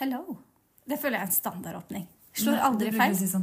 Hello. 0.00 0.22
Det 0.88 0.96
føler 0.96 1.18
jeg 1.18 1.26
er 1.26 1.28
en 1.28 1.34
standardåpning. 1.34 2.04
Slår 2.40 2.62
aldri 2.64 2.88
feil. 2.94 3.12
Si 3.18 3.26
sånn, 3.28 3.42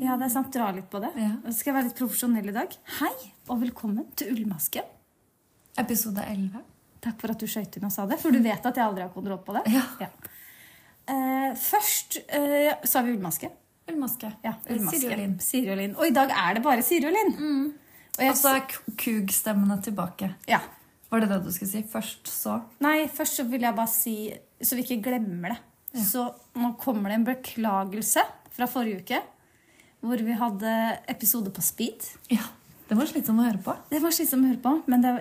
Ja, 0.00 0.14
det 0.16 0.30
er 0.30 0.30
sant. 0.32 0.48
Dra 0.54 0.70
litt 0.72 0.86
på 0.88 1.00
det. 1.02 1.10
Ja. 1.20 1.34
Så 1.44 1.58
skal 1.58 1.70
jeg 1.70 1.76
være 1.76 1.88
litt 1.90 1.98
profesjonell 1.98 2.48
i 2.48 2.54
dag. 2.54 2.76
Hei, 3.02 3.10
og 3.52 3.60
velkommen 3.60 4.06
til 4.16 4.30
Ullmasken. 4.32 4.86
Episode 5.82 6.24
11. 6.24 6.62
Takk 7.04 7.20
for 7.20 7.34
at 7.34 7.44
du 7.44 7.44
skøyt 7.52 7.76
inn 7.76 7.84
og 7.84 7.92
sa 7.92 8.06
det, 8.08 8.16
for 8.22 8.32
du 8.32 8.40
vet 8.40 8.70
at 8.70 8.80
jeg 8.80 8.84
aldri 8.86 9.04
har 9.04 9.12
kontroll 9.12 9.42
på 9.44 9.58
det. 9.58 9.66
Ja. 9.76 10.08
Eh, 11.06 11.52
først 11.60 12.16
uh, 12.24 12.72
sa 12.88 13.04
vi 13.04 13.12
ullmaske. 13.12 13.52
Ullmaske. 13.92 14.32
Ja, 14.42 14.54
ullmaske. 14.72 15.02
Siri 15.44 15.68
og 15.68 15.82
Linn. 15.82 15.92
Og 16.00 16.08
i 16.08 16.16
dag 16.16 16.32
er 16.32 16.56
det 16.56 16.64
bare 16.64 16.82
Siri 16.82 17.10
og 17.10 17.14
Linn. 17.14 17.36
Og 18.16 18.24
jeg, 18.24 18.32
Og 18.32 18.40
så 18.40 18.56
er 18.56 18.80
kugstemmene 19.04 19.82
tilbake. 19.84 20.32
ja. 20.48 20.64
Var 21.10 21.22
det 21.22 21.30
det 21.30 21.38
du 21.44 21.52
skulle 21.54 21.70
si? 21.70 21.82
Først, 21.86 22.26
så? 22.30 22.58
Nei, 22.82 23.06
først 23.12 23.40
så 23.40 23.46
vil 23.48 23.66
jeg 23.66 23.76
bare 23.76 23.92
si, 23.92 24.16
så 24.60 24.78
vi 24.78 24.84
ikke 24.86 25.02
glemmer 25.06 25.54
det. 25.54 25.58
Ja. 25.96 26.04
Så 26.04 26.24
nå 26.58 26.72
kommer 26.82 27.12
det 27.12 27.20
en 27.20 27.28
beklagelse 27.28 28.24
fra 28.56 28.68
forrige 28.70 29.04
uke, 29.04 29.20
hvor 30.04 30.22
vi 30.22 30.36
hadde 30.36 30.72
episode 31.12 31.52
på 31.54 31.64
speed. 31.64 32.08
Ja. 32.32 32.44
Det 32.86 32.94
var 32.98 33.08
slitsomt 33.10 33.42
å 33.42 33.46
høre 33.46 33.62
på. 33.62 33.74
Det 33.90 33.98
var 34.02 34.14
slitsomt 34.14 34.46
å 34.46 34.50
høre 34.52 34.62
på, 34.62 34.72
men 34.90 35.02
det, 35.02 35.14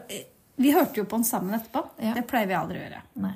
vi 0.61 0.73
hørte 0.75 1.01
jo 1.01 1.07
på 1.09 1.17
den 1.17 1.27
sammen 1.27 1.57
etterpå. 1.57 1.81
Ja. 2.03 2.13
Det 2.17 2.25
pleier 2.29 2.49
vi 2.49 2.57
aldri 2.57 2.81
å 2.81 2.85
gjøre. 2.85 3.01
Nei. 3.23 3.33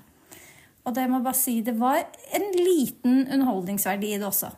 Og 0.88 0.95
det 0.95 1.05
må 1.11 1.20
bare 1.22 1.38
si, 1.38 1.59
det 1.66 1.75
var 1.77 2.00
en 2.38 2.45
liten 2.55 3.23
underholdningsverdi 3.27 4.13
i 4.16 4.20
det 4.22 4.27
også. 4.30 4.52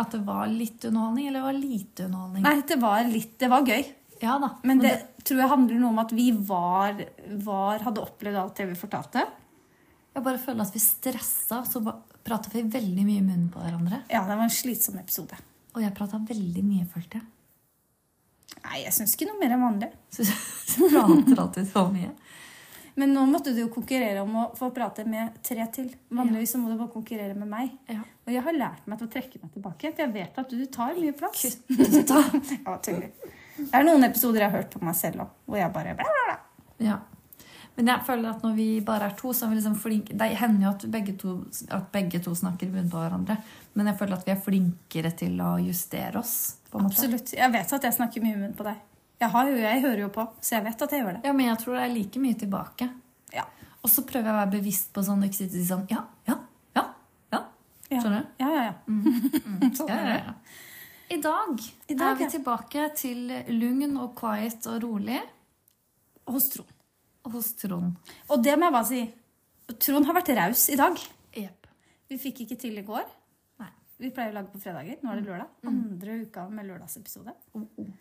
At 0.00 0.10
det 0.10 0.24
var 0.26 0.48
litt 0.50 0.84
underholdning, 0.88 1.28
eller 1.30 1.40
det 1.40 1.46
var 1.46 1.58
lite 1.58 2.06
underholdning? 2.08 2.44
Nei, 2.44 2.56
det 2.66 2.78
var 2.82 3.04
litt, 3.08 3.36
det 3.40 3.50
var 3.52 3.68
gøy. 3.68 3.84
Ja 4.24 4.38
da. 4.40 4.54
Men 4.64 4.80
det, 4.80 4.94
tror 5.26 5.42
jeg 5.42 5.50
handler 5.50 5.80
noe 5.80 5.92
om 5.92 6.02
at 6.02 6.12
vi 6.16 6.30
var, 6.48 7.00
var 7.44 7.84
hadde 7.84 8.04
opplevd 8.04 8.40
alt 8.40 8.60
det 8.60 8.68
vi 8.72 8.78
fortalte. 8.78 9.26
Jeg 10.14 10.24
bare 10.24 10.40
føler 10.40 10.64
at 10.64 10.74
vi 10.74 10.82
stressa, 10.82 11.60
så 11.66 11.82
prata 12.24 12.52
vi 12.52 12.62
veldig 12.70 13.04
mye 13.04 13.20
i 13.20 13.26
munnen 13.26 13.50
på 13.52 13.60
hverandre. 13.60 14.04
Ja, 14.12 14.22
det 14.28 14.38
var 14.38 14.46
en 14.46 14.54
slitsom 14.54 14.96
episode. 15.00 15.36
Og 15.74 15.82
jeg 15.82 15.94
prata 15.96 16.20
veldig 16.22 16.62
mye, 16.64 16.86
følte 16.88 17.20
jeg. 17.20 17.30
Nei, 18.64 18.84
jeg 18.84 18.94
syns 18.96 19.16
ikke 19.16 19.26
noe 19.28 19.40
mer 19.40 19.56
enn 19.56 19.64
vanlig. 19.64 19.90
Så 20.14 20.88
prater 20.88 21.40
alltid 21.42 21.66
så 21.68 21.88
mye. 21.92 22.12
Men 22.94 23.10
nå 23.10 23.24
måtte 23.26 23.50
du 23.50 23.58
jo 23.58 23.70
konkurrere 23.74 24.22
om 24.22 24.36
å 24.38 24.44
få 24.54 24.68
prate 24.74 25.02
med 25.08 25.40
tre 25.44 25.64
til. 25.74 25.88
Vanligvis 26.14 26.52
så 26.54 26.60
må 26.62 26.70
du 26.70 26.76
bare 26.78 26.92
konkurrere 26.92 27.34
med 27.34 27.50
meg. 27.50 27.72
Ja. 27.90 28.04
Og 28.22 28.30
jeg 28.30 28.44
har 28.46 28.54
lært 28.54 28.86
meg 28.86 29.00
til 29.00 29.08
å 29.08 29.12
trekke 29.16 29.40
meg 29.42 29.50
tilbake, 29.56 29.90
for 29.90 30.04
jeg 30.04 30.12
vet 30.14 30.38
at 30.44 30.54
du 30.54 30.62
tar 30.70 30.94
mye 31.00 31.16
plass. 31.18 31.56
Kutta. 31.66 32.20
Ja, 32.68 32.76
tuller. 32.78 33.10
Det 33.56 33.74
er 33.74 33.86
noen 33.86 34.06
episoder 34.06 34.42
jeg 34.44 34.50
har 34.50 34.62
hørt 34.62 34.72
på 34.72 34.82
meg 34.84 34.96
selv 34.98 35.26
òg, 35.26 35.34
hvor 35.46 35.60
jeg 35.60 35.72
bare 35.74 35.96
bla, 35.98 36.06
bla, 36.10 36.24
bla. 36.30 36.38
Ja. 36.84 36.96
Men 37.74 37.90
jeg 37.90 38.06
føler 38.06 38.30
at 38.30 38.42
når 38.46 38.54
vi 38.54 38.66
bare 38.86 39.08
er 39.10 39.14
to, 39.18 39.32
så 39.34 39.46
er 39.46 39.50
vi 39.50 39.56
liksom 39.58 39.74
flinke 39.82 40.14
Det 40.14 40.28
hender 40.38 40.68
jo 40.68 40.72
at 40.76 40.84
begge 40.94 41.14
to, 41.18 41.32
at 41.74 41.88
begge 41.94 42.20
to 42.22 42.34
snakker 42.38 42.68
i 42.68 42.70
bunnen 42.70 42.90
på 42.90 43.00
hverandre. 43.02 43.36
Men 43.74 43.90
jeg 43.90 43.98
føler 43.98 44.18
at 44.18 44.26
vi 44.28 44.34
er 44.34 44.42
flinkere 44.42 45.10
til 45.18 45.40
å 45.42 45.56
justere 45.62 46.20
oss. 46.22 46.34
Absolutt. 46.74 47.32
Jeg 47.34 47.50
vet 47.54 47.72
at 47.78 47.86
jeg 47.88 47.96
snakker 47.96 48.22
mye 48.22 48.36
i 48.36 48.38
munnen 48.38 48.58
på 48.58 48.66
deg. 48.66 48.78
Jeg, 49.22 49.30
har 49.30 49.50
jo, 49.50 49.56
jeg 49.58 49.82
hører 49.82 50.02
jo 50.04 50.10
på, 50.14 50.26
så 50.42 50.56
jeg 50.56 50.66
vet 50.66 50.84
at 50.86 50.94
jeg 50.94 51.02
gjør 51.02 51.16
det. 51.16 51.22
Ja, 51.26 51.32
Men 51.34 51.50
jeg 51.50 51.60
tror 51.62 51.76
det 51.78 51.82
er 51.84 51.94
like 51.94 52.22
mye 52.22 52.38
tilbake. 52.38 52.88
Ja. 53.34 53.46
Og 53.82 53.90
så 53.90 54.04
prøver 54.06 54.30
jeg 54.30 54.34
å 54.34 54.40
være 54.40 54.52
bevisst 54.54 54.92
på 54.94 55.02
sånn, 55.06 55.24
ikke 55.26 55.42
sitte 55.42 55.64
sånn 55.66 55.84
Ja, 55.90 56.04
ja, 56.28 56.38
ja. 56.78 56.84
ja. 57.34 57.40
Skjønner 57.90 58.22
du? 58.22 58.30
Ja, 58.42 58.52
ja, 58.54 58.62
ja. 58.68 58.74
Sånn 59.78 59.90
Ja, 59.90 59.98
ja, 59.98 60.14
ja. 60.20 60.34
I 61.14 61.20
dag, 61.22 61.60
I 61.86 61.94
dag, 61.94 62.10
er 62.10 62.16
vi 62.18 62.24
ja. 62.24 62.30
tilbake 62.32 62.84
til 62.98 63.28
lugn 63.54 63.98
og 64.02 64.16
quiet 64.18 64.64
og 64.66 64.80
rolig 64.82 65.20
Hos 66.26 66.48
Trond. 66.50 66.72
hos 67.30 67.52
Trond. 67.60 67.92
Og 68.34 68.42
det 68.42 68.56
må 68.58 68.66
jeg 68.66 68.74
bare 68.74 68.88
si. 68.88 69.02
Trond 69.84 70.08
har 70.08 70.16
vært 70.16 70.32
raus 70.34 70.64
i 70.74 70.78
dag. 70.80 70.98
Yep. 71.38 71.68
Vi 72.10 72.18
fikk 72.18 72.42
ikke 72.44 72.58
til 72.64 72.80
i 72.80 72.84
går. 72.88 73.06
Nei. 73.62 73.70
Vi 74.02 74.10
pleier 74.16 74.34
å 74.34 74.38
lage 74.40 74.50
på 74.56 74.62
fredager. 74.64 74.98
Nå 75.04 75.12
er 75.12 75.20
det 75.20 75.28
lørdag. 75.28 75.52
Andre 75.70 76.18
uka 76.24 76.48
med 76.50 76.66
lørdagsepisode. 76.72 77.36
Oh, 77.54 77.62
oh. 77.62 77.92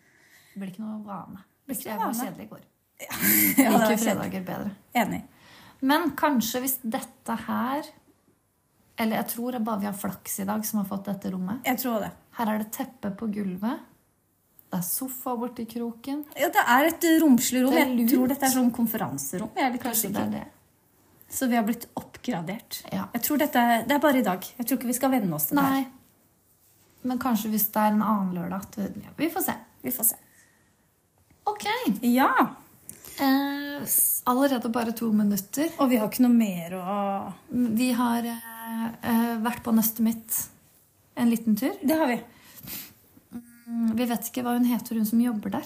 Det 0.55 0.63
ble 0.63 0.71
ikke 0.73 0.85
noe 0.87 0.97
vane. 1.05 1.45
Blir 1.67 1.77
ikke 1.77 1.93
noe 1.93 2.07
vane. 2.07 2.19
kjedelig 2.23 2.47
i 2.47 2.51
går. 2.55 2.67
Ja, 3.03 3.19
det 3.59 3.67
var 3.67 3.85
Liker 3.85 4.03
fredager 4.07 4.47
bedre. 4.49 4.73
Enig. 5.03 5.21
Men 5.85 6.09
kanskje 6.17 6.63
hvis 6.65 6.79
dette 6.81 7.37
her 7.45 7.93
Eller 8.97 9.17
jeg 9.21 9.29
tror 9.33 9.51
det 9.51 9.59
er 9.61 9.65
bare 9.65 9.81
vi 9.81 9.89
har 9.89 9.97
flaks 9.97 10.39
i 10.43 10.45
dag 10.45 10.65
som 10.65 10.79
har 10.83 10.89
fått 10.89 11.07
dette 11.09 11.31
rommet. 11.33 11.63
Jeg 11.65 11.79
tror 11.81 12.03
det. 12.03 12.11
Her 12.37 12.51
er 12.51 12.61
det 12.61 12.71
teppe 12.75 13.09
på 13.17 13.29
gulvet. 13.33 13.89
Det 14.73 14.79
er 14.79 14.85
sofa 14.85 15.35
borti 15.37 15.65
kroken. 15.69 16.23
Ja, 16.37 16.49
det 16.53 16.61
er 16.75 16.89
et 16.89 17.07
romslig 17.21 17.61
rom. 17.65 17.75
Jeg 17.77 18.07
tror 18.09 18.29
dette 18.31 18.47
er 18.47 18.53
sånn 18.53 18.71
konferanserom. 18.73 19.51
Jeg 19.57 19.69
er 19.69 19.81
Kanskje 19.81 20.09
det 20.13 20.21
er 20.23 20.31
det. 20.31 20.45
Så 21.33 21.49
vi 21.49 21.57
har 21.57 21.65
blitt 21.65 21.87
oppgradert. 21.97 22.79
Ja. 22.93 23.07
Jeg 23.13 23.23
tror 23.25 23.41
dette 23.41 23.61
Det 23.87 23.95
er 23.95 24.01
bare 24.01 24.21
i 24.21 24.25
dag. 24.25 24.45
Jeg 24.57 24.65
tror 24.65 24.77
ikke 24.79 24.89
vi 24.89 24.97
skal 24.97 25.13
venne 25.13 25.33
oss 25.33 25.49
til 25.49 25.57
det 25.57 25.65
Nei. 25.65 25.79
her. 25.81 25.87
Men 27.09 27.19
kanskje 27.21 27.49
hvis 27.53 27.67
det 27.73 27.81
er 27.81 27.95
en 27.95 28.03
annen 28.05 28.33
lørdag. 28.37 28.65
at 28.77 29.17
vi 29.17 29.29
får 29.29 29.45
se. 29.49 29.55
Vi 29.81 29.91
får 29.91 30.09
se. 30.13 30.19
Ok. 31.49 31.65
Ja. 32.01 32.29
Eh, 33.19 33.81
allerede 34.25 34.69
bare 34.69 34.91
to 34.91 35.11
minutter. 35.11 35.69
Og 35.79 35.89
vi 35.89 35.97
har 35.97 36.09
ikke 36.09 36.23
noe 36.25 36.33
mer 36.37 36.77
å 36.79 37.33
Vi 37.51 37.91
har 37.97 38.25
eh, 38.25 38.52
eh, 39.01 39.37
vært 39.43 39.63
på 39.65 39.73
nøstet 39.75 39.99
mitt 40.05 40.39
en 41.15 41.29
liten 41.29 41.55
tur. 41.59 41.73
Det 41.81 41.97
har 41.99 42.07
vi. 42.09 42.19
Mm, 43.67 43.95
Vi 43.95 44.05
vet 44.09 44.27
ikke 44.29 44.43
hva 44.45 44.55
hun 44.57 44.65
heter, 44.67 44.95
hun 44.99 45.05
som 45.07 45.21
jobber 45.21 45.49
der. 45.57 45.65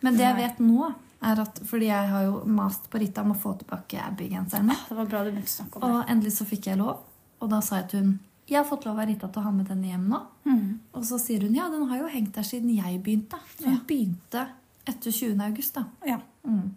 Men 0.00 0.16
det 0.18 0.24
jeg 0.26 0.36
vet 0.38 0.58
nå, 0.62 0.92
er 1.26 1.40
at 1.42 1.58
fordi 1.66 1.88
jeg 1.90 2.10
har 2.12 2.22
jo 2.28 2.42
mast 2.46 2.84
på 2.92 3.00
Rita 3.02 3.24
om 3.24 3.32
å 3.34 3.38
få 3.38 3.56
tilbake 3.58 3.98
Abbey-genseren 4.04 4.68
min. 4.70 4.76
Det 4.88 4.94
var 5.00 5.08
bra 5.10 5.24
du 5.26 5.32
begynte 5.32 5.50
å 5.50 5.56
snakke 5.56 5.80
om 5.80 5.82
det. 5.82 5.90
Og 5.96 6.12
endelig 6.14 6.32
så 6.36 6.46
fikk 6.46 6.68
jeg 6.70 6.78
lov. 6.78 7.00
Og 7.42 7.50
da 7.50 7.58
sa 7.64 7.80
jeg 7.82 7.88
til 7.92 8.04
hun 8.04 8.16
jeg 8.48 8.56
har 8.56 8.64
fått 8.64 8.86
lov 8.86 8.96
av 8.96 9.04
Rita 9.10 9.28
til 9.28 9.42
å 9.42 9.44
ha 9.44 9.50
med 9.52 9.66
den 9.68 9.82
hjem 9.84 10.06
nå. 10.08 10.18
Mm. 10.48 10.68
Og 10.96 11.02
så 11.04 11.18
sier 11.20 11.42
hun 11.44 11.52
ja, 11.58 11.66
den 11.68 11.82
har 11.90 11.98
jo 12.00 12.06
hengt 12.08 12.32
der 12.38 12.46
siden 12.48 12.70
jeg 12.72 13.02
begynte. 13.04 13.36
Hun 13.58 13.74
Ja. 13.74 13.80
begynte 13.86 14.46
etter 14.88 15.10
20. 15.12 15.42
august. 15.44 15.74
da. 15.74 15.84
Ja. 16.06 16.16
Mm. 16.46 16.70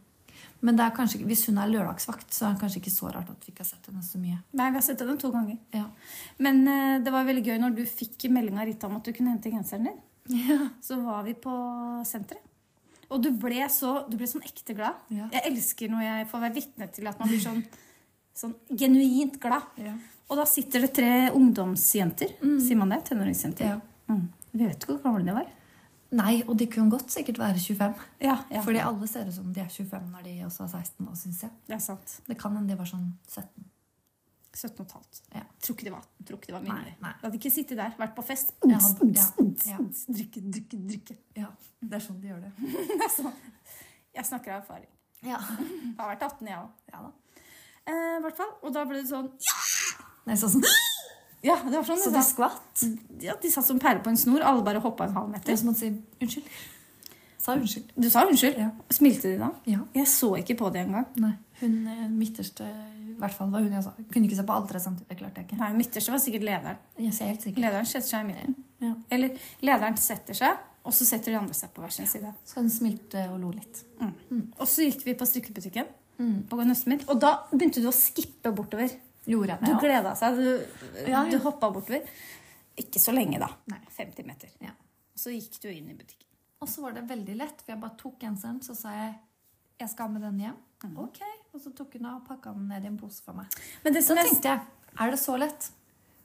Men 0.61 0.77
det 0.77 0.91
kanskje, 0.93 1.23
hvis 1.25 1.47
hun 1.49 1.57
er 1.57 1.71
lørdagsvakt, 1.71 2.29
så 2.35 2.45
er 2.45 2.53
det 2.53 2.61
kanskje 2.61 2.81
ikke 2.83 2.93
så 2.93 3.09
rart 3.09 3.29
at 3.33 3.45
vi 3.47 3.53
ikke 3.53 3.63
har 3.63 3.71
sett 3.71 3.87
henne 3.89 4.03
så 4.05 4.21
mye. 4.21 4.37
Nei, 4.53 4.67
vi 4.69 4.77
har 4.77 4.85
sett 4.85 5.01
den 5.01 5.17
to 5.21 5.31
ganger. 5.33 5.57
Ja. 5.73 5.87
Men 6.37 6.61
uh, 6.69 6.99
det 7.01 7.13
var 7.13 7.25
veldig 7.25 7.43
gøy 7.47 7.57
når 7.63 7.75
du 7.79 7.81
fikk 7.89 8.27
melding 8.29 8.61
av 8.61 8.69
Rita 8.69 8.89
om 8.89 8.99
at 8.99 9.09
du 9.09 9.13
kunne 9.17 9.33
hente 9.33 9.53
genseren 9.53 9.89
din. 9.89 9.99
Ja. 10.37 10.59
Så 10.85 10.99
var 11.01 11.25
vi 11.25 11.33
på 11.33 11.51
senteret. 12.07 12.45
Og 13.11 13.19
du 13.19 13.31
ble, 13.35 13.59
så, 13.73 14.05
du 14.07 14.15
ble 14.15 14.27
sånn 14.29 14.45
ekte 14.47 14.75
glad. 14.77 15.01
Ja. 15.11 15.25
Jeg 15.33 15.49
elsker 15.49 15.89
når 15.91 16.05
jeg 16.05 16.27
får 16.31 16.43
være 16.45 16.55
vitne 16.55 16.87
til 16.95 17.09
at 17.11 17.17
man 17.19 17.27
blir 17.27 17.41
sånn, 17.43 17.57
sånn 18.37 18.53
genuint 18.69 19.35
glad. 19.43 19.81
Og 20.31 20.37
da 20.39 20.45
sitter 20.47 20.85
det 20.85 20.93
tre 20.95 21.09
ungdomsjenter. 21.35 22.37
Sier 22.39 22.79
man 22.79 22.93
det? 22.93 23.01
Tenåringsjenter. 23.09 23.73
Ja. 23.73 23.81
Mm. 24.07 24.29
Vi 24.53 24.63
vet 24.63 24.77
ikke 24.79 24.93
hvor 24.93 25.03
gamle 25.09 25.27
de 25.27 25.35
var. 25.35 25.49
Nei, 26.11 26.41
og 26.43 26.57
de 26.59 26.65
kunne 26.67 26.91
godt 26.91 27.11
sikkert 27.13 27.37
være 27.39 27.55
25. 27.61 27.93
Ja, 28.25 28.33
ja. 28.51 28.61
Fordi 28.65 28.81
alle 28.83 29.07
ser 29.07 29.29
ut 29.29 29.35
som 29.37 29.51
de 29.55 29.61
er 29.63 29.69
25 29.71 30.09
når 30.11 30.25
de 30.27 30.33
også 30.43 30.65
er 30.65 30.71
16 30.81 31.05
nå, 31.07 31.13
syns 31.15 31.43
jeg. 31.45 31.51
Det 31.69 31.75
er 31.77 31.83
sant. 31.85 32.15
Det 32.27 32.35
kan 32.41 32.57
hende 32.57 32.73
de 32.73 32.79
var 32.81 32.89
sånn 32.89 33.05
17. 33.31 33.67
17 34.51 34.81
og 34.81 34.85
et 34.89 34.95
halvt. 34.97 35.21
Ja. 35.31 35.43
Tror 35.63 35.77
ikke 35.77 35.87
de 35.87 35.93
var, 35.93 36.07
tror 36.27 36.37
ikke 36.41 36.49
de 36.51 36.55
var 36.57 36.65
mindre. 36.65 36.93
nei. 36.99 37.13
De 37.21 37.23
hadde 37.27 37.39
ikke 37.39 37.51
sittet 37.55 37.79
der, 37.79 37.93
vært 38.01 38.17
på 38.17 38.25
fest. 38.27 38.51
Ja, 38.67 38.81
ja, 39.07 39.27
ja. 39.69 39.77
Drikke, 40.17 40.43
drikke, 40.51 40.81
drikke. 40.91 41.15
Ja, 41.39 41.47
det 41.79 41.95
er 42.01 42.03
sånn 42.03 42.19
de 42.19 42.33
gjør 42.33 42.43
det. 42.43 42.51
Det 42.91 42.99
er 43.07 43.13
sånn. 43.15 43.31
Jeg 44.11 44.27
snakker 44.27 44.57
av 44.57 44.65
erfaring. 44.65 44.91
Ja. 45.23 45.39
Jeg 45.39 45.95
har 46.01 46.11
vært 46.11 46.27
18, 46.27 46.51
jeg 46.51 46.59
òg. 46.59 46.71
ja 46.91 47.05
da. 47.07 47.13
Eh, 47.87 48.17
hvert 48.27 48.37
fall. 48.43 48.51
Og 48.67 48.75
da 48.75 48.83
ble 48.89 48.99
det 48.99 49.07
sånn 49.09 49.31
Ja! 49.47 49.59
Nei, 50.27 50.35
så 50.37 50.51
sånn. 50.51 50.67
Ja, 51.43 51.55
det 51.65 51.73
var 51.73 51.85
sånn 51.87 51.97
Så 52.03 52.11
de 52.13 52.21
skvatt? 52.25 52.83
Ja, 53.23 53.33
de 53.41 53.49
satt 53.49 53.65
som 53.65 53.79
perler 53.81 54.03
på 54.05 54.11
en 54.11 54.17
snor. 54.19 54.43
Alle 54.45 54.61
bare 54.65 54.81
hoppa 54.83 55.07
en 55.07 55.15
halv 55.15 55.29
meter. 55.33 55.51
er 55.53 55.57
som 55.57 55.71
å 55.71 55.75
si 55.77 55.89
unnskyld. 56.21 56.43
Sa 57.41 57.55
unnskyld. 57.57 57.91
Du 57.97 58.09
sa 58.13 58.25
unnskyld. 58.29 58.57
Ja. 58.61 58.69
Smilte 58.93 59.31
de 59.31 59.37
da? 59.41 59.49
Ja. 59.65 59.79
Jeg 59.97 60.07
så 60.11 60.35
ikke 60.37 60.57
på 60.59 60.69
det 60.73 60.83
engang. 60.85 61.07
Nei. 61.17 61.33
Hun 61.61 61.87
eh, 61.89 62.03
midterste 62.09 62.65
I 62.65 63.15
hvert 63.21 63.33
fall 63.37 63.49
var 63.53 63.61
hun 63.65 63.73
jeg 63.73 63.85
sa. 63.85 63.93
Kunne 64.13 64.29
ikke 64.29 64.37
se 64.37 64.45
på 64.45 64.53
alle 64.53 64.69
tre 64.69 64.81
samtidig. 64.81 65.07
Det 65.09 65.17
klarte 65.17 65.41
jeg 65.41 65.47
ikke. 65.49 65.57
Nei, 65.61 65.71
Midterste 65.77 66.13
var 66.13 66.21
sikkert 66.21 66.45
lederen. 66.45 66.77
Jeg 66.97 67.13
ser 67.17 67.31
helt 67.31 67.41
sikkert. 67.47 67.63
Lederen 67.65 67.89
setter 67.89 68.09
seg 68.11 68.21
i 68.21 68.29
midten. 68.29 68.55
Ja. 68.81 68.93
Eller 69.17 69.41
lederen 69.65 69.97
setter 70.01 70.37
seg, 70.37 70.61
og 70.85 70.93
så 70.97 71.05
setter 71.09 71.33
de 71.33 71.37
andre 71.41 71.57
seg 71.57 71.73
på 71.73 71.83
hver 71.83 71.93
sin 71.93 72.09
side. 72.09 72.33
Så 72.49 72.61
hun 72.61 72.69
smilte 72.73 73.25
og 73.33 73.39
lo 73.41 73.51
litt. 73.53 73.83
Og 74.01 74.65
så 74.69 74.85
gikk 74.87 75.05
vi 75.09 75.17
på 75.17 75.25
strikkebutikken 75.29 75.89
Mm. 76.21 76.43
og 77.09 77.17
da 77.19 77.29
begynte 77.49 77.81
du 77.81 77.87
å 77.89 77.93
skippe 77.95 78.51
bortover. 78.53 78.91
Gjorde 79.25 79.53
jeg 79.53 79.59
Du 79.59 79.65
det? 79.65 79.71
ja? 79.73 79.79
gleda 79.85 80.15
seg. 80.17 80.37
Du, 80.37 81.01
Ja, 81.05 81.23
ja. 81.23 81.25
du 81.31 81.37
hoppa 81.43 81.69
bortover. 81.71 82.07
Ikke 82.77 82.99
så 82.99 83.13
lenge, 83.13 83.37
da. 83.39 83.49
Nei. 83.69 83.81
50 83.97 84.25
meter. 84.25 84.49
Ja. 84.63 84.71
Så 85.15 85.29
gikk 85.33 85.59
du 85.61 85.67
inn 85.69 85.89
i 85.91 85.93
butikken. 85.93 86.27
Og 86.61 86.69
så 86.69 86.81
var 86.81 86.93
det 86.93 87.03
veldig 87.09 87.35
lett, 87.37 87.61
for 87.61 87.73
jeg 87.73 87.81
bare 87.81 87.97
tok 87.97 88.19
genseren, 88.21 88.61
så 88.63 88.75
sa 88.77 88.93
jeg 88.95 89.13
jeg 89.81 89.89
skal 89.89 90.07
ha 90.07 90.13
med 90.13 90.21
den 90.21 90.39
hjem. 90.39 90.57
Mm. 90.85 90.97
Ok. 91.01 91.19
Og 91.53 91.61
så 91.61 91.71
tok 91.73 91.93
hun 91.97 92.05
av 92.05 92.19
og 92.21 92.27
pakka 92.27 92.51
den 92.53 92.67
ned 92.69 92.83
i 92.85 92.87
en 92.91 92.97
pose 93.01 93.21
for 93.25 93.33
meg. 93.33 93.45
Men 93.83 93.93
det 93.93 94.03
som 94.05 94.17
Så 94.17 94.25
tenkte 94.27 94.51
jeg, 94.51 94.59
er 95.01 95.09
det 95.11 95.19
så 95.19 95.37
lett? 95.41 95.71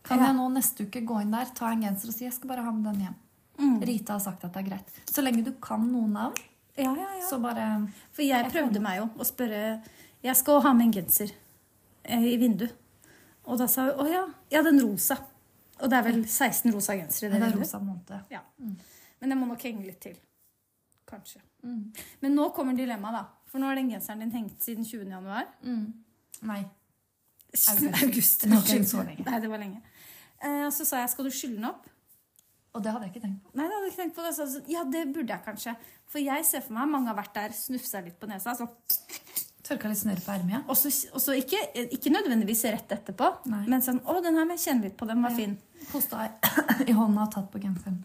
Kan 0.05 0.21
jeg 0.21 0.35
nå 0.37 0.49
neste 0.53 0.85
uke 0.87 1.01
gå 1.09 1.21
inn 1.23 1.33
der, 1.33 1.49
ta 1.57 1.71
en 1.73 1.81
genser 1.83 2.09
og 2.13 2.15
si 2.15 2.25
jeg 2.25 2.35
skal 2.37 2.49
bare 2.53 2.63
ha 2.67 2.71
med 2.73 2.85
den 2.93 3.01
hjem? 3.07 3.15
Mm. 3.59 3.79
Rita 3.89 4.13
har 4.13 4.21
sagt 4.21 4.45
at 4.45 4.53
det 4.53 4.61
er 4.61 4.69
greit. 4.69 4.93
Så 5.09 5.25
lenge 5.25 5.43
du 5.43 5.53
kan 5.65 5.81
noen 5.91 6.13
navn, 6.13 6.37
ja, 6.77 6.93
ja, 6.93 7.09
ja. 7.17 7.25
så 7.29 7.39
bare 7.41 7.89
For 8.13 8.23
jeg 8.23 8.51
prøvde 8.53 8.81
meg 8.85 8.99
jo 9.01 9.07
å 9.17 9.25
spørre 9.25 9.81
Jeg 10.23 10.37
skal 10.37 10.61
ha 10.61 10.73
med 10.77 10.87
en 10.91 10.93
genser. 11.01 11.33
eh, 12.05 12.21
i 12.35 12.37
vinduet. 12.37 12.77
Og 13.47 13.59
da 13.61 13.67
sa 13.71 13.89
hun 13.89 14.03
å 14.03 14.07
ja, 14.11 14.23
ja, 14.53 14.63
den 14.67 14.81
rosa. 14.83 15.19
Og 15.77 15.91
det 15.93 15.99
er 15.99 16.07
vel 16.07 16.23
16 16.25 16.73
rosa 16.75 16.97
gensere 16.99 17.29
i 17.29 17.35
Det 17.35 17.53
det 17.53 17.81
måned. 17.83 18.15
Ja. 18.33 18.43
Men 19.21 19.33
jeg 19.33 19.39
må 19.39 19.49
nok 19.51 19.63
henge 19.67 19.85
litt 19.87 20.01
til. 20.03 20.17
Kanskje. 21.07 21.41
Mm. 21.63 21.93
Men 22.21 22.35
nå 22.35 22.49
kommer 22.57 22.77
dilemmaet, 22.77 23.21
da. 23.21 23.51
For 23.51 23.63
nå 23.63 23.69
har 23.71 23.79
den 23.79 23.93
genseren 23.93 24.25
din 24.25 24.33
hengt 24.35 24.65
siden 24.65 24.85
20. 24.85 25.11
januar. 25.13 25.47
Mm. 25.63 25.93
Nei. 26.49 26.63
August. 28.03 28.43
Den 28.43 28.57
har 28.57 28.65
ikke 28.65 28.89
så 28.89 29.05
lenge. 29.05 29.25
Nei, 29.29 29.41
det 29.41 29.51
var 29.53 29.63
lenge. 29.63 29.83
Eh, 30.43 30.65
og 30.67 30.73
så 30.75 30.85
sa 30.89 31.05
jeg 31.05 31.13
skal 31.15 31.29
du 31.29 31.33
skylle 31.33 31.61
den 31.61 31.69
opp. 31.71 31.87
Og 32.77 32.83
det 32.85 32.93
hadde 32.93 33.07
jeg 33.07 33.15
ikke 33.15 33.25
tenkt 33.25 33.45
på. 33.45 33.55
Nei, 33.57 33.65
det 33.65 33.73
hadde 33.77 33.87
jeg 33.87 33.93
ikke 33.95 34.03
tenkt 34.03 34.17
på. 34.19 34.25
det. 34.27 34.33
Så, 34.37 34.65
ja, 34.69 34.83
det 34.93 35.05
burde 35.15 35.33
jeg 35.33 35.45
kanskje. 35.47 35.77
For 36.13 36.21
jeg 36.21 36.45
ser 36.49 36.65
for 36.67 36.77
meg 36.77 36.91
mange 36.93 37.09
har 37.13 37.17
vært 37.17 37.37
der, 37.39 37.55
snufsa 37.57 38.03
litt 38.05 38.19
på 38.21 38.29
nesa. 38.29 38.53
Så, 38.59 38.69
Tørka 39.67 39.89
litt 39.91 39.99
snørr 39.99 40.21
på 40.23 40.31
ermet. 40.37 40.53
ja. 40.55 40.61
Også, 40.71 40.91
og 41.13 41.21
så 41.21 41.35
ikke, 41.35 41.59
ikke 41.91 42.13
nødvendigvis 42.15 42.65
rett 42.71 42.93
etterpå, 42.95 43.33
Nei. 43.51 43.65
men 43.67 43.83
sånn 43.83 43.99
Å, 44.07 44.21
den 44.23 44.37
her 44.39 44.45
må 44.47 44.55
jeg 44.55 44.63
kjenne 44.69 44.87
litt 44.87 44.97
på. 44.97 45.07
Den 45.11 45.23
var 45.27 45.31
Ja. 45.35 45.37
fin. 45.37 45.57
Posta 45.91 46.29
i 46.87 46.93
hånda 46.95 47.23
og 47.27 47.33
tatt 47.35 47.51
på 47.53 47.59
genseren. 47.63 47.99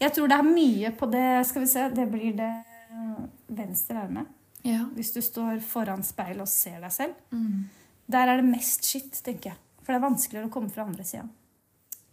Jeg 0.00 0.12
tror 0.12 0.28
det 0.28 0.36
er 0.38 0.42
mye 0.48 0.90
på 0.96 1.08
det 1.10 1.46
Skal 1.48 1.62
vi 1.64 1.68
se, 1.70 1.86
det 1.96 2.04
blir 2.12 2.36
det 2.36 2.50
eh, 2.92 3.22
venstre 3.48 4.02
ermet. 4.04 4.26
Ja. 4.66 4.84
Hvis 4.96 5.12
du 5.14 5.20
står 5.22 5.60
foran 5.64 6.02
speilet 6.04 6.42
og 6.44 6.48
ser 6.50 6.80
deg 6.82 6.92
selv. 6.92 7.14
Mm. 7.32 7.68
Der 8.12 8.28
er 8.28 8.40
det 8.42 8.48
mest 8.50 8.84
skitt, 8.86 9.22
tenker 9.24 9.52
jeg. 9.54 9.58
For 9.82 9.92
det 9.94 10.00
er 10.00 10.08
vanskeligere 10.08 10.48
å 10.50 10.52
komme 10.52 10.70
fra 10.74 10.84
andre 10.86 11.04
sida. 11.06 11.26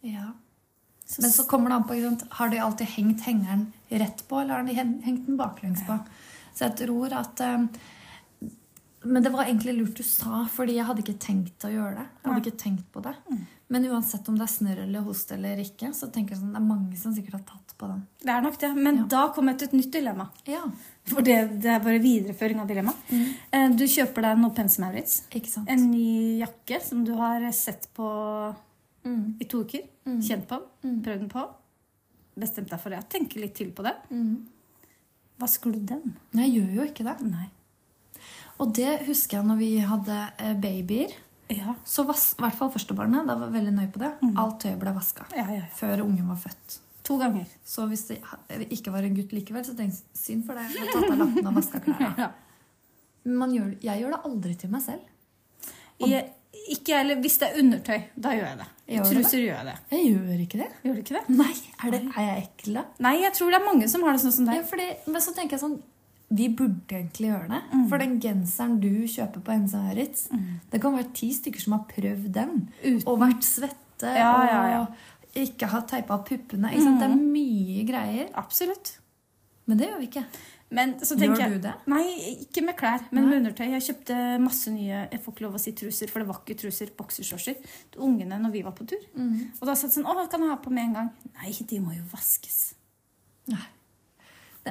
ja. 0.02 0.32
Så, 1.06 1.22
Men 1.22 1.32
så 1.36 1.44
kommer 1.44 1.70
det 1.70 1.76
an 1.76 1.84
på 1.84 1.96
sant? 2.00 2.22
Har 2.32 2.50
de 2.50 2.58
alltid 2.64 2.88
hengt 2.88 3.22
hengeren 3.28 3.66
rett 3.92 4.22
på, 4.30 4.38
eller 4.40 4.56
har 4.56 4.64
de 4.64 4.74
hengt 4.74 5.26
den 5.28 5.36
baklengs 5.38 5.82
på? 5.86 5.98
Så 6.56 6.64
jeg 6.70 6.78
tror 6.80 7.12
at 7.20 7.42
eh, 7.44 7.66
Men 9.06 9.24
det 9.24 9.32
var 9.34 9.44
egentlig 9.46 9.74
lurt 9.78 9.98
du 10.00 10.04
sa, 10.04 10.46
fordi 10.52 10.76
jeg 10.78 10.86
hadde 10.88 11.02
ikke 11.04 11.20
tenkt 11.20 11.66
å 11.68 11.72
gjøre 11.74 11.96
det. 11.98 12.06
Jeg 12.24 12.32
hadde 12.32 12.44
ikke 12.46 12.60
tenkt 12.64 12.86
på 12.94 13.02
det. 13.04 13.14
Mm. 13.32 13.42
Men 13.74 13.86
uansett 13.90 14.28
om 14.30 14.36
det 14.38 14.44
er 14.46 14.52
snørr 14.54 14.80
eller 14.84 15.02
host 15.02 15.32
eller 15.32 15.58
ikke, 15.58 15.90
så 15.98 16.08
tenker 16.14 16.36
jeg 16.36 16.42
sånn, 16.44 16.52
det 16.54 16.60
er 16.62 16.68
mange 16.68 16.98
som 17.00 17.14
sikkert 17.16 17.34
har 17.40 17.46
tatt 17.48 17.74
på 17.80 17.88
den. 17.90 18.04
det 18.22 18.30
er 18.30 18.42
nok 18.42 18.60
det. 18.60 18.70
Men 18.76 18.96
Ja. 18.98 19.04
da 19.16 19.22
kommer 19.34 19.58
til 19.58 19.68
et 19.68 19.74
nytt 19.74 19.92
dilemma. 19.92 20.30
Ja, 20.46 20.62
For 21.06 21.22
det, 21.22 21.60
det 21.62 21.66
er 21.72 21.80
bare 21.80 22.00
videreføring 22.00 22.60
av 22.62 22.68
dilemmaet. 22.68 22.96
Mm. 23.12 23.34
Eh, 23.52 23.70
Du 23.76 23.84
kjøper 23.86 24.22
deg 24.22 24.38
noe 24.40 24.52
Pence 24.56 24.80
Maurits. 24.80 25.24
En 25.68 25.92
ny 25.92 26.40
jakke 26.40 26.82
som 26.82 27.04
du 27.04 27.14
har 27.16 27.52
sett 27.52 27.88
på 27.96 28.56
Mm. 29.06 29.36
i 29.42 29.44
to 29.46 29.64
uker. 29.66 29.82
Mm. 30.06 30.22
Kjent 30.22 30.48
på. 30.48 30.62
Mm. 30.84 31.02
Prøvd 31.04 31.20
den 31.20 31.30
på. 31.30 31.50
Bestemt 32.40 32.70
deg 32.70 32.80
for 32.80 32.90
det. 32.90 33.02
Tenker 33.10 33.42
litt 33.42 33.54
til 33.56 33.72
på 33.72 33.84
det. 33.84 33.96
Mm. 34.12 34.46
Vasker 35.40 35.74
du 35.74 35.80
den? 35.80 36.16
Men 36.32 36.44
jeg 36.46 36.54
gjør 36.62 36.74
jo 36.76 36.82
ikke 36.84 37.04
det. 37.04 37.22
Nei. 37.30 37.50
Og 38.62 38.74
det 38.78 39.00
husker 39.08 39.40
jeg 39.40 39.48
når 39.50 39.58
vi 39.60 39.72
hadde 39.82 40.18
eh, 40.38 40.54
babyer. 40.62 41.14
Ja. 41.54 41.74
Så 41.86 42.06
vas, 42.08 42.30
i 42.38 42.42
hvert 42.42 42.56
fall 42.58 42.72
førstebarnet, 42.74 43.26
da 43.28 43.36
var 43.38 43.50
jeg 43.50 43.56
veldig 43.58 43.74
nøye 43.76 43.92
på 43.94 44.00
det. 44.02 44.12
Mm. 44.24 44.38
Alt 44.42 44.60
tøyet 44.64 44.80
ble 44.82 44.94
vaska 44.96 45.26
Ja, 45.36 45.44
ja, 45.50 45.60
ja. 45.64 45.66
før 45.76 46.06
ungen 46.06 46.28
var 46.30 46.40
født. 46.42 46.78
To 47.04 47.18
ganger. 47.20 47.50
Så 47.68 47.84
hvis 47.92 48.06
det 48.08 48.22
ikke 48.72 48.94
var 48.94 49.04
en 49.04 49.18
gutt 49.18 49.34
likevel, 49.36 49.66
så 49.68 49.74
tenkte 49.76 50.00
jeg 50.00 50.22
synd 50.22 50.46
for 50.48 50.56
deg. 50.56 50.72
Jeg 50.72 50.86
har 50.86 50.94
tatt 50.96 51.12
av 51.12 51.20
lappen 51.20 51.50
og 51.52 51.58
vaska 51.60 51.82
klærne. 51.84 52.14
Ja. 52.24 52.30
Men 53.24 53.54
gjør, 53.56 53.68
jeg 53.80 54.02
gjør 54.02 54.16
det 54.16 54.22
aldri 54.28 54.54
til 54.60 54.72
meg 54.74 54.82
selv. 54.84 55.04
Jeg, 56.04 56.26
ikke 56.74 56.98
heller. 56.98 57.20
hvis 57.24 57.38
det 57.40 57.48
er 57.50 57.60
undertøy, 57.62 58.02
da 58.20 58.34
gjør 58.36 58.48
jeg 58.50 58.58
det. 58.60 58.66
Gjør 58.94 59.06
Truser 59.08 59.38
det? 59.38 59.44
Gjør 59.46 59.54
jeg 59.56 59.68
det. 59.70 59.76
Jeg 59.94 60.10
gjør 60.10 60.42
ikke 60.46 60.60
det. 60.60 60.68
Gjør 60.84 60.94
du 60.98 61.02
ikke 61.04 61.16
det? 61.16 61.22
Nei, 61.40 61.54
Er, 61.84 61.94
det, 61.96 62.02
er 62.18 62.26
jeg 62.28 62.42
ekkel 62.44 62.80
da? 62.80 62.84
Nei, 63.06 63.14
jeg 63.22 63.34
tror 63.38 63.54
det 63.54 63.60
er 63.62 63.66
mange 63.68 63.88
som 63.94 64.04
har 64.04 64.18
det 64.18 64.24
sånn 64.26 64.36
som 64.36 64.50
Ja, 64.50 64.58
deg. 64.60 64.66
fordi, 64.74 64.88
men 65.08 65.24
så 65.24 65.34
tenker 65.38 65.56
jeg 65.56 65.64
sånn 65.64 65.78
Vi 66.34 66.48
burde 66.58 66.96
egentlig 66.98 67.30
gjøre 67.30 67.50
det. 67.52 67.62
Mm. 67.74 67.84
For 67.92 68.02
den 68.02 68.16
genseren 68.24 68.80
du 68.82 68.90
kjøper 69.12 69.44
på 69.46 69.54
Hense 69.54 69.78
Maurits, 69.78 70.28
det 70.72 70.82
kan 70.82 70.96
være 70.98 71.12
ti 71.14 71.30
stykker 71.36 71.62
som 71.62 71.76
har 71.78 71.84
prøvd 71.92 72.32
den. 72.34 72.56
Uten- 72.84 73.08
Og 73.08 73.20
vært 73.22 73.44
svette 73.46 74.10
Ja, 74.18 74.32
ja, 74.48 74.62
ja. 74.72 74.80
og 74.82 75.38
ikke 75.44 75.68
har 75.70 75.86
teipa 75.88 76.18
puppene. 76.26 76.72
Ikke 76.74 76.84
sant? 76.88 77.00
Det 77.00 77.10
er 77.12 77.16
mye 77.22 77.86
greier. 77.88 78.30
Absolutt. 78.34 78.98
Men 79.68 79.78
det 79.80 79.88
gjør 79.88 80.00
vi 80.02 80.08
ikke. 80.10 80.26
Men 80.74 80.96
så 81.06 81.16
Gjør 81.16 81.38
jeg 81.38 81.52
du 81.54 81.60
det? 81.68 81.74
Nei, 81.86 82.04
ikke 82.48 82.64
med 82.66 82.76
klær, 82.76 83.04
men 83.12 83.24
Nei. 83.24 83.30
med 83.30 83.38
undertøy. 83.44 83.68
Jeg 83.76 83.84
kjøpte 83.86 84.16
masse 84.42 84.72
nye 84.74 85.04
jeg 85.12 85.20
får 85.22 85.34
ikke 85.36 85.46
lov 85.46 85.54
å 85.54 85.62
si 85.62 85.72
truser, 85.78 86.10
for 86.10 86.20
det 86.24 86.28
var 86.32 86.40
ikke 86.42 86.58
truser, 86.64 86.90
boksershortser, 86.98 87.60
til 87.94 88.02
ungene 88.02 88.40
når 88.42 88.52
vi 88.56 88.64
var 88.66 88.74
på 88.74 88.88
tur. 88.90 89.04
Mm. 89.16 89.52
Og 89.62 89.68
da 89.70 89.76
satt 89.78 89.94
sånn 89.94 90.08
Å, 90.10 90.16
kan 90.32 90.42
jeg 90.42 90.50
ha 90.50 90.58
på 90.58 90.74
med 90.74 90.88
en 90.90 90.94
gang? 90.98 91.12
Nei, 91.38 91.52
de 91.70 91.80
må 91.80 91.94
jo 91.94 92.02
vaskes. 92.12 92.74
Nei. 93.54 93.62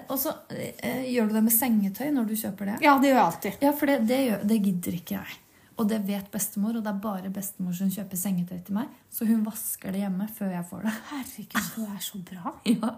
Og 0.00 0.16
så 0.16 0.32
eh, 0.56 1.04
gjør 1.12 1.28
du 1.28 1.34
det 1.36 1.42
med 1.44 1.52
sengetøy 1.52 2.08
når 2.14 2.28
du 2.30 2.34
kjøper 2.38 2.70
det? 2.70 2.76
Ja, 2.84 2.94
det 3.00 3.10
gjør 3.10 3.18
jeg 3.18 3.24
alltid. 3.26 3.64
Ja, 3.64 3.72
for 3.76 3.90
det, 3.92 3.98
det, 4.08 4.20
gjør, 4.26 4.44
det 4.48 4.58
gidder 4.64 4.96
ikke 4.96 5.18
jeg. 5.18 5.38
Og 5.80 5.88
det 5.88 5.98
vet 6.06 6.30
bestemor, 6.32 6.76
og 6.78 6.84
det 6.84 6.92
er 6.92 7.02
bare 7.02 7.32
bestemor 7.32 7.76
som 7.76 7.90
kjøper 7.92 8.20
sengetøy 8.20 8.58
til 8.64 8.76
meg. 8.76 8.90
Så 9.12 9.28
hun 9.28 9.44
vasker 9.44 9.92
det 9.92 10.02
hjemme 10.04 10.28
før 10.32 10.52
jeg 10.56 10.66
får 10.68 10.86
det. 10.86 10.96
Herregud, 11.10 11.70
hun 11.76 11.94
er 11.96 12.02
så 12.08 12.24
bra. 12.32 12.54
Ja, 12.72 12.92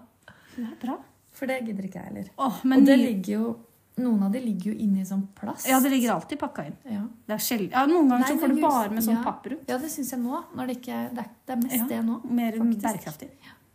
Hun 0.54 0.66
er 0.70 0.78
bra. 0.78 0.96
For 1.34 1.50
det 1.50 1.62
gidder 1.66 1.86
ikke 1.88 1.98
jeg 1.98 2.10
heller. 2.12 2.26
Åh, 2.46 2.58
men 2.70 2.84
og 2.84 2.86
det 2.86 2.96
ligger 3.00 3.32
jo, 3.32 3.52
noen 3.98 4.22
av 4.26 4.34
de 4.34 4.42
ligger 4.44 4.70
jo 4.70 4.74
inni 4.86 5.02
sånn 5.06 5.24
plast. 5.34 5.66
Ja, 5.66 5.80
det 5.82 5.90
ligger 5.90 6.14
alltid 6.14 6.38
pakka 6.38 6.68
inn. 6.70 6.76
Ja. 6.86 7.02
Det. 7.26 7.38
Ja, 7.72 7.82
noen 7.90 8.12
ganger 8.12 8.22
Nei, 8.22 8.30
så 8.30 8.38
får 8.38 8.54
du 8.54 8.60
bare 8.62 8.90
med 8.94 9.06
sånn 9.06 9.18
ja. 9.18 9.24
papp 9.26 9.48
rundt. 9.50 9.66
Ja, 9.70 9.80
det 9.82 9.90
syns 9.90 10.14
jeg 10.14 10.22
nå. 10.22 10.44
Det, 10.54 10.76
ikke, 10.78 11.00
det, 11.10 11.24
er, 11.24 11.32
det 11.42 11.56
er 11.56 11.62
mest 11.64 11.78
Ja, 11.80 11.88
det 11.90 12.00
nå. 12.06 12.20
Mer 12.30 12.58
faktisk. 12.60 12.84
bærekraftig. 12.86 13.30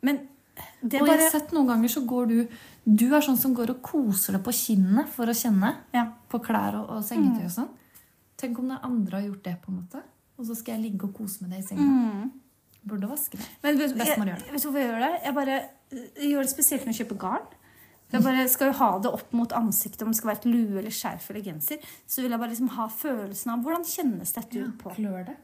Men 0.07 0.21
og 0.83 0.93
er 0.93 0.97
jeg 1.13 1.19
har 1.21 1.31
sett 1.31 1.51
noen 1.55 1.67
ganger 1.67 1.89
så 1.89 2.01
går 2.07 2.27
du 2.27 2.47
Du 2.89 3.05
er 3.13 3.21
sånn 3.21 3.37
som 3.37 3.53
går 3.53 3.69
og 3.75 3.81
koser 3.85 4.33
deg 4.37 4.43
på 4.43 4.53
kinnet 4.55 5.07
for 5.13 5.25
å 5.29 5.35
kjenne 5.35 5.75
Ja. 5.93 6.05
på 6.29 6.39
klær 6.41 6.75
og, 6.81 6.89
og 6.89 7.03
sengetøy 7.05 7.45
og 7.45 7.51
sånn. 7.51 7.69
Tenk 8.39 8.57
om 8.59 8.69
det 8.71 8.79
andre 8.83 9.19
har 9.19 9.27
gjort 9.27 9.43
det, 9.43 9.55
på 9.61 9.69
en 9.71 9.81
måte. 9.81 10.01
Og 10.39 10.45
så 10.47 10.55
skal 10.55 10.75
jeg 10.77 10.91
ligge 10.91 11.03
og 11.09 11.13
kose 11.13 11.41
med 11.43 11.51
det 11.51 11.59
i 11.59 11.67
senga. 11.67 11.83
Mm. 11.83 12.31
Burde 12.87 13.09
vaske 13.11 13.37
det. 13.37 13.45
Men 13.61 13.77
vet, 13.77 13.91
jeg, 13.91 14.17
vet 14.17 14.41
du 14.63 14.69
hvorfor 14.69 14.79
jeg 14.79 14.87
gjør 14.89 14.99
det? 15.03 15.11
Jeg 15.25 15.35
bare 15.35 15.57
jeg 15.91 16.29
gjør 16.31 16.41
det 16.47 16.51
spesielt 16.53 16.85
når 16.87 16.93
jeg 16.95 17.01
kjøper 17.05 17.19
garn. 17.19 17.47
Jeg 18.09 18.23
bare 18.25 18.47
skal 18.49 18.71
jo 18.71 18.77
ha 18.79 18.87
det 19.03 19.11
opp 19.13 19.33
mot 19.37 19.51
ansiktet, 19.53 20.01
om 20.01 20.09
det 20.09 20.17
skal 20.17 20.31
være 20.31 20.39
et 20.39 20.45
lue 20.49 20.79
eller 20.79 20.89
skjerf 20.95 21.29
eller 21.29 21.43
genser. 21.45 21.83
Så 22.07 22.23
vil 22.23 22.31
jeg 22.33 22.39
bare 22.41 22.49
liksom 22.55 22.71
ha 22.79 22.87
følelsen 22.89 23.51
av 23.53 23.61
hvordan 23.67 23.85
kjennes 23.85 24.33
dette 24.33 24.57
Ja, 24.57 24.65
ut 24.65 24.77
på. 24.81 24.95
klør 24.95 25.25
det. 25.27 25.35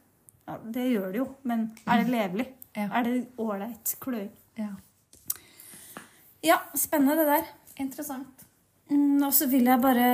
Ja, 0.47 0.57
det 0.63 0.85
gjør 0.93 1.11
det 1.11 1.19
jo, 1.19 1.27
men 1.43 1.67
er 1.85 2.01
det 2.01 2.09
levelig? 2.15 2.47
Ja. 2.75 2.87
Er 2.93 3.03
det 3.03 3.13
ålreit 3.37 3.93
kløing? 4.01 4.31
Ja. 4.57 4.71
Ja, 6.45 6.59
spennende 6.77 7.17
det 7.23 7.27
der. 7.31 7.47
Interessant. 7.83 8.45
Mm, 8.91 9.17
og 9.25 9.33
så 9.33 9.47
vil 9.49 9.65
jeg 9.65 9.81
bare 9.81 10.07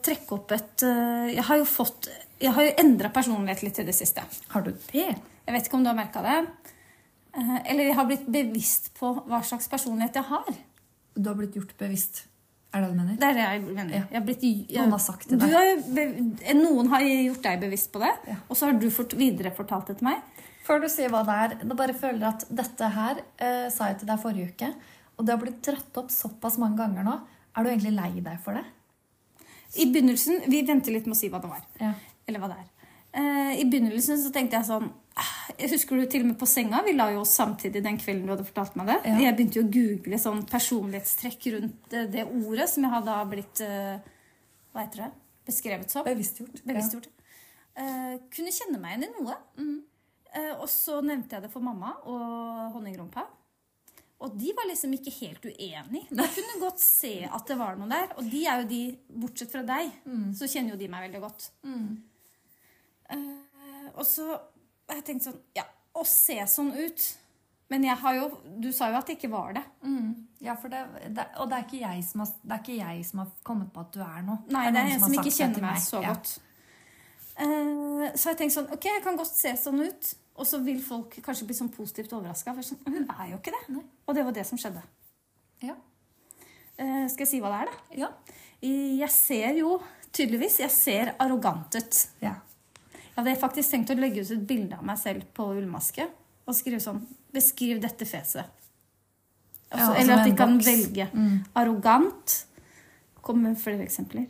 trekke 0.00 0.32
opp 0.38 0.52
et 0.56 0.82
eh, 0.88 1.26
Jeg 1.34 1.42
har 1.44 1.58
jo 1.60 1.66
fått 1.68 2.06
Jeg 2.40 2.54
har 2.56 2.64
jo 2.64 2.70
endra 2.80 3.10
personlighet 3.12 3.60
litt 3.66 3.80
i 3.82 3.84
det 3.84 3.94
siste. 3.94 4.24
Har 4.54 4.64
du 4.64 4.70
det? 4.72 5.10
Jeg 5.44 5.52
vet 5.52 5.66
ikke 5.68 5.76
om 5.76 5.84
du 5.84 5.90
har 5.92 5.98
merka 5.98 6.22
det. 6.24 6.38
Eh, 7.36 7.56
Eller 7.70 7.90
jeg 7.90 7.98
har 7.98 8.08
blitt 8.08 8.24
bevisst 8.32 8.94
på 8.98 9.12
hva 9.28 9.42
slags 9.44 9.68
personlighet 9.68 10.16
jeg 10.16 10.24
har. 10.30 10.48
Du 11.14 11.28
har 11.28 11.36
blitt 11.38 11.54
gjort 11.58 11.76
bevisst. 11.78 12.24
Er 12.74 12.80
det 12.82 12.88
det 12.88 12.94
du 12.96 13.00
mener? 13.02 13.18
Det 13.20 13.28
er 13.28 13.36
det 13.36 13.44
jeg 13.44 13.60
mener. 13.68 13.92
Ja. 13.94 14.02
Jeg 14.10 14.18
har 14.18 14.24
blitt, 14.26 14.42
jeg, 14.48 14.80
Noen 14.80 14.96
har 14.96 15.02
sagt 15.04 15.28
det 15.30 15.36
du 15.38 15.44
der. 15.44 15.52
har 15.54 16.56
noen 16.58 16.88
har 16.90 17.04
gjort 17.06 17.44
deg 17.44 17.60
bevisst 17.62 17.92
på 17.94 18.00
det, 18.02 18.10
Ja. 18.32 18.34
og 18.48 18.56
så 18.58 18.66
har 18.66 18.80
du 18.80 18.88
fort, 18.90 19.12
videre 19.14 19.52
det 19.54 19.96
til 20.00 20.08
meg. 20.08 20.24
Før 20.66 20.80
du 20.82 20.88
sier 20.88 21.12
hva 21.12 21.20
det 21.28 21.36
er, 21.44 21.54
da 21.68 21.74
bare 21.78 21.94
føler 21.94 22.18
jeg 22.24 22.32
at 22.32 22.46
dette 22.50 22.88
her 22.96 23.20
eh, 23.38 23.68
sa 23.70 23.92
jeg 23.92 24.00
til 24.00 24.08
deg 24.10 24.18
forrige 24.24 24.48
uke, 24.56 24.72
og 25.14 25.26
det 25.26 25.34
har 25.34 25.40
blitt 25.42 25.62
dratt 25.64 26.00
opp 26.00 26.10
såpass 26.12 26.58
mange 26.62 26.78
ganger 26.80 27.06
nå. 27.06 27.18
Er 27.54 27.64
du 27.64 27.70
egentlig 27.70 27.94
lei 27.94 28.10
deg 28.18 28.40
for 28.42 28.58
det? 28.58 28.64
I 29.78 29.88
begynnelsen 29.90 30.44
Vi 30.50 30.62
venter 30.66 30.94
litt 30.94 31.06
med 31.08 31.16
å 31.16 31.18
si 31.18 31.30
hva 31.30 31.40
det 31.42 31.50
var. 31.50 31.62
Ja. 31.80 31.92
Eller 32.26 32.42
hva 32.42 32.50
det 32.50 32.60
er. 32.62 32.70
Uh, 33.14 33.52
I 33.62 33.64
begynnelsen 33.70 34.18
så 34.18 34.32
tenkte 34.34 34.58
jeg 34.58 34.66
sånn 34.66 34.88
ah, 34.90 35.34
Jeg 35.60 35.70
husker 35.70 36.00
du 36.00 36.06
til 36.10 36.24
og 36.24 36.32
med 36.32 36.38
på 36.40 36.48
senga. 36.50 36.82
Vi 36.86 36.96
la 36.96 37.08
jo 37.14 37.22
oss 37.22 37.36
samtidig 37.38 37.82
den 37.84 37.98
kvelden 38.00 38.26
du 38.26 38.34
hadde 38.34 38.46
fortalt 38.48 38.78
meg 38.80 38.90
det. 38.90 38.98
Ja. 39.06 39.20
Jeg 39.28 39.38
begynte 39.38 39.60
jo 39.60 39.66
å 39.66 39.72
google 39.76 40.20
sånn 40.22 40.42
personlighetstrekk 40.50 41.50
rundt 41.54 41.90
det, 41.94 42.06
det 42.14 42.26
ordet 42.26 42.68
som 42.72 42.86
jeg 42.86 42.94
hadde 42.96 43.18
blitt 43.30 43.62
eh, 43.66 44.10
Hva 44.74 44.86
heter 44.86 45.06
det? 45.06 45.10
Beskrevet 45.44 45.94
som. 45.94 46.06
Bevisstgjort. 46.06 46.62
Bevisstgjort. 46.66 47.10
Eh, 47.78 48.14
kunne 48.34 48.54
kjenne 48.54 48.80
meg 48.82 48.96
igjen 48.96 49.10
i 49.10 49.26
noe. 49.28 49.38
Eh, 50.34 50.52
og 50.56 50.66
så 50.72 50.98
nevnte 51.04 51.36
jeg 51.36 51.46
det 51.46 51.52
for 51.52 51.62
mamma 51.62 51.94
og 52.10 52.74
honningrumpa. 52.74 53.28
Og 54.24 54.36
de 54.40 54.52
var 54.56 54.68
liksom 54.70 54.94
ikke 54.96 55.12
helt 55.20 55.44
uenig. 55.50 56.04
De 56.08 56.24
kunne 56.36 56.60
godt 56.62 56.80
se 56.80 57.12
at 57.28 57.50
det 57.50 57.56
var 57.60 57.76
noe 57.76 57.90
der. 57.90 58.06
Og 58.18 58.30
de 58.32 58.44
er 58.48 58.62
jo 58.62 58.68
de, 58.70 58.82
bortsett 59.20 59.52
fra 59.52 59.64
deg, 59.68 59.90
så 60.38 60.48
kjenner 60.48 60.74
jo 60.74 60.80
de 60.80 60.88
meg 60.92 61.06
veldig 61.08 61.20
godt. 61.26 61.50
Mm. 61.68 61.90
Uh, 63.12 63.90
og 64.00 64.06
så 64.08 64.30
har 64.32 64.96
jeg 64.96 65.04
tenkt 65.10 65.26
sånn 65.26 65.36
Ja, 65.56 65.66
å 65.92 66.06
se 66.08 66.38
sånn 66.50 66.72
ut. 66.72 67.10
Men 67.72 67.84
jeg 67.84 67.96
har 68.00 68.16
jo 68.16 68.24
Du 68.60 68.70
sa 68.72 68.88
jo 68.92 68.96
at 68.96 69.08
det 69.08 69.18
ikke 69.18 69.30
var 69.32 69.54
det. 69.56 69.62
Mm. 69.84 70.08
Ja, 70.44 70.56
for 70.60 70.72
det, 70.72 70.80
det, 71.16 71.28
og 71.40 71.48
det 71.50 71.58
er, 71.58 71.66
ikke 71.68 71.82
jeg 71.84 72.02
som 72.08 72.24
har, 72.24 72.32
det 72.42 72.56
er 72.56 72.64
ikke 72.64 72.80
jeg 72.80 73.04
som 73.08 73.22
har 73.22 73.30
kommet 73.46 73.70
på 73.72 73.84
at 73.84 73.94
du 73.94 74.02
er 74.04 74.24
noe. 74.26 74.40
Nei, 74.52 74.66
det 74.72 74.80
er 74.80 74.90
en 74.90 74.98
noen 74.98 75.04
som 75.06 75.16
ikke 75.20 75.36
kjenner 75.36 75.64
meg 75.64 75.80
så 75.84 76.02
Ja. 76.04 76.12
godt. 76.12 76.34
Eh, 77.34 78.10
så 78.14 78.30
jeg 78.30 78.38
tenkte 78.38 78.54
sånn 78.60 78.68
Ok, 78.76 78.84
jeg 78.92 79.02
kan 79.02 79.16
godt 79.18 79.32
se 79.32 79.54
sånn 79.58 79.80
ut. 79.84 80.10
Og 80.36 80.46
så 80.46 80.58
vil 80.64 80.80
folk 80.82 81.14
kanskje 81.22 81.46
bli 81.46 81.54
sånn 81.54 81.70
positivt 81.70 82.12
overraska. 82.16 82.54
Sånn, 82.66 82.80
hun 82.88 83.04
er 83.06 83.28
jo 83.30 83.36
ikke 83.38 83.52
det. 83.54 83.60
Nei. 83.76 83.84
Og 84.08 84.16
det 84.16 84.24
var 84.26 84.34
det 84.34 84.46
som 84.48 84.58
skjedde. 84.58 84.82
Ja. 85.62 85.76
Uh, 86.74 87.04
skal 87.06 87.22
jeg 87.22 87.30
si 87.30 87.38
hva 87.42 87.52
det 87.52 87.60
er, 87.60 87.70
da? 87.70 88.00
Ja. 88.00 88.08
Jeg 88.64 89.10
ser 89.12 89.58
jo 89.60 89.76
tydeligvis 90.14 90.56
Jeg 90.62 90.72
ser 90.72 91.12
arrogant 91.22 91.74
ut. 91.78 92.00
ja. 92.24 92.34
Jeg 93.14 93.22
hadde 93.22 93.36
faktisk 93.38 93.70
tenkt 93.70 93.90
å 93.92 93.94
legge 93.94 94.24
ut 94.24 94.30
et 94.34 94.46
bilde 94.48 94.74
av 94.74 94.82
meg 94.82 94.98
selv 94.98 95.22
på 95.36 95.44
ullmaske 95.54 96.08
og 96.48 96.54
skrive 96.56 96.80
sånn 96.82 97.04
Beskriv 97.34 97.78
dette 97.82 98.02
fjeset. 98.06 98.42
Altså, 99.70 99.76
Ja, 99.78 99.86
altså 99.86 100.00
eller 100.00 100.14
at 100.18 100.26
de 100.26 100.34
kan 100.38 100.56
boks. 100.58 100.66
velge. 100.66 101.06
Mm. 101.14 101.36
Arrogant. 101.54 102.34
Kom 103.22 103.40
med 103.42 103.54
flere 103.58 103.82
eksempler. 103.86 104.26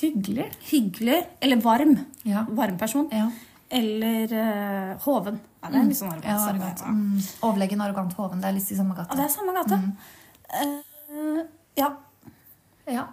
Hyggelig. 0.00 0.50
Hyggelig. 0.68 1.18
Eller 1.40 1.60
varm. 1.64 1.96
Ja. 2.28 2.44
Varm 2.48 2.76
person. 2.80 3.08
Ja. 3.12 3.30
Eller 3.70 4.32
uh, 4.34 4.98
hoven. 5.04 5.38
Ja, 5.60 5.70
det 5.70 5.78
er 5.78 5.86
litt 5.86 5.98
sånn 6.00 6.10
ja, 6.10 6.34
arrogant. 6.34 6.48
arrogant. 6.50 6.82
Ja. 6.82 6.90
Mm. 6.90 7.24
Overlegen, 7.46 7.82
arrogant, 7.84 8.14
hoven. 8.18 8.42
Det 8.42 8.48
er 8.50 8.56
litt 8.56 8.70
i 8.72 8.78
samme 8.78 8.96
Ja, 8.98 9.06
det 9.14 9.26
er 9.26 9.32
samme 9.32 9.54
gate. 9.54 9.78
Eh, 10.50 11.40
ja. 11.78 11.90
Ja. 12.90 13.06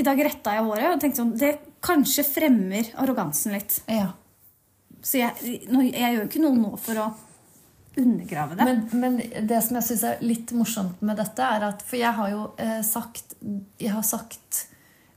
I 0.00 0.06
dag 0.06 0.20
retta 0.24 0.54
jeg 0.56 0.64
håret 0.64 0.94
og 0.94 1.00
tenkte 1.02 1.20
sånn 1.20 1.34
Det 1.38 1.50
kanskje 1.84 2.24
fremmer 2.26 2.88
arrogansen 3.02 3.52
litt. 3.56 3.82
ja. 3.90 4.12
Så 5.04 5.18
jeg, 5.20 5.58
jeg 5.68 6.14
gjør 6.14 6.22
ikke 6.24 6.40
noe 6.40 6.56
nå 6.56 6.70
for 6.80 6.96
å 6.96 7.10
undergrave 8.00 8.56
det. 8.56 8.64
Men, 8.64 8.78
men 9.02 9.48
det 9.48 9.58
som 9.66 9.76
jeg 9.76 9.84
syns 9.90 10.04
er 10.08 10.22
litt 10.24 10.54
morsomt 10.56 11.02
med 11.04 11.18
dette, 11.20 11.44
er 11.44 11.66
at 11.68 11.84
For 11.84 12.00
jeg 12.00 12.16
har 12.16 12.30
jo 12.32 12.46
eh, 12.56 12.80
sagt 12.86 13.36
Jeg 13.78 13.92
har 13.92 14.06
sagt 14.06 14.62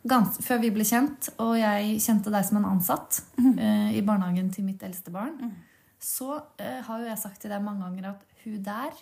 gans, 0.04 0.38
Før 0.46 0.62
vi 0.62 0.74
ble 0.76 0.86
kjent, 0.88 1.32
og 1.44 1.56
jeg 1.60 1.98
kjente 2.04 2.34
deg 2.34 2.46
som 2.48 2.60
en 2.60 2.70
ansatt 2.74 3.22
uh, 3.40 3.90
i 3.94 4.04
barnehagen 4.06 4.52
til 4.54 4.68
mitt 4.68 4.84
eldste 4.86 5.14
barn, 5.14 5.40
så 6.00 6.38
uh, 6.38 6.80
har 6.88 7.02
jo 7.02 7.10
jeg 7.10 7.22
sagt 7.22 7.42
til 7.42 7.54
deg 7.54 7.64
mange 7.64 7.88
ganger 7.88 8.14
at 8.14 8.44
hun 8.44 8.62
der, 8.64 8.94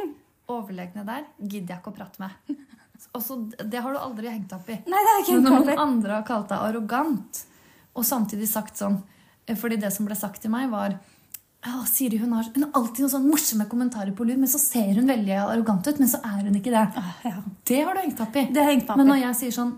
overlegne 0.56 1.06
der, 1.06 1.28
gidder 1.38 1.76
jeg 1.76 1.82
ikke 1.82 1.92
å 1.94 1.98
prate 2.00 2.22
med. 2.24 2.56
Og 3.16 3.22
så, 3.24 3.36
Det 3.64 3.80
har 3.80 3.94
du 3.94 4.00
aldri 4.00 4.28
hengt 4.28 4.52
opp 4.52 4.68
i. 4.68 4.76
Nei, 4.84 5.04
det 5.06 5.14
har 5.14 5.22
ikke 5.22 5.38
når 5.40 5.54
noen 5.54 5.84
andre 5.86 6.18
har 6.18 6.26
kalt 6.28 6.50
deg 6.50 6.66
arrogant, 6.66 7.44
og 7.96 8.06
samtidig 8.06 8.46
sagt 8.46 8.78
sånn 8.78 9.00
eh, 9.46 9.56
Fordi 9.58 9.80
det 9.80 9.90
som 9.94 10.06
ble 10.06 10.14
sagt 10.18 10.42
til 10.44 10.52
meg, 10.52 10.68
var 10.70 10.98
å, 11.60 11.82
Siri 11.88 12.20
hun 12.20 12.32
har, 12.36 12.46
hun 12.54 12.66
har 12.66 12.76
alltid 12.78 13.04
noen 13.04 13.12
sånne 13.14 13.32
morsomme 13.32 13.66
kommentarer 13.68 14.12
på 14.16 14.24
lur, 14.24 14.38
men 14.40 14.50
så 14.50 14.60
ser 14.62 14.94
hun 14.96 15.08
veldig 15.10 15.36
arrogant 15.42 15.88
ut, 15.88 16.00
men 16.00 16.08
så 16.08 16.20
er 16.24 16.44
hun 16.46 16.56
ikke 16.60 16.72
det. 16.72 16.84
Ah, 16.96 17.14
ja. 17.26 17.42
Det 17.68 17.80
har 17.84 17.96
du 17.96 18.02
hengt 18.04 18.22
opp 18.24 18.36
i. 18.36 18.46
Det 18.52 18.62
har 18.62 18.72
hengt 18.72 18.88
opp 18.88 18.96
i. 18.96 19.00
Men 19.00 19.12
når 19.12 19.22
jeg 19.24 19.38
sier 19.42 19.56
sånn 19.58 19.74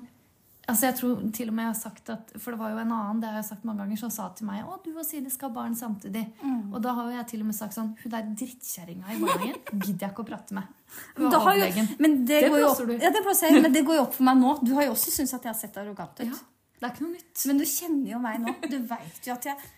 altså 0.70 0.86
jeg 0.86 0.96
tror 0.98 1.22
til 1.34 1.50
og 1.50 1.54
med 1.56 1.64
jeg 1.64 1.72
har 1.72 1.78
sagt 1.78 2.10
at, 2.14 2.32
For 2.38 2.54
det 2.54 2.60
var 2.60 2.70
jo 2.70 2.78
en 2.82 2.92
annen 2.94 3.22
det 3.22 3.30
har 3.30 3.40
jeg 3.40 3.48
sagt 3.48 3.64
mange 3.66 3.82
ganger, 3.82 3.98
som 3.98 4.12
sa 4.14 4.28
til 4.36 4.46
meg 4.48 4.62
å, 4.62 4.76
du 4.84 4.92
og 4.92 5.04
Siri 5.06 5.32
skal 5.32 5.50
ha 5.50 5.56
barn 5.56 5.74
samtidig. 5.78 6.22
Mm. 6.42 6.70
Og 6.70 6.78
da 6.84 6.94
har 6.98 7.08
jo 7.08 7.16
jeg 7.16 7.28
til 7.32 7.42
og 7.42 7.48
med 7.50 7.58
sagt 7.58 7.76
sånn 7.76 7.90
Hun 8.02 8.14
der 8.14 8.30
drittkjerringa 8.42 9.10
i 9.10 9.18
barnehagen 9.22 9.60
gidder 9.84 10.06
jeg 10.06 10.14
ikke 10.14 10.24
å 10.24 10.30
prate 10.30 10.58
med. 10.58 10.78
Hun 11.18 11.28
var 11.32 11.58
jo, 11.58 11.86
men 11.98 12.18
det, 12.28 12.40
Det 12.46 12.50
går 12.52 12.62
jo 12.62 12.70
opp, 12.70 12.82
ja, 12.94 13.12
det 13.14 13.22
blåser 13.24 13.58
men 13.58 13.74
det 13.74 13.84
går 13.88 13.98
jo 13.98 14.06
opp 14.06 14.16
for 14.18 14.28
meg 14.28 14.42
nå. 14.42 14.56
Du 14.62 14.74
har 14.78 14.88
jo 14.88 14.96
også 14.96 15.14
syntes 15.14 15.34
at 15.38 15.46
jeg 15.48 15.54
har 15.54 15.60
sett 15.60 15.78
arrogant 15.80 16.20
ut. 16.20 16.26
Ja, 16.28 16.40
det 16.78 16.88
er 16.88 16.92
ikke 16.94 17.06
noe 17.06 17.14
nytt. 17.16 17.46
Men 17.48 17.62
du 17.62 17.64
kjenner 17.68 18.12
jo 18.12 18.20
meg 18.22 18.42
nå. 18.42 18.54
Du 18.68 18.76
veit 18.90 19.28
jo 19.28 19.32
at 19.34 19.48
jeg 19.48 19.72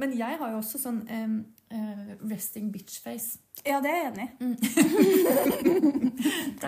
Men 0.00 0.14
jeg 0.16 0.38
har 0.40 0.54
jo 0.54 0.60
også 0.62 0.78
sånn 0.80 1.02
um, 1.04 1.34
uh, 1.74 2.12
resting 2.30 2.70
bitch 2.72 3.02
face. 3.04 3.40
Ja, 3.66 3.82
det 3.84 3.92
er 3.92 3.98
jeg 3.98 4.12
enig 4.12 4.26
i. 4.26 4.30
Mm. 4.40 4.56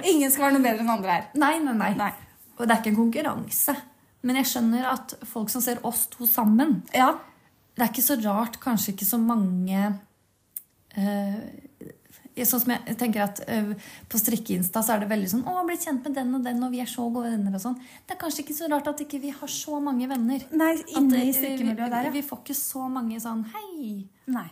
Ingen 0.13 0.33
skal 0.33 0.49
være 0.49 0.57
noe 0.59 0.65
bedre 0.67 0.85
enn 0.85 0.93
andre 0.99 1.17
her. 1.17 1.29
Nei, 1.41 1.57
nei, 1.65 1.77
nei. 1.81 1.93
Nei. 2.01 2.13
Og 2.59 2.67
det 2.67 2.71
er 2.75 2.81
ikke 2.81 2.93
en 2.93 3.03
konkurranse. 3.03 3.75
Men 4.25 4.41
jeg 4.41 4.51
skjønner 4.53 4.89
at 4.89 5.15
folk 5.29 5.53
som 5.53 5.63
ser 5.65 5.83
oss 5.87 6.07
to 6.13 6.29
sammen 6.29 6.81
Ja, 6.95 7.13
Det 7.77 7.85
er 7.85 7.93
ikke 7.93 8.07
så 8.07 8.17
rart, 8.23 8.61
kanskje 8.63 8.95
ikke 8.95 9.09
så 9.09 9.19
mange 9.21 9.83
uh, 10.97 11.37
Sånn 12.35 12.63
som 12.65 12.73
jeg 12.73 12.97
tenker 12.99 13.27
at 13.27 13.43
uh, 13.47 13.75
På 14.11 14.19
strikkeinsta 14.19 14.83
så 14.83 14.97
er 14.97 15.05
det 15.05 15.11
veldig 15.13 15.29
sånn 15.31 15.45
'Å, 15.45 15.59
jeg 15.61 15.69
blitt 15.69 15.85
kjent 15.87 16.09
med 16.09 16.17
den 16.17 16.33
og 16.35 16.47
den, 16.47 16.65
og 16.67 16.73
vi 16.73 16.81
er 16.83 16.91
så 16.91 17.05
gode 17.07 17.31
venner.' 17.31 17.55
og 17.55 17.63
sånn. 17.63 17.77
Det 18.09 18.17
er 18.17 18.21
kanskje 18.25 18.43
ikke 18.43 18.57
så 18.57 18.71
rart 18.73 18.91
at 18.91 19.05
ikke 19.05 19.21
vi 19.23 19.31
har 19.31 19.53
så 19.55 19.79
mange 19.79 20.09
venner. 20.11 20.43
Nei, 20.51 20.73
At, 20.73 20.91
inne 20.99 21.21
eh, 21.21 21.29
i 21.29 21.37
strikkemiljøet 21.37 21.95
der, 21.95 22.09
ja. 22.09 22.15
vi 22.17 22.25
får 22.27 22.41
ikke 22.43 22.59
så 22.59 22.89
mange 22.91 23.21
sånn 23.23 23.45
'Hei, 23.53 24.09
Nei. 24.35 24.49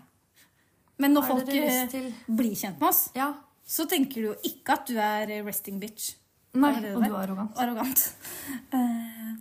Men 1.02 1.16
når 1.16 1.26
folk 1.26 1.48
eh, 1.50 2.12
blir 2.28 2.54
kjent 2.54 2.78
med 2.78 2.88
oss, 2.92 3.08
Ja. 3.18 3.32
så 3.66 3.88
tenker 3.90 4.20
du 4.20 4.28
jo 4.30 4.36
ikke 4.46 4.76
at 4.76 4.86
du 4.86 4.94
er 5.00 5.32
resting 5.42 5.80
bitch. 5.80 6.12
Nei, 6.54 6.70
og 6.92 7.00
du 7.00 7.08
er 7.08 7.18
arrogant. 7.22 7.56
Arrogant. 7.58 8.02
Eh, 8.72 9.32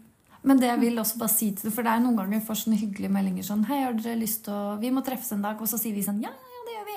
Men 0.48 0.58
det 0.62 0.68
jeg 0.70 0.80
vil 0.82 1.00
også 1.01 1.18
bare 1.20 1.30
si 1.34 1.51
til 1.53 1.68
deg, 1.70 1.74
for 1.75 1.86
det 1.86 1.91
er 1.91 2.00
noen 2.03 2.15
ganger 2.18 2.39
vi 2.39 2.46
får 2.46 2.58
sånne 2.63 2.77
hyggelige 2.80 3.12
meldinger 3.13 3.46
sånn 3.46 3.65
Hei, 3.68 3.82
har 3.84 3.94
dere 3.98 4.15
lyst 4.20 4.44
til 4.48 4.53
å 4.56 4.77
Vi 4.82 4.89
må 4.94 5.03
treffes 5.06 5.32
en 5.36 5.44
dag. 5.46 5.60
Og 5.62 5.70
så 5.70 5.77
sier 5.82 5.94
vi 5.94 6.03
sånn 6.06 6.22
Ja, 6.24 6.32
ja, 6.32 6.62
det 6.68 6.75
gjør 6.77 6.88
vi. 6.88 6.96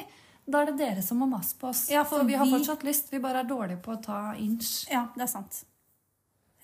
Da 0.55 0.61
er 0.63 0.71
det 0.71 0.77
dere 0.81 1.03
som 1.05 1.19
må 1.21 1.27
mase 1.31 1.57
på 1.61 1.69
oss. 1.71 1.85
Ja, 1.93 2.05
for 2.05 2.23
for 2.23 2.29
vi 2.29 2.37
har 2.39 2.47
fortsatt 2.49 2.85
lyst. 2.87 3.11
Vi 3.13 3.21
bare 3.25 3.43
er 3.43 3.49
dårlige 3.49 3.81
på 3.85 3.95
å 3.97 4.01
ta 4.03 4.21
inch. 4.41 4.87
ja, 4.91 5.07
det 5.17 5.27
er 5.27 5.31
sant. 5.33 5.63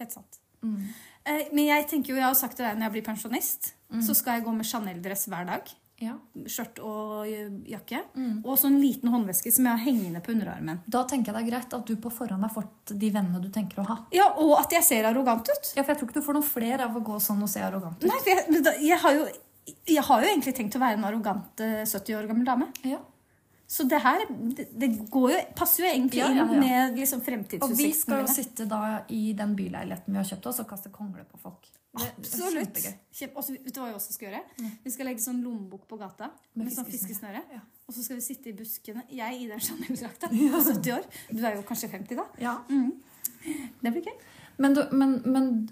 Helt 0.00 0.12
sant. 0.16 0.40
Mm. 0.62 0.80
Eh, 1.25 1.45
men 1.52 1.64
jeg 1.66 1.88
tenker 1.90 2.12
jo, 2.14 2.19
jeg 2.21 2.28
har 2.28 2.35
sagt 2.38 2.57
til 2.57 2.64
deg 2.66 2.76
når 2.78 2.88
jeg 2.88 2.97
blir 2.99 3.07
pensjonist, 3.11 3.73
så 4.07 4.14
skal 4.14 4.38
jeg 4.38 4.45
gå 4.47 4.52
med 4.54 4.69
Chanel-dress 4.69 5.26
hver 5.33 5.49
dag. 5.49 5.71
Ja. 6.00 6.14
Skjørt 6.49 6.78
og 6.85 7.28
jakke. 7.69 8.00
Mm. 8.16 8.40
Og 8.40 8.57
så 8.59 8.71
en 8.71 8.78
liten 8.80 9.11
håndveske 9.12 9.52
som 9.52 9.66
jeg 9.69 9.76
har 9.76 9.85
hengende 9.85 10.23
på 10.25 10.33
underarmen. 10.33 10.80
Da 10.88 11.04
tenker 11.09 11.30
jeg 11.30 11.37
det 11.37 11.42
er 11.45 11.50
greit 11.50 11.76
at 11.76 11.90
du 11.90 12.00
på 12.00 12.12
forhånd 12.14 12.47
har 12.47 12.52
fått 12.54 12.95
de 12.97 13.12
vennene 13.12 13.42
du 13.42 13.50
tenker 13.52 13.83
å 13.83 13.87
ha. 13.90 13.99
Ja, 14.16 14.30
Og 14.40 14.57
at 14.59 14.73
jeg 14.73 14.87
ser 14.87 15.11
arrogant 15.11 15.49
ut. 15.50 15.71
Ja, 15.76 15.85
for 15.85 15.92
jeg 15.92 16.00
tror 16.00 16.09
ikke 16.09 16.21
du 16.21 16.26
får 16.26 16.38
noen 16.38 16.49
flere 16.49 16.88
av 16.88 16.97
å 16.97 17.04
gå 17.04 17.21
sånn 17.21 17.45
og 17.45 17.52
se 17.52 17.62
arrogant 17.66 18.00
ut. 18.00 18.09
Nei, 18.09 18.19
for 18.25 18.33
jeg, 18.33 18.75
jeg, 18.87 18.99
har 19.04 19.16
jo, 19.19 19.28
jeg 19.92 20.07
har 20.09 20.25
jo 20.25 20.33
egentlig 20.33 20.57
tenkt 20.57 20.78
å 20.80 20.83
være 20.83 21.00
en 21.00 21.09
arrogant 21.11 21.64
eh, 21.66 21.83
70 21.85 22.16
år 22.16 22.30
gammel 22.30 22.49
dame. 22.49 22.71
Ja. 22.88 23.02
Så 23.71 23.85
det 23.87 24.00
her 24.02 24.25
det, 24.30 24.64
det 24.73 24.88
går 25.12 25.28
jo, 25.30 25.42
passer 25.54 25.85
jo 25.85 25.90
egentlig 25.92 26.19
Ja, 26.25 26.30
ja, 26.33 26.42
ja. 26.42 26.47
inn 26.49 26.64
med 26.64 26.97
liksom 26.99 27.21
Og 27.61 27.76
vi 27.78 27.92
skal 27.95 28.25
jo 28.25 28.33
sitte 28.33 28.66
da 28.66 29.04
i 29.14 29.30
den 29.38 29.52
byleiligheten 29.54 30.11
vi 30.11 30.19
har 30.19 30.26
kjøpt 30.26 30.49
oss, 30.50 30.59
og 30.64 30.73
kaste 30.73 30.90
kongler 30.90 31.28
på 31.28 31.38
folk. 31.38 31.69
Absolutt. 31.94 32.76
Og 33.35 33.44
så- 33.44 33.52
vet 33.52 33.75
du 33.75 33.80
hva 33.80 33.88
vi 33.88 33.94
også 33.94 34.12
skal 34.12 34.28
gjøre? 34.30 34.70
Vi 34.85 34.90
skal 34.90 35.06
legge 35.06 35.20
sånn 35.20 35.42
lommebok 35.42 35.88
på 35.88 35.99
gata 35.99 36.30
med, 36.54 36.66
Med 36.66 36.73
sånn 36.73 36.87
fiskesnøre. 36.87 37.42
Ja. 37.52 37.61
Og 37.88 37.94
så 37.94 38.04
skal 38.04 38.16
vi 38.16 38.23
sitte 38.23 38.49
i 38.49 38.52
buskene. 38.52 39.02
Jeg 39.11 39.40
i 39.42 39.47
den 39.50 39.59
Chanel-drakta 39.61 40.28
på 40.28 40.62
70 40.62 40.92
år. 40.92 41.04
Du 41.32 41.44
er 41.44 41.56
jo 41.56 41.62
kanskje 41.62 41.90
50 41.90 42.16
da. 42.16 42.26
Ja. 42.38 42.59
Det 43.82 43.92
blir 43.92 44.02
gøy. 44.04 44.16
Men, 44.59 44.75
du, 44.75 44.85
men, 44.92 45.23
men 45.25 45.70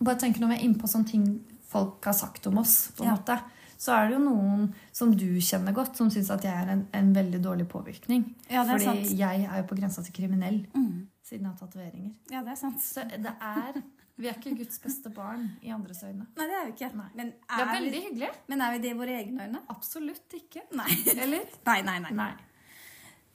bare 0.00 0.18
tenk 0.18 0.38
når 0.38 0.48
vi 0.48 0.54
er 0.60 0.64
inne 0.64 0.78
på 0.80 0.88
sånne 0.88 1.08
ting 1.10 1.26
folk 1.66 2.04
har 2.04 2.14
sagt 2.14 2.46
om 2.46 2.58
oss, 2.58 2.88
på 2.96 3.02
en 3.04 3.10
Ja. 3.10 3.16
måte, 3.16 3.42
så 3.76 3.92
er 3.92 4.08
det 4.08 4.14
jo 4.16 4.22
noen 4.24 4.74
som 4.92 5.10
du 5.14 5.26
kjenner 5.44 5.74
godt, 5.74 5.96
som 5.98 6.08
syns 6.08 6.30
at 6.30 6.42
jeg 6.46 6.54
er 6.54 6.70
en, 6.72 6.86
en 6.94 7.12
veldig 7.12 7.42
dårlig 7.44 7.66
påvirkning. 7.68 8.22
Ja, 8.48 8.62
det 8.64 8.70
Fordi 8.80 8.84
sant. 8.84 9.18
jeg 9.18 9.44
er 9.44 9.56
jo 9.60 9.66
på 9.68 9.76
grensa 9.76 10.02
til 10.02 10.14
kriminell 10.14 10.62
Mm. 10.72 11.08
siden 11.22 11.42
jeg 11.42 11.50
har 11.50 11.58
tatoveringer. 11.60 12.14
Ja, 12.30 12.40
det 12.42 12.52
er 12.54 12.54
sant. 12.56 12.78
Så 12.80 13.04
det 13.10 13.34
er 13.40 13.82
Vi 14.16 14.28
er 14.30 14.36
ikke 14.38 14.54
Guds 14.56 14.78
beste 14.80 15.10
barn 15.12 15.42
i 15.62 15.68
andres 15.74 15.98
øyne. 16.06 16.24
Nei, 16.38 16.46
det 16.48 16.54
er 16.56 16.64
vi 16.64 16.72
ikke. 16.72 16.88
Men 17.14 17.30
Det 17.34 17.56
er 17.58 17.60
er, 17.66 17.72
veldig 17.74 18.02
hyggelig. 18.06 18.30
men 18.48 18.60
er 18.64 18.70
vi 18.72 18.78
det 18.86 18.90
i 18.94 18.96
våre 18.96 19.16
egne 19.20 19.44
øyne? 19.48 19.60
Absolutt 19.68 20.36
ikke. 20.38 20.62
Nei. 20.78 20.88
Eller? 21.12 21.42
Nei, 21.68 21.80
nei, 21.82 21.98
nei. 22.06 22.12
Nei. 22.16 22.30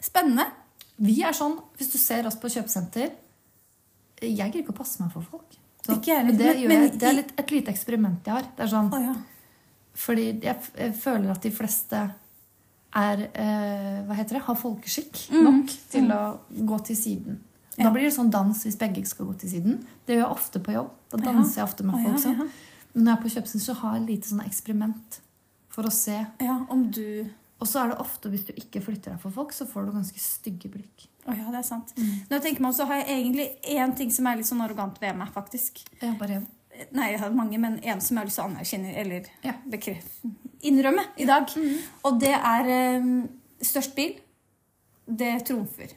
Spennende. 0.02 0.48
Vi 1.02 1.20
er 1.26 1.34
sånn, 1.38 1.60
hvis 1.78 1.92
du 1.94 1.98
ser 2.02 2.26
oss 2.30 2.36
på 2.42 2.50
kjøpesenter 2.50 3.12
Jeg 4.22 4.36
gidder 4.38 4.60
ikke 4.62 4.74
å 4.74 4.78
passe 4.82 5.02
meg 5.02 5.12
for 5.14 5.22
folk. 5.26 5.56
Så, 5.82 5.96
Ikke 5.98 6.14
jeg 6.14 6.26
men 6.28 6.38
det, 6.38 6.50
gjør 6.62 6.68
men 6.70 6.84
jeg, 6.84 6.98
det 7.02 7.08
er 7.10 7.16
litt, 7.18 7.32
et 7.42 7.52
lite 7.56 7.72
eksperiment 7.74 8.28
jeg 8.30 8.36
har. 8.36 8.50
Det 8.58 8.66
er 8.68 8.70
sånn, 8.74 8.90
Å 8.94 9.00
ja. 9.02 9.14
Fordi 9.98 10.26
jeg, 10.46 10.58
jeg 10.78 10.94
føler 11.02 11.32
at 11.34 11.42
de 11.46 11.52
fleste 11.54 12.02
er 13.02 13.24
eh, 13.34 14.02
Hva 14.08 14.18
heter 14.20 14.38
det? 14.38 14.44
Har 14.50 14.58
folkeskikk 14.62 15.24
Mm. 15.32 15.44
nok 15.48 15.74
til 15.94 16.12
å 16.14 16.22
gå 16.74 16.78
til 16.90 16.98
siden. 17.00 17.40
Da 17.78 17.90
blir 17.94 18.04
det 18.04 18.14
sånn 18.16 18.30
dans 18.34 18.64
hvis 18.66 18.76
begge 18.80 19.06
skal 19.08 19.26
gå 19.30 19.34
til 19.40 19.50
siden. 19.50 19.78
Det 20.06 20.16
gjør 20.18 20.26
jeg 20.26 20.32
ofte 20.36 20.60
på 20.60 20.74
jobb. 20.76 20.90
Da 21.14 21.18
danser 21.24 21.62
jeg 21.62 21.64
ofte 21.70 21.84
med 21.88 22.04
folk 22.04 22.20
sånn. 22.20 22.50
Men 22.94 23.06
når 23.06 23.12
jeg 23.14 23.18
er 23.18 23.22
på 23.24 23.30
kjøpesenter, 23.36 23.66
så 23.66 23.76
har 23.80 23.94
jeg 23.98 24.08
lite 24.10 24.28
sånn 24.28 24.42
eksperiment 24.44 25.22
for 25.72 25.88
å 25.88 25.92
se. 25.96 26.18
ja, 26.44 26.58
om 26.70 26.90
du 26.92 27.30
Og 27.62 27.68
så 27.70 27.84
er 27.84 27.92
det 27.92 28.00
ofte 28.02 28.30
hvis 28.34 28.44
du 28.48 28.54
ikke 28.58 28.82
flytter 28.82 29.12
deg 29.14 29.20
for 29.22 29.30
folk, 29.32 29.52
så 29.54 29.68
får 29.70 29.86
du 29.86 29.92
ganske 29.94 30.20
stygge 30.20 30.68
blikk. 30.74 31.04
Oh, 31.28 31.36
ja, 31.38 31.46
det 31.54 31.60
er 31.60 31.68
sant. 31.68 31.92
Når 31.96 32.32
jeg 32.40 32.42
tenker 32.42 32.62
meg 32.64 32.72
om, 32.72 32.74
så 32.74 32.88
har 32.90 32.96
jeg 33.04 33.20
egentlig 33.20 33.46
én 33.70 33.94
ting 33.96 34.10
som 34.12 34.26
er 34.26 34.40
litt 34.40 34.48
sånn 34.50 34.64
arrogant 34.66 34.98
ved 35.00 35.16
meg, 35.16 35.30
faktisk. 35.32 35.84
Ja, 36.02 36.16
bare 36.18 36.42
Nei, 36.92 37.12
jeg 37.12 37.20
har 37.20 37.30
mange, 37.36 37.60
men 37.62 37.76
en 37.84 38.02
som 38.02 38.16
jeg 38.18 38.22
har 38.22 38.26
lyst 38.26 38.40
til 38.40 38.44
å 38.44 38.50
anerkjenne 38.50 38.96
eller 38.98 39.28
Ja. 39.44 39.54
bekrefte 39.70 40.32
innrømme 40.64 41.04
i 41.18 41.26
dag. 41.30 41.46
Og 42.04 42.20
det 42.20 42.34
er 42.34 42.98
um, 42.98 43.30
størst 43.62 43.94
bil. 43.96 44.16
Det 45.06 45.46
trumfer. 45.46 45.94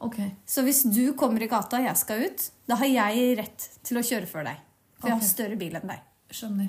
Ok. 0.00 0.18
Så 0.46 0.62
hvis 0.62 0.82
du 0.86 1.12
kommer 1.18 1.42
i 1.42 1.48
gata 1.50 1.80
og 1.80 1.84
jeg 1.88 1.96
skal 1.98 2.22
ut, 2.28 2.44
da 2.70 2.76
har 2.78 2.86
jeg 2.86 3.32
rett 3.38 3.64
til 3.82 3.98
å 3.98 4.04
kjøre 4.06 4.26
før 4.30 4.44
deg. 4.50 4.60
For 5.00 5.08
jeg 5.10 5.16
har 5.18 5.26
større 5.26 5.56
bil 5.58 5.74
enn 5.78 5.88
deg. 5.90 6.04
Skjønner. 6.30 6.68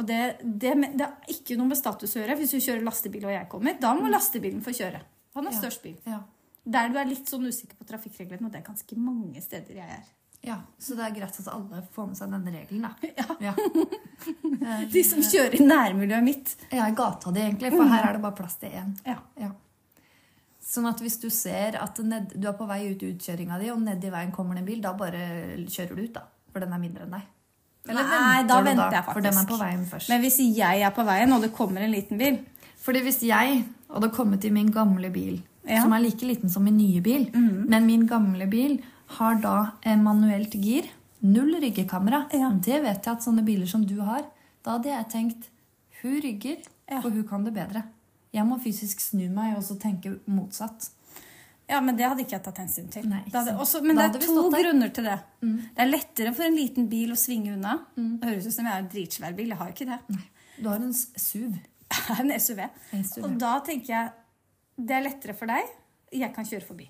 Og 0.00 0.06
det, 0.08 0.20
det, 0.42 0.72
det 0.96 1.04
har 1.04 1.28
ikke 1.28 1.56
noe 1.60 1.68
med 1.68 1.76
status 1.76 2.14
å 2.16 2.22
gjøre. 2.22 2.36
Hvis 2.40 2.54
du 2.54 2.60
kjører 2.64 2.84
lastebil 2.86 3.26
og 3.28 3.34
jeg 3.34 3.48
kommer, 3.52 3.76
da 3.80 3.92
må 3.98 4.08
lastebilen 4.08 4.62
få 4.64 4.72
kjøre. 4.76 5.02
Han 5.36 5.46
har 5.48 5.52
Ja. 5.52 5.60
størst 5.60 5.82
bil. 5.84 5.98
Ja. 6.08 6.22
Der 6.64 6.88
du 6.88 6.96
er 7.00 7.08
litt 7.10 7.28
sånn 7.28 7.44
usikker 7.48 7.76
på 7.76 7.84
trafikkreglene, 7.88 8.46
og 8.46 8.52
det 8.54 8.60
er 8.62 8.68
ganske 8.70 8.96
mange 8.96 9.42
steder 9.42 9.74
jeg 9.82 9.88
er. 9.98 10.04
ja. 10.46 10.56
Så 10.78 10.94
det 10.96 11.04
er 11.04 11.14
greit 11.16 11.38
at 11.40 11.48
alle 11.52 11.82
får 11.92 12.06
med 12.08 12.16
seg 12.16 12.30
denne 12.32 12.52
regelen, 12.54 12.82
da. 12.88 13.12
Ja. 13.18 13.36
Ja. 13.50 13.54
De 14.92 15.02
som 15.04 15.20
kjører 15.24 15.58
i 15.58 15.64
nærmiljøet 15.66 16.24
mitt. 16.24 16.54
Er 16.70 16.86
i 16.88 16.94
gata 16.96 17.30
di, 17.34 17.40
egentlig, 17.42 17.72
for 17.74 17.84
her 17.90 18.08
er 18.08 18.16
det 18.16 18.22
bare 18.22 18.36
plass 18.38 18.56
til 18.62 18.70
én. 18.78 18.92
Ja. 19.06 19.18
Ja. 19.40 19.50
Sånn 20.62 20.86
at 20.86 21.00
hvis 21.02 21.16
du 21.20 21.28
ser 21.34 21.74
at 21.82 21.98
ned, 22.06 22.32
du 22.38 22.46
er 22.48 22.54
på 22.54 22.66
vei 22.68 22.84
ut 22.92 23.02
i 23.02 23.08
utkjøringa 23.12 23.58
di, 23.60 23.70
og 23.74 23.80
nedi 23.82 24.10
veien 24.12 24.30
kommer 24.34 24.54
det 24.54 24.62
en 24.62 24.68
bil, 24.68 24.80
da 24.84 24.92
bare 24.94 25.22
kjører 25.66 25.96
du 25.98 26.02
ut, 26.04 26.12
da. 26.14 26.22
For 26.52 26.60
den 26.62 26.72
er 26.72 26.78
mindre 26.78 27.02
enn 27.06 27.16
deg. 27.16 27.24
Eller 27.90 28.06
Nei, 28.06 28.42
da 28.46 28.60
venter 28.62 28.84
du 28.86 28.94
da, 28.94 29.00
jeg 29.00 29.04
For 29.10 29.20
den 29.24 29.38
er 29.40 29.46
på 29.48 29.56
veien 29.58 29.80
først. 29.90 30.08
Men 30.12 30.20
hvis 30.22 30.36
jeg 30.56 30.82
er 30.86 30.92
på 30.94 31.02
veien, 31.08 31.32
og 31.34 31.42
det 31.42 31.52
kommer 31.56 31.82
en 31.82 31.90
liten 31.90 32.18
bil 32.20 32.36
Fordi 32.78 33.00
hvis 33.02 33.18
jeg 33.26 33.64
hadde 33.90 34.10
kommet 34.14 34.44
i 34.46 34.50
min 34.54 34.70
gamle 34.70 35.10
bil, 35.10 35.40
Ja. 35.66 35.82
som 35.82 35.92
er 35.92 36.00
like 36.02 36.22
liten 36.26 36.48
som 36.50 36.62
min 36.64 36.76
nye 36.76 37.00
bil, 37.00 37.28
men 37.34 37.86
min 37.86 38.06
gamle 38.06 38.46
bil 38.50 38.80
har 39.18 39.34
da 39.42 39.72
en 39.82 40.02
manuelt 40.02 40.50
gir, 40.52 40.88
null 41.22 41.54
ryggekamera, 41.62 42.26
Ja. 42.32 42.50
det 42.50 42.82
vet 42.82 43.02
jeg 43.04 43.12
at 43.12 43.22
sånne 43.22 43.44
biler 43.44 43.66
som 43.66 43.84
du 43.86 44.00
har, 44.00 44.24
da 44.64 44.78
hadde 44.78 44.90
jeg 44.90 45.08
tenkt 45.10 45.48
hun 46.02 46.20
rygger, 46.20 46.56
Ja. 46.90 47.00
for 47.00 47.10
hun 47.10 47.22
kan 47.28 47.44
det 47.44 47.54
bedre. 47.54 47.82
Jeg 48.32 48.46
må 48.48 48.56
fysisk 48.62 49.00
snu 49.04 49.26
meg 49.32 49.56
og 49.58 49.64
så 49.66 49.76
tenke 49.80 50.14
motsatt. 50.30 50.88
Ja, 51.70 51.80
men 51.80 51.96
det 51.96 52.04
hadde 52.08 52.24
ikke 52.24 52.36
jeg 52.36 52.44
tatt 52.44 52.58
hensyn 52.60 52.88
til. 52.92 53.04
Nei, 53.08 53.22
Det 53.26 53.36
hadde, 53.38 53.54
også, 53.60 53.80
men 53.84 53.96
det 53.96 54.06
er 54.08 54.24
to 54.26 54.48
grunner 54.52 54.90
til 54.92 55.06
det. 55.08 55.18
Det 55.40 55.84
er 55.84 55.88
lettere 55.90 56.32
for 56.36 56.44
en 56.44 56.56
liten 56.56 56.88
bil 56.90 57.12
å 57.14 57.18
svinge 57.18 57.52
unna. 57.54 57.78
Det 57.96 58.28
høres 58.28 58.48
ut 58.48 58.56
som 58.56 58.66
jeg 58.68 58.74
har 58.74 58.82
en 58.82 58.90
dritsvær 58.92 59.36
bil. 59.38 59.52
Jeg 59.54 59.60
har 59.60 59.70
ikke 59.72 59.86
det. 59.88 60.00
Du 60.58 60.68
har 60.68 60.80
en 60.82 60.92
SUV. 60.92 61.54
Jeg 61.92 62.40
SUV. 62.40 62.60
en 62.96 63.04
SUV. 63.04 63.24
Og 63.28 63.38
da 63.40 63.52
tenker 63.64 63.92
jeg 63.92 64.12
det 64.80 64.94
er 64.96 65.02
lettere 65.04 65.34
for 65.36 65.50
deg. 65.52 65.68
Jeg 66.12 66.32
kan 66.34 66.46
kjøre 66.48 66.64
forbi. 66.64 66.86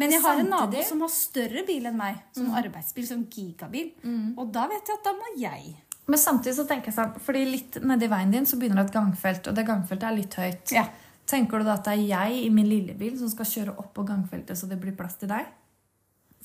Men 0.00 0.12
jeg 0.14 0.22
har 0.22 0.38
en 0.40 0.48
nabo 0.48 0.82
som 0.86 1.00
har 1.04 1.10
større 1.12 1.64
bil 1.68 1.88
enn 1.90 1.96
meg. 1.98 2.20
Som 2.36 2.52
arbeidsbil, 2.56 3.06
som 3.08 3.24
gigabil. 3.32 3.90
Og 4.38 4.48
da 4.54 4.66
vet 4.72 4.88
jeg 4.88 4.98
at 5.00 5.04
da 5.08 5.12
må 5.16 5.32
jeg. 5.40 5.74
Men 6.06 6.18
samtidig 6.22 6.54
så 6.54 6.64
tenker 6.68 6.92
jeg 6.92 6.94
sånn, 6.94 7.16
fordi 7.20 7.44
litt 7.50 7.76
nedi 7.82 8.06
veien 8.08 8.30
din 8.30 8.46
så 8.46 8.56
begynner 8.60 8.84
det 8.84 8.90
et 8.92 8.94
gangfelt, 8.94 9.48
og 9.50 9.54
det 9.58 9.64
gangfeltet 9.66 10.06
er 10.06 10.14
litt 10.16 10.34
høyt. 10.38 10.72
Ja. 10.76 10.84
Tenker 11.26 11.58
du 11.58 11.66
da 11.66 11.74
at 11.74 11.84
det 11.88 11.96
er 11.96 12.04
jeg 12.06 12.44
i 12.44 12.50
min 12.54 12.68
lille 12.70 12.94
bil 12.94 13.16
som 13.18 13.30
skal 13.32 13.48
kjøre 13.50 13.72
opp 13.82 13.88
på 13.96 14.04
gangfeltet 14.06 14.54
så 14.60 14.68
det 14.70 14.78
blir 14.78 14.94
plass 14.94 15.16
til 15.18 15.32
deg? 15.32 15.48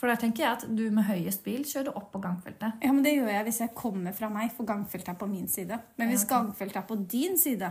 For 0.02 0.10
der 0.10 0.18
tenker 0.18 0.42
jeg 0.42 0.52
at 0.56 0.64
du 0.66 0.88
med 0.90 1.06
høyest 1.06 1.44
bil 1.46 1.62
kjører 1.70 1.94
opp 1.94 2.08
på 2.16 2.22
gangfeltet. 2.24 2.80
Ja, 2.82 2.90
men 2.90 3.04
Det 3.06 3.12
gjør 3.14 3.28
jeg 3.30 3.44
hvis 3.46 3.60
jeg 3.62 3.74
kommer 3.78 4.16
fra 4.18 4.30
meg, 4.34 4.50
for 4.58 4.66
gangfeltet 4.66 5.12
er 5.14 5.20
på 5.20 5.28
min 5.30 5.46
side. 5.48 5.78
Men 6.02 6.10
hvis 6.10 6.24
Ja, 6.26 6.40
gangfeltet 6.40 6.80
er 6.82 6.88
på 6.90 6.98
din 7.12 7.38
side, 7.38 7.70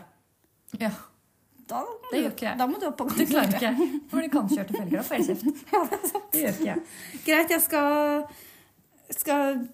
Ja, 0.79 0.91
da, 1.67 1.81
Det 2.13 2.21
gjør 2.23 2.31
ikke 2.37 2.47
jeg. 2.47 2.59
da 2.59 2.67
må 2.71 2.79
du 2.79 2.87
opp 2.87 2.97
på 2.99 3.09
gangfeltet. 3.09 3.51
Det 3.51 3.59
klarer 3.59 3.75
ikke. 3.75 4.01
For 4.13 4.21
de 4.23 4.29
kan 4.29 4.47
kjøre 4.49 4.67
til 4.69 4.77
felger 4.79 4.99
og 5.01 5.05
får 5.11 5.27
kjeft. 5.27 5.45
Ja, 5.75 5.83
det 5.91 5.99
er 5.99 6.07
sant. 6.13 6.31
Det 6.31 6.45
gjør 6.45 6.55
ikke 6.55 6.71
jeg. 6.71 6.85
Greit, 7.27 7.51
jeg 7.51 7.61
skal, 7.67 8.25
skal 9.19 9.69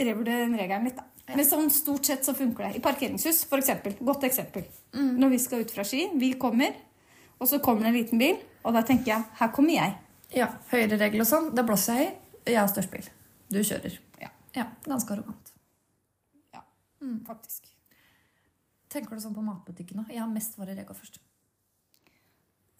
revurdere 0.00 0.44
den 0.48 0.58
regelen 0.58 0.90
litt, 0.90 0.98
da. 0.98 1.06
Men 1.36 1.46
sånn 1.46 1.70
stort 1.70 2.06
sett 2.08 2.24
så 2.26 2.34
funker 2.34 2.66
det. 2.66 2.80
I 2.80 2.82
parkeringshus, 2.84 3.44
for 3.48 3.62
eksempel. 3.62 3.94
Godt 4.00 4.24
eksempel. 4.28 4.64
Når 4.94 5.30
vi 5.34 5.38
skal 5.42 5.64
ut 5.64 5.70
fra 5.74 5.84
Ski, 5.86 6.08
vi 6.18 6.32
kommer, 6.40 6.74
og 7.38 7.48
så 7.48 7.60
kommer 7.62 7.86
det 7.86 7.92
en 7.92 7.98
liten 8.00 8.18
bil, 8.22 8.36
og 8.64 8.74
da 8.76 8.82
tenker 8.86 9.12
jeg 9.14 9.24
her 9.40 9.52
kommer 9.54 9.76
jeg. 9.76 9.96
Ja, 10.36 10.50
Høyreregel 10.70 11.22
og 11.24 11.28
sånn, 11.30 11.50
det 11.54 11.64
blåser 11.66 11.98
jeg 12.00 12.10
i. 12.10 12.14
Jeg 12.52 12.60
har 12.60 12.68
størst 12.70 12.90
bil. 12.92 13.06
Du 13.50 13.60
kjører. 13.62 13.96
Ja. 14.22 14.30
Ja, 14.56 14.66
Ganske 14.86 15.14
arrogant. 15.14 15.52
Ja, 16.54 16.62
faktisk. 17.26 17.70
Tenker 18.90 19.14
du 19.14 19.22
sånn 19.22 19.34
på 19.36 19.42
matbutikken 19.46 20.02
òg? 20.02 20.10
Jeg 20.10 20.22
har 20.22 20.30
mest 20.30 20.56
varer 20.58 20.78
Rego 20.78 20.94
først. 20.98 21.20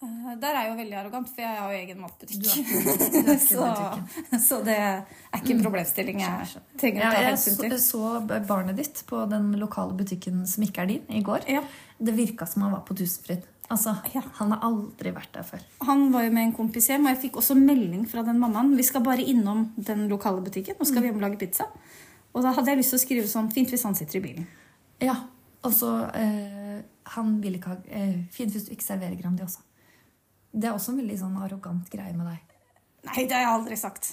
Eh, 0.01 0.33
Der 0.41 0.55
er 0.55 0.63
jeg 0.63 0.71
jo 0.71 0.77
veldig 0.79 0.97
arrogant, 0.97 1.29
for 1.29 1.41
jeg 1.43 1.57
har 1.59 1.71
jo 1.71 1.77
egen 1.77 1.99
matbutikk. 2.01 2.45
Så, 3.51 3.67
så 4.41 4.59
det 4.65 4.75
er 4.77 5.03
ikke 5.37 5.53
en 5.55 5.63
problemstilling 5.63 6.21
jeg 6.23 6.61
trenger 6.81 7.05
å 7.05 7.11
ta 7.13 7.21
hensyn 7.27 7.55
så, 7.57 7.67
Jeg 7.67 7.79
så 7.83 8.41
barnet 8.49 8.79
ditt 8.79 9.03
på 9.09 9.21
den 9.29 9.51
lokale 9.61 9.93
butikken 9.97 10.43
som 10.49 10.65
ikke 10.65 10.83
er 10.85 10.91
din, 10.95 11.05
i 11.09 11.21
går. 11.25 11.45
Ja. 11.51 11.61
Det 12.01 12.15
virka 12.17 12.47
som 12.49 12.65
han 12.65 12.73
var 12.73 12.83
på 12.87 12.97
Tusenfryd. 12.97 13.45
Altså, 13.71 13.93
Ja. 14.15 14.23
Han 14.41 14.51
har 14.51 14.65
aldri 14.67 15.13
vært 15.15 15.31
der 15.37 15.45
før. 15.47 15.61
Han 15.87 16.09
var 16.11 16.25
jo 16.25 16.31
med 16.35 16.49
en 16.49 16.53
kompis 16.57 16.89
hjem, 16.91 17.05
og 17.05 17.13
jeg 17.13 17.21
fikk 17.29 17.37
også 17.39 17.55
melding 17.55 18.03
fra 18.09 18.23
den 18.27 18.39
mammaen. 18.41 18.73
Vi 18.75 18.83
skal 18.83 19.03
bare 19.05 19.23
innom 19.23 19.69
den 19.77 20.07
lokale 20.11 20.41
butikken, 20.43 20.75
og 20.79 20.89
skal 20.89 21.05
vi 21.05 21.11
hjem 21.11 21.21
og 21.21 21.27
lage 21.29 21.39
pizza. 21.39 21.69
Og 22.33 22.43
da 22.43 22.51
hadde 22.57 22.73
jeg 22.73 22.81
lyst 22.81 22.93
til 22.95 22.99
å 22.99 23.05
skrive 23.05 23.27
sånn 23.27 23.51
Fint 23.51 23.69
hvis 23.71 23.83
han 23.87 23.95
sitter 23.95 24.19
i 24.19 24.23
bilen. 24.25 24.47
Ja, 25.01 25.15
Og 25.63 25.73
så 25.75 25.87
eh, 26.15 26.79
Han 27.15 27.41
vil 27.41 27.57
ikke 27.57 27.73
ha 27.73 27.77
eh, 27.89 28.21
Fint 28.31 28.53
hvis 28.55 28.65
du 28.67 28.71
ikke 28.71 28.85
serverer 28.85 29.17
Grandiosa. 29.19 29.59
Det 30.51 30.67
er 30.67 30.75
også 30.75 30.91
en 30.93 30.99
veldig 31.01 31.19
sånn 31.21 31.37
arrogant 31.39 31.87
greie 31.91 32.13
med 32.15 32.27
deg. 32.27 32.57
Nei, 33.07 33.23
det 33.25 33.35
har 33.35 33.45
jeg 33.45 33.53
aldri 33.55 33.77
sagt. 33.79 34.11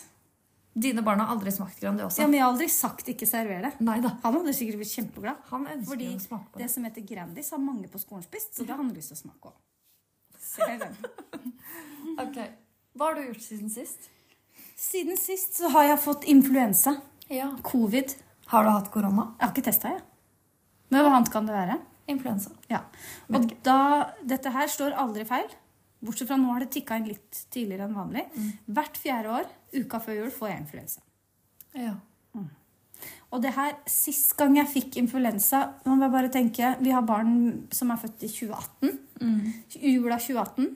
Dine 0.79 1.03
barn 1.03 1.21
har 1.21 1.33
aldri 1.35 1.51
smakt 1.51 1.81
Grandiosa. 1.83 2.23
Ja, 2.23 2.29
men 2.29 2.39
jeg 2.39 2.45
har 2.45 2.53
aldri 2.53 2.69
sagt 2.71 3.09
ikke 3.11 3.27
server 3.27 3.65
det. 3.67 3.73
Neida. 3.83 4.13
Han 4.23 4.37
hadde 4.39 4.55
sikkert 4.55 4.79
blitt 4.79 4.93
kjempeglad. 4.95 5.41
Han 5.51 5.67
Fordi 5.89 6.13
å 6.13 6.21
smake 6.23 6.53
på 6.53 6.61
det 6.61 6.69
det. 6.69 6.73
som 6.75 6.87
heter 6.87 7.07
Grandis, 7.09 7.51
har 7.51 7.61
mange 7.63 7.91
på 7.91 7.99
skolen 7.99 8.23
spist, 8.23 8.55
så 8.55 8.67
det 8.67 8.77
har 8.77 8.83
han 8.83 8.93
lyst 8.95 9.11
til 9.13 9.19
å 9.19 9.23
smake 9.25 9.51
òg. 9.51 9.57
Ok. 12.19 12.39
Hva 12.99 13.11
har 13.11 13.19
du 13.19 13.27
gjort 13.29 13.43
siden 13.45 13.71
sist? 13.71 14.09
Siden 14.79 15.19
sist 15.21 15.59
så 15.59 15.71
har 15.75 15.85
jeg 15.91 16.01
fått 16.03 16.25
influensa. 16.31 16.97
Ja. 17.31 17.51
Covid. 17.67 18.15
Har 18.49 18.65
du 18.65 18.71
hatt 18.73 18.91
korona? 18.95 19.33
Jeg 19.39 19.45
har 19.45 19.53
ikke 19.53 19.67
testa, 19.69 19.93
jeg. 19.93 20.03
Men 20.89 21.05
hva 21.05 21.13
annet 21.19 21.31
kan 21.35 21.47
det 21.47 21.55
være? 21.55 21.77
Influensa. 22.09 22.55
Ja. 22.71 22.81
Og 23.35 23.51
da, 23.67 23.77
dette 24.25 24.51
her 24.55 24.71
står 24.73 24.97
aldri 24.99 25.27
feil. 25.29 25.51
Bortsett 26.05 26.29
fra 26.31 26.37
nå 26.39 26.53
har 26.53 26.61
det 26.63 26.71
tikka 26.77 26.97
inn 27.01 27.09
litt 27.11 27.41
tidligere 27.51 27.89
enn 27.89 27.97
vanlig. 27.99 28.27
Hvert 28.71 28.97
fjerde 29.01 29.33
år, 29.41 29.49
uka 29.75 29.99
før 30.05 30.21
jul, 30.21 30.31
får 30.31 30.49
jeg 30.53 30.61
influensa. 30.63 31.01
Ja. 31.75 31.97
Og 33.31 33.43
det 33.45 33.51
her, 33.55 33.75
sist 33.87 34.33
gang 34.39 34.57
jeg 34.57 34.71
fikk 34.73 34.97
influensa 35.03 35.59
må 35.85 35.99
jeg 36.01 36.11
bare 36.15 36.31
tenke, 36.33 36.71
Vi 36.81 36.91
har 36.95 37.03
barn 37.07 37.67
som 37.71 37.91
er 37.93 37.97
født 38.01 38.25
i 38.25 38.29
2018. 38.33 38.99
I 39.83 39.93
jula 39.99 40.17
2018 40.19 40.71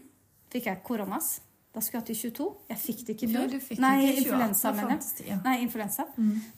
fikk 0.52 0.66
jeg 0.68 0.82
koronas. 0.84 1.40
Da 1.72 1.80
skulle 1.80 2.02
jeg 2.02 2.04
hatt 2.04 2.10
i 2.12 2.18
22. 2.28 2.48
Jeg 2.68 2.78
fikk 2.82 3.04
det 3.06 3.14
ikke 3.16 3.26
i 3.26 3.32
fjor. 3.32 3.80
Nei, 3.80 3.92
ikke 4.04 4.12
i 4.12 4.24
2018, 4.26 4.26
influensa, 4.26 4.72
mener 4.76 4.90
jeg. 4.98 5.28
ja. 5.30 5.38
Nei, 5.46 5.54
influensa. 5.64 6.04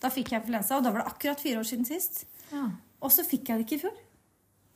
Da 0.03 0.11
fikk 0.11 0.33
jeg 0.35 0.43
influensa, 0.43 0.77
og 0.77 0.83
da 0.83 0.91
var 0.91 1.05
det 1.05 1.13
akkurat 1.13 1.41
fire 1.45 1.61
år 1.63 1.69
siden 1.71 1.87
sist. 1.87 2.25
ja. 2.51 2.65
Og 3.05 3.13
så 3.13 3.21
fikk 3.29 3.49
jeg 3.51 3.59
det 3.61 3.65
ikke 3.67 3.77
i 3.77 3.83
fjor. 3.85 3.97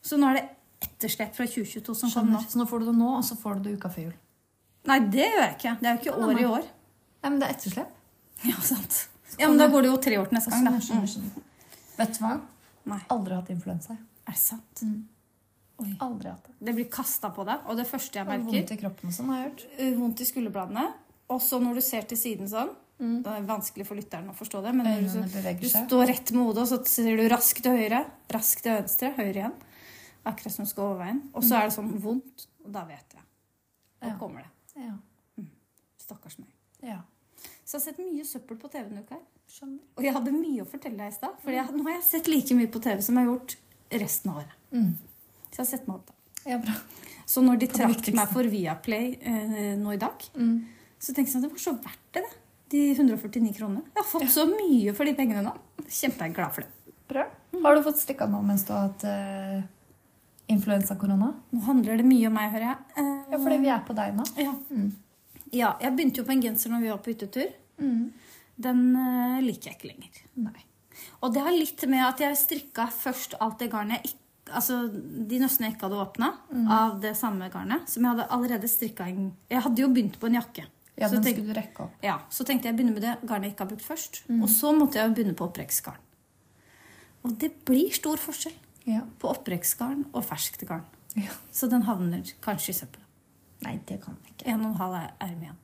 Så 0.04 0.16
nå 0.20 0.28
er 0.28 0.34
det 0.36 0.46
etterslep 0.82 1.34
fra 1.34 1.46
2022 1.46 1.94
som 1.94 2.10
Skjønner. 2.10 2.38
kommer. 2.38 2.50
Så 2.50 2.58
nå 2.60 2.66
får 2.70 2.80
du 2.80 2.86
det 2.90 2.96
nå, 2.98 3.10
og 3.18 3.24
så 3.26 3.36
får 3.38 3.58
du 3.58 3.68
det 3.68 3.76
uka 3.78 3.88
før 3.92 4.04
jul. 4.08 4.16
Nei, 4.88 4.98
det 5.12 5.26
gjør 5.26 5.42
jeg 5.44 5.54
ikke. 5.58 5.72
Det 5.80 5.88
er 5.90 5.96
jo 5.96 6.00
ikke 6.02 6.26
år 6.28 6.40
i 6.40 6.46
år. 6.48 6.68
Nei, 7.22 7.30
men 7.30 7.38
det 7.42 7.48
er 7.48 7.54
etterslep. 7.56 7.94
Ja, 8.46 8.56
sant. 8.62 8.98
Ja, 9.38 9.48
men 9.50 9.58
da 9.58 9.66
går 9.68 9.82
det 9.84 9.90
jo 9.90 9.96
tre 10.08 10.18
år 10.22 10.28
til 10.30 10.38
neste 10.38 10.50
gang. 10.54 10.80
Skjønner, 10.80 11.06
skjønner, 11.06 11.36
Mm. 11.38 11.44
Vet 11.98 12.12
du 12.14 12.20
hva? 12.22 12.34
Nei, 12.88 12.98
Aldri 13.10 13.34
hatt 13.34 13.48
influensa. 13.50 13.92
er 13.98 14.32
det 14.32 14.38
sant? 14.38 14.82
Oi. 15.82 15.92
Aldri 16.02 16.30
hatt 16.30 16.44
det. 16.46 16.54
Det 16.66 16.74
blir 16.74 16.86
kasta 16.90 17.30
på 17.34 17.44
deg, 17.46 17.60
og 17.66 17.76
det 17.76 17.86
første 17.86 18.18
jeg 18.18 18.24
er 18.24 18.30
merker 18.30 18.44
Vondt 18.54 18.70
i 18.70 18.76
kroppen 18.80 19.12
sånn, 19.14 19.28
har 19.32 19.42
jeg 19.42 19.50
hørt. 19.50 19.64
uh, 19.80 19.98
Vondt 19.98 20.20
i 20.22 20.26
skulderbladene. 20.30 20.84
Og 21.28 21.40
så 21.44 21.58
når 21.60 21.74
du 21.74 21.80
ser 21.84 22.06
til 22.08 22.16
siden 22.18 22.48
sånn 22.48 22.70
Det 22.98 23.30
er 23.30 23.42
vanskelig 23.46 23.84
for 23.86 23.94
lytteren 23.94 24.30
å 24.30 24.34
forstå 24.34 24.62
det, 24.64 24.72
men 24.74 24.86
du, 25.04 25.08
så, 25.10 25.20
du 25.22 25.68
står 25.68 26.06
rett 26.10 26.32
med 26.34 26.46
hodet, 26.48 26.64
og 26.64 26.68
så 26.72 26.78
ser 26.90 27.16
du 27.16 27.28
raskt 27.30 27.62
til 27.62 27.76
høyre, 27.78 28.00
raskt 28.34 28.62
til 28.64 28.74
venstre, 28.74 29.12
høyre 29.14 29.36
igjen. 29.36 29.52
Akkurat 30.28 30.52
som 30.54 30.66
skal 30.68 30.90
over 30.92 31.04
veien. 31.04 31.22
Og 31.34 31.42
så 31.46 31.56
er 31.58 31.68
det 31.70 31.74
sånn 31.78 31.92
vondt, 32.04 32.46
og 32.64 32.72
da 32.74 32.84
vet 32.88 33.16
jeg. 33.16 33.24
Da 34.02 34.08
Ja. 34.12 34.18
kommer 34.20 34.44
det. 34.44 34.82
Ja. 34.84 34.94
Stakkars 35.98 36.38
meg. 36.38 36.48
ja. 36.82 37.00
Så 37.64 37.76
jeg 37.76 37.80
har 37.80 37.84
sett 37.92 37.98
mye 38.00 38.24
søppel 38.24 38.56
på 38.58 38.68
TV 38.72 38.88
denne 38.88 39.02
uka. 39.04 39.18
Og 39.96 40.02
jeg 40.04 40.12
hadde 40.14 40.32
mye 40.32 40.62
å 40.64 40.66
fortelle 40.66 40.96
deg 40.96 41.12
i 41.12 41.14
stad. 41.14 41.36
For 41.42 41.52
nå 41.52 41.82
har 41.84 41.92
jeg 41.98 42.02
sett 42.06 42.26
like 42.28 42.54
mye 42.56 42.66
på 42.72 42.80
TV 42.82 43.00
som 43.04 43.14
jeg 43.18 43.26
har 43.26 43.34
gjort 43.34 43.54
resten 44.00 44.30
av 44.32 44.36
året. 44.40 44.54
Mm. 44.72 44.94
Så 45.50 45.52
jeg 45.52 45.58
har 45.62 45.68
sett 45.70 45.86
meg 45.88 45.96
opp 45.98 46.06
da. 46.06 46.14
Ja, 46.50 46.58
bra. 46.58 46.74
Så 47.28 47.42
når 47.44 47.58
de 47.60 47.68
trakk 47.68 48.08
meg 48.16 48.32
for 48.32 48.42
Viaplay 48.48 49.18
eh, 49.20 49.76
nå 49.76 49.92
i 49.94 50.00
dag, 50.00 50.16
Mm. 50.34 50.64
så 50.98 51.14
tenkte 51.14 51.32
jeg 51.34 51.36
at 51.36 51.42
det 51.42 51.50
var 51.52 51.58
så 51.66 51.74
verdt 51.76 52.12
det, 52.12 52.22
det. 52.24 52.34
De 52.70 52.94
149 52.94 53.54
kronene. 53.56 53.84
Jeg 53.94 54.02
har 54.02 54.08
fått 54.10 54.28
så 54.32 54.44
mye 54.48 54.94
for 54.96 55.04
de 55.04 55.14
pengene 55.14 55.44
nå. 55.44 55.54
Kjempeglad 55.86 56.52
for 56.52 56.62
det. 56.62 56.70
Bra. 57.08 57.26
Har 57.62 57.74
du 57.76 57.82
fått 57.82 58.00
stikka 58.00 58.26
nå 58.28 58.42
mens 58.44 58.64
du 58.64 58.72
har 58.72 58.88
hatt 58.88 59.04
uh, 59.04 59.62
influensakorona? 60.52 61.32
Nå 61.52 61.60
handler 61.66 62.00
det 62.00 62.06
mye 62.08 62.28
om 62.30 62.36
meg, 62.38 62.52
hører 62.54 62.70
jeg. 62.70 62.78
Uh, 62.98 63.14
Ja, 63.28 63.36
fordi 63.42 63.58
vi 63.60 63.68
er 63.74 63.82
på 63.84 63.96
deg 63.96 64.14
nå. 64.16 64.24
ja. 64.40 64.54
Mm. 64.70 64.88
ja, 65.52 65.74
jeg 65.82 65.96
begynte 65.96 66.22
jo 66.22 66.28
på 66.28 66.32
en 66.32 66.42
genser 66.42 66.72
når 66.72 66.80
vi 66.84 66.92
var 66.92 67.02
på 67.04 67.12
hyttetur. 67.12 67.50
Mm. 67.78 68.06
Den 68.68 68.80
uh, 68.96 69.38
liker 69.44 69.70
jeg 69.70 69.78
ikke 69.78 69.90
lenger. 69.92 70.22
Nei. 70.48 70.64
Og 71.22 71.34
det 71.34 71.42
har 71.44 71.54
litt 71.54 71.84
med 71.90 72.02
at 72.06 72.20
jeg 72.22 72.38
strikka 72.38 72.88
først 72.94 73.36
alt 73.42 73.60
det 73.60 73.70
garnet 73.72 74.00
jeg 74.00 74.12
ikke 74.12 74.24
Altså 74.48 74.78
de 74.88 75.38
nøstene 75.42 75.66
jeg 75.68 75.74
ikke 75.74 75.90
hadde 75.90 75.98
åpna, 76.00 76.28
av 76.72 76.94
det 77.02 77.10
samme 77.18 77.50
garnet. 77.52 77.82
Som 77.84 78.06
jeg 78.06 78.14
hadde 78.14 78.24
allerede 78.32 78.70
strikka 78.72 79.04
en 79.10 79.26
Jeg 79.52 79.60
hadde 79.60 79.82
jo 79.82 79.90
begynt 79.92 80.16
på 80.16 80.30
en 80.30 80.38
jakke. 80.38 80.62
Ja, 80.96 81.10
så, 81.10 81.18
den 81.18 81.34
skulle 81.34 81.52
du 81.52 81.58
rekke 81.58 81.84
opp. 81.84 81.98
ja, 82.00 82.14
så 82.32 82.46
tenkte 82.48 82.70
jeg 82.70 82.72
å 82.72 82.78
begynne 82.78 82.94
med 82.96 83.04
det 83.04 83.12
garnet 83.28 83.50
jeg 83.50 83.52
ikke 83.52 83.66
har 83.66 83.70
brukt 83.74 83.84
først. 83.84 84.22
Og 84.38 84.48
så 84.48 84.72
måtte 84.72 84.96
jeg 84.96 85.10
jo 85.10 85.14
begynne 85.18 85.36
på 85.36 85.44
opprekksgarn. 85.50 86.00
Og 87.28 87.36
det 87.44 87.50
blir 87.68 87.92
stor 87.92 88.16
forskjell 88.16 88.56
Ja. 88.88 89.02
på 89.20 89.28
opprekksgarn 89.34 90.06
og 90.16 90.24
ferskt 90.24 90.62
garn. 90.68 90.86
ja. 91.18 91.34
Så 91.52 91.68
den 91.68 91.82
havner 91.88 92.22
kanskje 92.44 92.72
i 92.72 92.78
søpla. 92.80 93.04
Nei, 93.66 93.74
det 93.88 93.98
kan 94.04 94.14
den 94.16 94.32
ikke. 94.32 94.46
En 94.48 94.60
og 94.64 94.70
en 94.72 94.78
halv 94.80 94.96
erme 95.20 95.48
igjen. 95.48 95.58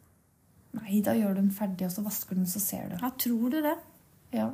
Nei, 0.74 1.00
da 1.06 1.12
gjør 1.14 1.36
du 1.36 1.40
den 1.44 1.52
ferdig, 1.54 1.86
og 1.86 1.92
så 1.94 2.02
vasker 2.02 2.34
du 2.34 2.40
den, 2.42 2.50
så 2.50 2.60
ser 2.60 2.88
du. 2.90 2.96
Ja, 3.00 3.10
tror 3.22 3.50
du 3.54 3.60
det? 3.62 3.76
Ja. 4.34 4.48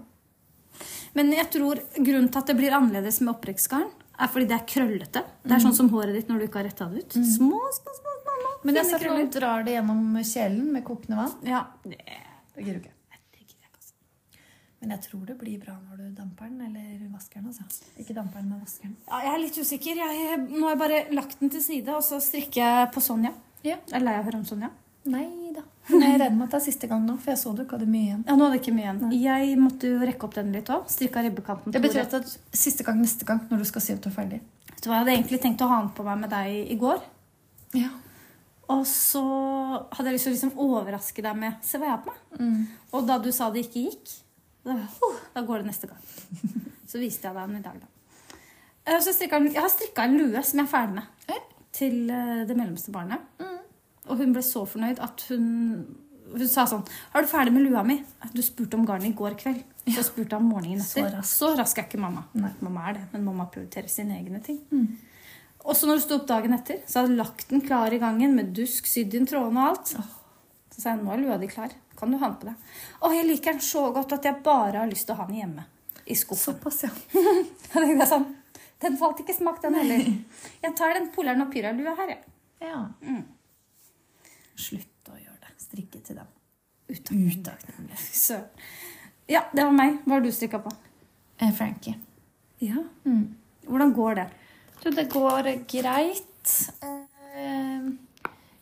Men 1.17 1.33
jeg 1.35 1.49
tror 1.55 1.81
grunnen 1.97 2.29
til 2.31 2.43
at 2.43 2.51
det 2.53 2.57
blir 2.61 2.75
annerledes 2.77 3.21
med 3.25 3.33
opprekksgarn, 3.35 3.89
er 4.21 4.29
fordi 4.29 4.47
det 4.51 4.59
er 4.59 4.67
krøllete. 4.69 5.23
Det 5.49 5.57
er 5.57 5.63
sånn 5.65 5.75
som 5.79 5.89
håret 5.95 6.13
ditt 6.19 6.29
når 6.29 6.43
du 6.43 6.47
ikke 6.47 6.61
har 6.61 6.69
retta 6.69 6.91
det 6.93 7.07
ut. 7.07 7.17
Små, 7.25 7.57
små, 7.73 7.95
små, 7.97 8.13
små, 8.21 8.35
små 8.43 8.51
Men 8.69 8.77
jeg 8.77 8.87
ser 8.91 9.01
at 9.01 9.07
du 9.07 9.09
noen 9.15 9.31
drar 9.33 9.65
det 9.65 9.79
gjennom 9.79 10.03
kjelen 10.29 10.67
med 10.77 10.85
kokende 10.85 11.17
vann. 11.23 11.35
Ja, 11.49 11.63
det, 11.89 11.99
Det 12.55 12.67
gidder 12.67 12.83
du 12.83 12.91
ikke. 12.91 12.97
det 13.17 13.41
gidder 13.41 13.41
jeg 13.41 13.49
ikke, 13.49 13.73
altså. 13.81 13.95
Men 14.81 14.95
jeg 14.97 15.03
tror 15.11 15.25
det 15.29 15.37
blir 15.37 15.59
bra 15.61 15.75
når 15.77 15.97
du 16.01 16.05
damper 16.17 16.49
den 16.49 16.61
eller 16.71 17.09
vasker 17.13 17.41
den. 17.43 17.51
altså. 17.53 17.91
Ikke 18.01 18.15
damper 18.17 18.41
den, 18.41 18.49
men 18.49 18.63
vasker 18.65 18.89
den. 18.89 18.97
Ja, 19.11 19.19
jeg 19.27 19.33
er 19.35 19.43
litt 19.43 19.59
usikker. 19.61 19.99
Jeg, 20.01 20.39
nå 20.49 20.63
har 20.65 20.73
jeg 20.77 20.81
bare 20.81 21.01
lagt 21.19 21.41
den 21.43 21.51
til 21.53 21.63
side, 21.65 21.93
og 21.93 22.05
så 22.07 22.21
strikker 22.25 22.63
jeg 22.63 22.93
på 22.95 23.03
Sonja. 23.05 23.35
Ja. 23.67 23.77
Er 23.93 24.01
lei 24.07 24.15
av 24.17 24.25
å 24.25 24.31
høre 24.31 24.41
om 24.41 24.47
Sonja. 24.49 24.71
Nei 25.11 25.27
da. 25.57 25.63
Men 25.91 26.03
jeg 26.07 26.15
er 26.15 26.19
redd 26.25 26.37
med 26.39 26.47
at 26.47 26.55
det 26.55 26.59
er 26.63 26.65
siste 26.71 26.89
gang 26.89 27.05
nå, 27.05 27.19
for 27.21 27.33
jeg 27.35 27.41
så 27.43 27.53
du 27.57 27.63
ikke 27.67 27.77
hadde 27.77 27.91
mye 27.93 28.07
igjen. 28.09 28.25
Ja, 28.29 28.37
nå 28.37 28.47
hadde 28.47 28.57
jeg 28.57 28.65
ikke 28.65 28.77
mye 28.79 28.87
igjen. 28.87 29.15
Jeg 29.21 29.59
måtte 29.61 29.91
jo 29.93 30.01
rekke 30.01 30.29
opp 30.29 30.37
den 30.39 30.53
litt 30.57 30.73
òg. 30.73 30.89
Strikka 30.93 31.25
ribbekanten. 31.29 31.75
Det 31.77 31.83
betyr 31.85 32.07
at 32.07 32.35
siste 32.57 32.87
gang 32.89 33.01
neste 33.05 33.29
gang 33.29 33.43
når 33.53 33.61
du 33.65 33.69
skal 33.69 33.85
si 33.85 33.93
at 33.97 34.01
du 34.05 34.09
er 34.09 34.17
ferdig. 34.17 34.41
Vet 34.71 34.81
du 34.81 34.89
hva, 34.89 34.95
Jeg 35.01 35.05
hadde 35.05 35.17
egentlig 35.19 35.43
tenkt 35.45 35.65
å 35.65 35.69
ha 35.73 35.83
den 35.83 35.93
på 35.97 36.05
meg 36.09 36.23
med 36.25 36.33
deg 36.33 36.73
i 36.73 36.79
går. 36.81 37.05
Ja. 37.77 37.93
Og 38.71 38.85
så 38.89 39.21
hadde 39.93 40.09
jeg 40.09 40.17
lyst 40.17 40.29
til 40.29 40.33
å 40.33 40.37
liksom 40.39 40.57
overraske 40.63 41.25
deg 41.27 41.37
med 41.37 41.65
Se 41.67 41.77
hva 41.81 41.89
jeg 41.91 41.97
har 41.97 42.03
på 42.05 42.13
meg. 42.15 42.67
Og 42.97 43.09
da 43.09 43.17
du 43.21 43.29
sa 43.35 43.49
det 43.53 43.65
ikke 43.67 43.83
gikk, 43.89 44.13
da, 44.65 45.43
går 45.47 45.63
det 45.63 45.71
neste 45.71 45.89
gang. 45.91 46.03
Så 46.91 46.99
viste 47.01 47.29
jeg 47.29 47.37
deg 47.37 47.49
den 47.49 47.61
i 47.61 47.65
dag, 47.65 47.81
da. 47.81 47.87
Eh, 48.87 49.01
Så 49.01 49.15
strikka 49.15 49.39
jeg 49.47 49.57
har 49.61 49.71
strikka 49.73 50.05
en 50.05 50.19
lue 50.19 50.43
som 50.43 50.59
jeg 50.61 50.67
er 50.67 50.73
ferdig 50.73 50.95
med 51.01 51.41
til 51.73 52.11
eh, 52.11 52.45
det 52.49 52.57
mellomste 52.59 52.93
barnet. 52.93 53.21
Og 54.11 54.17
hun 54.19 54.33
ble 54.35 54.43
så 54.43 54.65
fornøyd 54.67 54.99
at 55.01 55.27
hun 55.31 55.45
hun 56.31 56.47
sa 56.47 56.63
sånn 56.65 56.85
'Er 57.13 57.23
du 57.23 57.29
ferdig 57.29 57.53
med 57.53 57.63
lua 57.67 57.83
mi?' 57.83 58.05
Du 58.33 58.41
spurte 58.43 58.75
om 58.75 58.87
garn 58.87 59.03
i 59.03 59.13
går 59.13 59.35
kveld. 59.35 59.65
Så 59.89 60.05
spurte 60.05 60.37
han 60.39 60.45
morgenen 60.47 60.79
etter. 60.81 61.11
Så 61.11 61.17
rask. 61.17 61.39
Så 61.39 61.57
rask 61.59 61.79
er 61.79 61.83
ikke 61.89 61.99
mamma. 61.99 62.23
Nei. 62.35 62.53
Mamma 62.61 62.89
er 62.89 62.93
det, 62.95 63.03
men 63.13 63.25
mamma 63.25 63.47
prioriterer 63.51 63.89
sine 63.89 64.15
egne 64.19 64.41
ting. 64.43 64.61
Og 65.65 65.75
så 65.75 65.87
når 65.87 65.95
du 65.99 66.01
sto 66.01 66.15
opp 66.21 66.27
dagen 66.29 66.55
etter, 66.55 66.79
så 66.87 67.01
hadde 67.01 67.11
jeg 67.11 67.19
lagt 67.19 67.49
den 67.49 67.61
klar 67.61 67.93
i 67.93 67.99
gangen 67.99 68.35
med 68.37 68.55
dusk, 68.55 68.87
sydd 68.87 69.13
inn 69.15 69.27
trådene 69.27 69.59
og 69.59 69.69
alt. 69.69 69.87
Så 70.71 70.81
sa 70.81 70.91
jeg 70.95 71.03
nå 71.03 71.13
er 71.13 71.19
lua 71.19 71.39
di 71.39 71.49
klar. 71.49 71.71
Kan 72.01 72.15
du 72.15 72.19
ha 72.19 72.31
den 72.31 72.39
på 72.41 72.49
deg? 72.49 72.69
Å, 73.05 73.13
jeg 73.13 73.27
liker 73.29 73.53
den 73.53 73.65
så 73.65 73.83
godt 73.93 74.15
at 74.17 74.25
jeg 74.25 74.41
bare 74.45 74.81
har 74.81 74.89
lyst 74.91 75.05
til 75.09 75.15
å 75.15 75.21
ha 75.21 75.27
den 75.29 75.41
hjemme. 75.43 75.67
I 76.11 76.17
skuffen. 76.17 76.57
Såpass, 76.57 76.83
ja. 76.87 76.91
det 77.77 77.85
er 77.93 78.09
sånn, 78.09 78.25
Den 78.81 78.97
falt 78.97 79.21
ikke 79.21 79.37
smak, 79.37 79.61
den 79.63 79.77
heller. 79.77 80.07
Jeg 80.65 80.73
tar 80.79 80.97
den 80.97 81.11
Polaren 81.13 81.45
og 81.45 81.51
Pyra-lua 81.53 81.93
her, 82.01 82.15
jeg. 82.17 82.37
ja. 82.65 82.81
Slutt 84.61 85.13
å 85.13 85.17
gjøre 85.21 85.37
det. 85.45 85.53
Strikke 85.61 86.01
til 86.05 86.19
dem. 86.23 86.33
Utakknemlig. 86.91 88.01
Ja, 89.31 89.45
det 89.53 89.63
var 89.69 89.77
meg. 89.77 90.01
Hva 90.07 90.17
har 90.17 90.25
du 90.25 90.33
strikka 90.35 90.59
på? 90.65 90.73
Eh, 91.39 91.53
Frankie. 91.57 91.95
Ja. 92.65 92.83
Hvordan 93.69 93.93
går 93.97 94.19
det? 94.19 94.27
Du, 94.83 94.91
det 94.97 95.07
går 95.13 95.53
greit. 95.71 96.27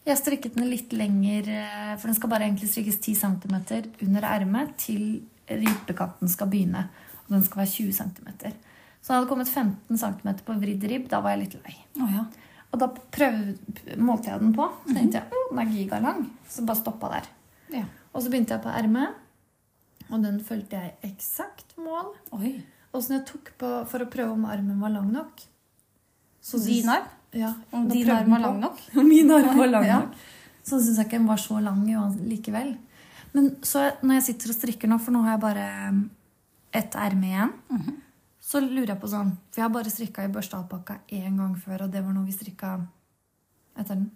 Jeg 0.09 0.15
har 0.15 0.21
strikket 0.23 0.55
den 0.57 0.71
litt 0.71 0.95
lenger, 0.97 1.49
eh, 1.53 1.91
for 2.01 2.09
den 2.09 2.17
skal 2.17 2.31
bare 2.33 2.47
egentlig 2.47 2.71
strikkes 2.73 2.97
10 2.97 3.15
cm 3.21 3.57
under 4.07 4.25
ermet 4.25 4.71
til 4.81 5.03
ripekatten 5.51 6.31
skal 6.33 6.49
begynne. 6.49 6.87
Og 7.27 7.35
den 7.35 7.45
skal 7.45 7.61
være 7.61 7.75
20 7.75 7.93
cm. 7.93 8.31
Så 9.03 9.13
da 9.13 9.19
hadde 9.19 9.29
kommet 9.29 9.51
15 9.53 10.01
cm 10.01 10.31
på 10.47 10.57
vridd 10.63 10.87
ribb. 10.89 11.11
Da 11.13 11.21
var 11.21 11.37
jeg 11.37 11.43
litt 11.43 11.59
lei. 11.61 11.77
Oh, 12.01 12.09
ja. 12.09 12.25
Og 12.73 12.81
da 12.81 12.89
prøvde, 12.89 13.99
målte 14.01 14.33
jeg 14.33 14.41
den 14.41 14.55
på. 14.57 14.71
Så 14.87 14.97
tenkte 14.97 15.21
jeg 15.21 15.29
oh, 15.37 15.45
den 15.53 15.61
er 15.67 15.75
gigalang. 15.77 16.25
Så 16.49 16.65
bare 16.65 16.81
stoppa 16.81 17.13
der. 17.19 17.29
ja. 17.77 17.85
Og 18.17 18.25
så 18.25 18.33
begynte 18.33 18.57
jeg 18.57 18.65
på 18.65 18.73
ermet, 18.73 19.13
og 20.09 20.23
den 20.25 20.41
fulgte 20.43 20.79
jeg 20.81 20.95
eksakt 21.05 21.77
mål. 21.77 22.15
Oi. 22.33 22.55
Og 22.97 23.03
så 23.05 23.13
når 23.13 23.19
jeg 23.21 23.27
tok 23.29 23.51
på 23.61 23.73
for 23.93 24.03
å 24.03 24.09
prøve 24.11 24.33
om 24.33 24.47
armen 24.49 24.81
var 24.81 24.95
lang 24.97 25.13
nok 25.13 25.45
så 26.41 26.57
Din 26.65 26.81
syns- 26.81 26.89
arm? 26.97 27.11
Ja, 27.37 27.55
Om 27.73 27.89
din 27.89 28.09
arm 28.11 28.31
var 28.31 28.39
lang 28.41 28.61
nok? 28.61 28.79
Om 28.97 29.09
min 29.09 29.31
arm 29.31 29.57
var 29.59 29.67
lang 29.69 29.85
Ja. 29.87 29.99
nok. 30.01 30.15
Så 30.65 30.79
syns 30.81 30.97
jeg 30.99 31.07
ikke 31.07 31.19
den 31.19 31.27
var 31.29 31.37
så 31.37 31.61
lang 31.63 31.85
likevel. 32.29 32.77
Men 33.35 33.51
så 33.63 33.91
når 34.03 34.15
jeg 34.15 34.23
sitter 34.23 34.49
og 34.53 34.57
strikker 34.57 34.89
nå, 34.89 34.99
for 35.01 35.13
nå 35.13 35.23
har 35.23 35.37
jeg 35.37 35.41
bare 35.41 35.89
um, 35.91 36.11
ett 36.73 36.95
erme 36.97 37.27
igjen, 37.29 37.53
Mhm. 37.71 37.97
så 38.41 38.61
lurer 38.61 38.87
jeg 38.95 39.01
på 39.01 39.09
sånn 39.09 39.33
For 39.51 39.61
jeg 39.61 39.65
har 39.65 39.75
bare 39.75 39.91
strikka 39.91 40.25
i 40.25 40.33
børstealpakka 40.33 40.99
én 41.13 41.37
gang 41.37 41.55
før, 41.57 41.83
og 41.85 41.91
det 41.93 42.03
var 42.05 42.13
noe 42.13 42.25
vi 42.25 42.33
strikka 42.33 42.87
etter 43.77 43.95
den. 43.95 44.11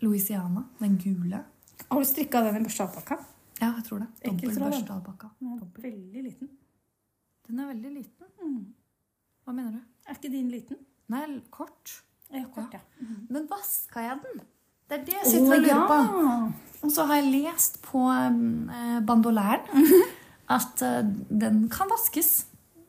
Louisiana. 0.00 0.64
Den 0.80 0.96
gule. 0.98 1.44
Har 1.90 1.98
du 2.00 2.04
strikka 2.08 2.40
den 2.42 2.56
i 2.56 2.64
børstealpakka? 2.64 3.18
Ja, 3.60 3.72
jeg 3.76 3.84
tror 3.84 3.98
det. 4.00 4.08
Dobbel 4.24 4.58
børstealpakka. 4.60 5.30
Veldig 5.82 6.22
liten. 6.24 6.48
Den 7.48 7.60
er 7.60 7.66
veldig 7.72 7.92
liten. 7.94 8.26
Hva 9.46 9.52
mener 9.54 9.72
du? 9.72 9.80
Er 10.08 10.14
ikke 10.18 10.30
din 10.32 10.50
liten? 10.50 10.76
Er 11.12 11.40
kort. 11.50 12.02
Ja, 12.34 12.42
kort, 12.54 12.72
ja. 12.74 12.80
Men 13.30 13.46
vaska 13.50 14.02
jeg 14.02 14.18
den? 14.24 14.40
Det 14.88 14.98
er 15.00 15.04
det 15.06 15.14
jeg 15.14 15.26
sitter 15.30 15.54
og 15.56 15.62
lurer 15.62 15.86
på. 15.90 16.52
Og 16.86 16.92
så 16.94 17.06
har 17.06 17.20
jeg 17.20 17.30
lest 17.44 17.80
på 17.82 18.02
eh, 18.10 19.00
bandolæren 19.06 19.86
at 20.56 20.82
eh, 20.82 21.00
den 21.30 21.68
kan 21.72 21.88
vaskes 21.90 22.46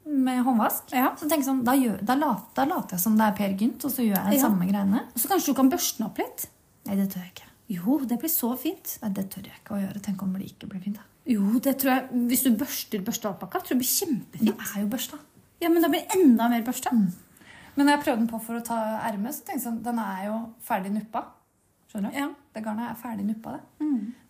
med 0.08 0.42
håndvask. 0.46 0.92
Ja. 0.96 1.12
Så 1.20 1.28
jeg 1.30 1.44
sånn, 1.46 1.64
da, 1.68 1.74
gjør, 1.78 2.00
da, 2.06 2.16
later, 2.16 2.46
da 2.56 2.66
later 2.70 2.96
jeg 2.98 3.04
som 3.04 3.18
det 3.20 3.26
er 3.28 3.36
Per 3.38 3.56
Gynt, 3.60 3.84
og 3.86 3.92
så 3.92 4.06
gjør 4.06 4.16
jeg 4.22 4.32
de 4.34 4.38
Ja. 4.40 4.44
samme 4.46 4.68
greiene. 4.70 5.02
Og 5.14 5.20
så 5.20 5.28
kanskje 5.32 5.52
du 5.54 5.58
kan 5.58 5.70
børste 5.74 5.98
den 6.00 6.08
opp 6.08 6.22
litt? 6.22 6.46
Nei, 6.88 6.96
det 6.96 7.10
tør 7.12 7.26
jeg 7.26 7.34
ikke. 7.36 7.50
Jo, 7.78 7.98
det 8.08 8.18
blir 8.22 8.32
så 8.32 8.54
fint. 8.62 8.94
Nei, 9.04 9.10
det 9.18 9.26
tør 9.34 9.50
jeg 9.50 9.58
ikke 9.60 9.76
å 9.76 9.82
gjøre. 9.82 10.02
Tenk 10.06 10.22
om 10.24 10.34
det 10.38 10.46
ikke 10.48 10.70
blir 10.72 10.84
fint. 10.86 10.96
da. 11.02 11.04
Jo, 11.28 11.60
det 11.60 11.74
tror 11.82 11.92
jeg, 11.92 12.22
Hvis 12.30 12.44
du 12.46 12.52
børster 12.56 13.02
børsta 13.04 13.34
alpakka, 13.34 13.60
tror 13.60 13.76
jeg 13.76 13.82
det 13.82 13.84
blir 13.84 13.96
kjempefint. 13.98 14.48
Det 14.54 14.70
er 14.78 14.86
jo 14.86 14.92
børsta. 14.94 15.20
Ja, 15.60 15.70
Men 15.74 15.82
da 15.84 15.90
blir 15.92 16.06
det 16.06 16.16
enda 16.22 16.48
mer 16.54 16.64
børsta. 16.64 16.94
Men 17.78 17.86
når 17.86 17.94
jeg 17.94 18.04
prøvde 18.04 18.22
den 18.24 18.30
på 18.32 18.40
for 18.42 18.58
å 18.58 18.66
ta 18.66 18.78
ermet, 19.06 19.36
så 19.38 19.44
tenkte 19.46 19.60
jeg 19.60 19.66
sånn, 19.68 19.82
den 19.86 20.00
er 20.02 20.22
jo 20.28 20.38
ferdig 20.66 20.92
nuppa. 20.96 21.22
Skjønner 21.92 22.12
du? 22.12 22.18
Ja. 22.18 22.28
Det 22.56 22.64
garnet 22.66 22.90
er 22.90 22.98
ferdig 23.00 23.26
nuppa, 23.28 23.54
det. 23.58 23.64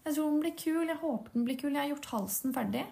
Jeg 0.07 0.15
tror 0.15 0.29
den 0.31 0.41
blir 0.43 0.55
kul. 0.59 0.83
Jeg 0.87 0.99
håper 1.01 1.33
den 1.33 1.45
blir 1.47 1.57
kul. 1.59 1.71
Jeg 1.73 1.81
har 1.81 1.89
gjort 1.93 2.09
halsen 2.11 2.53
ferdig. 2.55 2.83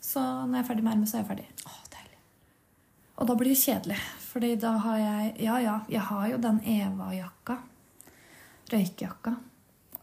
Så 0.00 0.20
når 0.20 0.54
jeg 0.58 0.62
er 0.64 0.68
ferdig 0.68 0.84
med 0.84 0.92
ermet, 0.94 1.10
så 1.10 1.16
er 1.18 1.24
jeg 1.24 1.28
ferdig. 1.32 1.48
Å, 1.66 1.72
deilig. 1.96 2.20
Og 3.20 3.28
da 3.28 3.36
blir 3.40 3.50
det 3.52 3.58
kjedelig. 3.60 3.98
Fordi 4.30 4.50
da 4.62 4.70
har 4.86 4.98
jeg 5.00 5.34
Ja, 5.44 5.58
ja, 5.60 5.76
jeg 5.92 6.04
har 6.12 6.28
jo 6.30 6.38
den 6.40 6.60
Eva-jakka. 6.76 7.58
Røykejakka. 8.70 9.34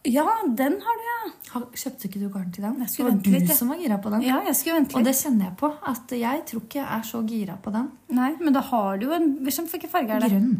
Ja, 0.08 0.24
den 0.58 0.78
har 0.84 0.98
du, 1.00 1.04
ja. 1.08 1.18
Har, 1.52 1.66
kjøpte 1.76 2.08
ikke 2.08 2.20
du 2.22 2.28
garn 2.32 2.48
til 2.54 2.64
den? 2.64 2.78
Jeg 2.80 2.86
Det 2.86 2.92
skulle 2.94 3.10
var 3.10 3.16
litt. 3.18 3.24
du 3.24 3.30
var 3.36 3.46
du 3.48 3.54
som 3.58 3.68
var 3.72 3.78
gira 3.82 3.98
på 4.04 4.12
den. 4.14 4.24
Ja, 4.26 4.38
jeg 4.46 4.56
skulle 4.56 4.78
vente 4.80 4.96
Og 4.98 5.04
det 5.04 5.14
kjenner 5.18 5.48
jeg 5.50 5.56
på. 5.60 5.70
At 5.92 6.14
jeg 6.16 6.42
tror 6.50 6.64
ikke 6.64 6.80
jeg 6.80 6.88
er 6.98 7.06
så 7.10 7.22
gira 7.28 7.56
på 7.62 7.72
den. 7.74 7.90
Nei, 8.16 8.30
men 8.40 8.56
da 8.56 8.62
har 8.70 8.98
du 8.98 9.06
jo 9.08 9.14
en 9.16 9.28
Hvilken 9.44 9.68
farge 9.92 10.16
er 10.16 10.24
det? 10.24 10.30
Grønn. 10.32 10.58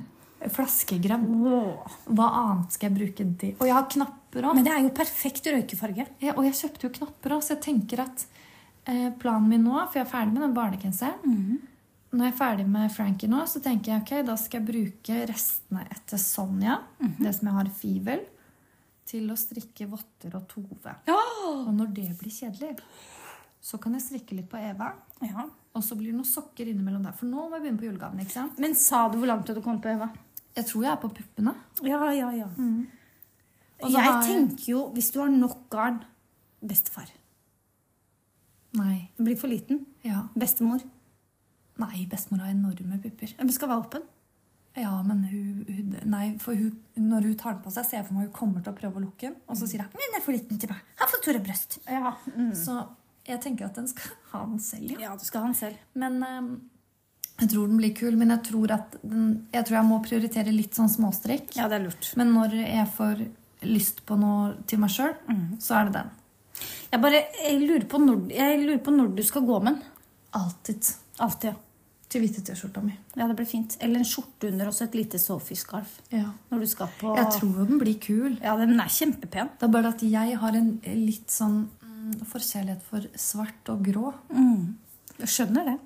Flaskegrønn. 0.55 1.25
Åh. 1.51 1.95
Hva 2.15 2.27
annet 2.43 2.77
skal 2.77 2.91
jeg 2.91 2.97
bruke 3.01 3.25
det 3.41 3.55
Og 3.59 3.67
jeg 3.67 3.75
har 3.75 3.89
knapper 3.91 4.47
òg. 4.47 4.55
Men 4.59 4.67
det 4.69 4.75
er 4.75 4.85
jo 4.85 4.93
perfekt 4.95 5.49
røykefarge. 5.51 6.07
Ja, 6.23 6.35
og 6.37 6.45
jeg 6.47 6.55
kjøpte 6.61 6.87
jo 6.87 6.93
knapper 7.01 7.35
òg, 7.39 7.43
så 7.43 7.57
jeg 7.57 7.63
tenker 7.65 8.05
at 8.05 8.27
eh, 8.87 9.09
planen 9.19 9.49
min 9.51 9.65
nå 9.67 9.75
For 9.89 9.99
jeg 10.01 10.07
er 10.07 10.13
ferdig 10.13 10.37
med 10.37 10.45
den 10.47 10.55
barnegenseren. 10.57 11.59
Når 12.09 12.25
jeg 12.25 12.33
er 12.33 12.39
ferdig 12.39 12.67
med 12.73 12.93
Frankie 12.95 13.29
nå, 13.29 13.43
så 13.51 13.61
tenker 13.61 13.93
jeg 13.93 14.03
ok, 14.05 14.13
da 14.25 14.37
skal 14.41 14.63
jeg 14.63 14.69
bruke 14.71 15.17
restene 15.29 15.83
etter 15.93 16.21
Sonja, 16.23 16.79
det 17.19 17.35
som 17.37 17.51
jeg 17.51 17.57
har 17.59 17.69
i 17.69 17.75
fivel, 17.83 18.23
til 19.09 19.31
å 19.33 19.37
strikke 19.39 19.89
votter 19.91 20.35
og 20.37 20.45
Tove. 20.51 20.95
Ja. 21.09 21.19
Og 21.55 21.73
når 21.75 21.95
det 21.97 22.09
blir 22.21 22.35
kjedelig, 22.35 22.75
så 23.65 23.81
kan 23.83 23.97
jeg 23.97 24.05
strikke 24.05 24.37
litt 24.39 24.51
på 24.53 24.61
Eva. 24.61 24.93
ja. 25.25 25.49
Og 25.79 25.85
så 25.85 25.95
blir 25.95 26.11
det 26.11 26.17
noen 26.17 26.27
sokker 26.27 26.67
innimellom 26.67 27.05
der. 27.07 27.13
For 27.15 27.29
nå 27.29 27.45
må 27.45 27.55
jeg 27.55 27.63
begynne 27.63 27.79
på 27.79 27.87
julegaven. 27.87 28.23
ikke 28.25 28.35
sant? 28.35 28.57
Men 28.59 28.73
sa 28.75 29.05
du 29.13 29.19
hvor 29.21 29.29
langt 29.31 29.45
du 29.47 29.53
hadde 29.53 29.63
kommet 29.63 29.85
på, 29.85 29.93
Eva? 29.93 30.09
Jeg 30.57 30.67
tror 30.67 30.83
jeg 30.83 30.91
er 30.91 30.99
på 30.99 31.11
puppene. 31.15 31.53
Ja, 31.87 32.01
ja, 32.17 32.31
ja. 32.35 32.49
Mm. 32.57 32.89
Jeg 33.85 34.03
har 34.03 34.25
tenker 34.27 34.65
jo, 34.73 34.81
hvis 34.97 35.13
du 35.15 35.21
har 35.23 35.31
nok 35.31 35.69
garn 35.71 36.01
Bestefar. 36.59 37.13
Nei. 38.75 39.11
Blir 39.21 39.39
for 39.39 39.51
liten. 39.53 39.85
Ja. 40.03 40.25
Bestemor. 40.35 40.83
Nei, 41.79 42.07
bestemor 42.11 42.43
har 42.43 42.51
enorme 42.51 42.99
pupper. 43.03 43.37
Men 43.39 43.55
skal 43.55 43.71
være 43.71 43.85
åpen. 43.85 44.09
Ja, 44.79 44.95
men 45.03 45.25
hun, 45.29 45.65
hun 45.67 45.97
Nei, 46.09 46.25
for 46.43 46.55
hun, 46.59 46.77
når 46.97 47.29
hun 47.29 47.37
tar 47.41 47.57
den 47.57 47.65
på 47.65 47.73
seg, 47.75 47.87
ser 47.89 48.01
jeg 48.01 48.07
for 48.09 48.19
meg 48.19 48.29
hun 48.29 48.37
kommer 48.37 48.65
til 48.65 48.75
å 48.75 48.79
prøve 48.79 49.01
å 49.01 49.05
lukke 49.05 49.29
den. 49.29 49.37
Og 49.49 49.59
så 49.59 49.69
sier 49.69 49.83
hun 49.83 49.93
'Men 49.93 50.07
den 50.07 50.21
er 50.21 50.25
for 50.25 50.37
liten 50.37 50.59
til 50.59 50.73
meg. 50.73 50.81
Jeg 50.95 51.03
har 51.05 51.13
for 51.13 51.23
store 51.25 51.45
brøst'. 51.45 51.79
Ja. 51.89 52.15
Så 52.55 52.79
jeg 53.29 53.41
tenker 53.45 53.67
at 53.67 53.77
den 53.77 53.89
skal 53.89 54.17
ha 54.33 54.45
den 54.47 54.61
selv, 54.61 54.91
ja. 54.93 54.99
ja, 55.11 55.17
du 55.17 55.25
skal 55.25 55.43
ha 55.43 55.51
den 55.51 55.59
selv. 55.59 55.77
Men 55.95 56.23
um, 56.23 56.53
jeg 57.41 57.51
tror 57.53 57.69
den 57.69 57.81
blir 57.81 57.95
kul. 57.95 58.17
Men 58.19 58.33
jeg 58.35 58.45
tror, 58.51 58.73
den, 59.03 59.47
jeg 59.53 59.67
tror 59.67 59.77
jeg 59.79 59.89
må 59.89 59.99
prioritere 60.03 60.55
litt 60.55 60.79
sånn 60.79 60.91
småstrikk. 60.91 61.53
Ja, 61.59 61.69
det 61.71 61.79
er 61.79 61.85
lurt. 61.87 62.11
Men 62.19 62.33
når 62.35 62.57
jeg 62.63 62.87
får 62.97 63.27
lyst 63.69 64.03
på 64.07 64.17
noe 64.19 64.57
til 64.71 64.83
meg 64.83 64.95
sjøl, 64.95 65.15
så 65.63 65.79
er 65.79 65.89
det 65.89 66.01
den. 66.01 66.11
Jeg 66.91 67.01
bare 67.05 67.23
jeg 67.45 67.61
lurer, 67.63 67.87
på 67.87 68.01
når, 68.03 68.27
jeg 68.35 68.59
lurer 68.65 68.83
på 68.83 68.95
når 68.95 69.15
du 69.15 69.23
skal 69.27 69.47
gå 69.47 69.61
med 69.63 69.77
den. 69.77 69.83
Alltid. 70.39 70.91
Alltid, 71.19 71.53
ja. 71.53 71.57
Til 72.09 72.23
hvite 72.25 72.41
T-skjorta 72.41 72.81
mi. 72.81 72.95
Ja, 73.19 73.27
det 73.29 73.37
blir 73.37 73.49
fint. 73.49 73.77
Eller 73.85 74.01
en 74.01 74.09
skjorte 74.09 74.49
under 74.49 74.71
også 74.71 74.87
et 74.87 74.95
lite 74.97 75.19
Sophie-skarf. 75.21 75.99
Ja. 76.15 76.31
Når 76.49 76.63
du 76.65 76.69
skal 76.71 76.89
på 77.01 77.13
Jeg 77.19 77.35
tror 77.35 77.67
den 77.69 77.83
blir 77.83 77.99
kul. 78.01 78.39
Ja, 78.41 78.55
den 78.57 78.81
er 78.81 78.89
kjempepen. 78.89 79.51
Det 79.59 79.69
er 79.69 79.75
bare 79.75 79.93
at 79.93 80.05
jeg 80.07 80.39
har 80.41 80.57
en 80.57 80.71
litt 80.87 81.29
sånn 81.35 81.67
mm, 81.69 82.25
forkjærlighet 82.31 82.87
for 82.89 83.05
svart 83.21 83.73
og 83.75 83.85
grå. 83.85 84.15
Jeg 85.19 85.33
skjønner 85.35 85.69
det. 85.69 85.77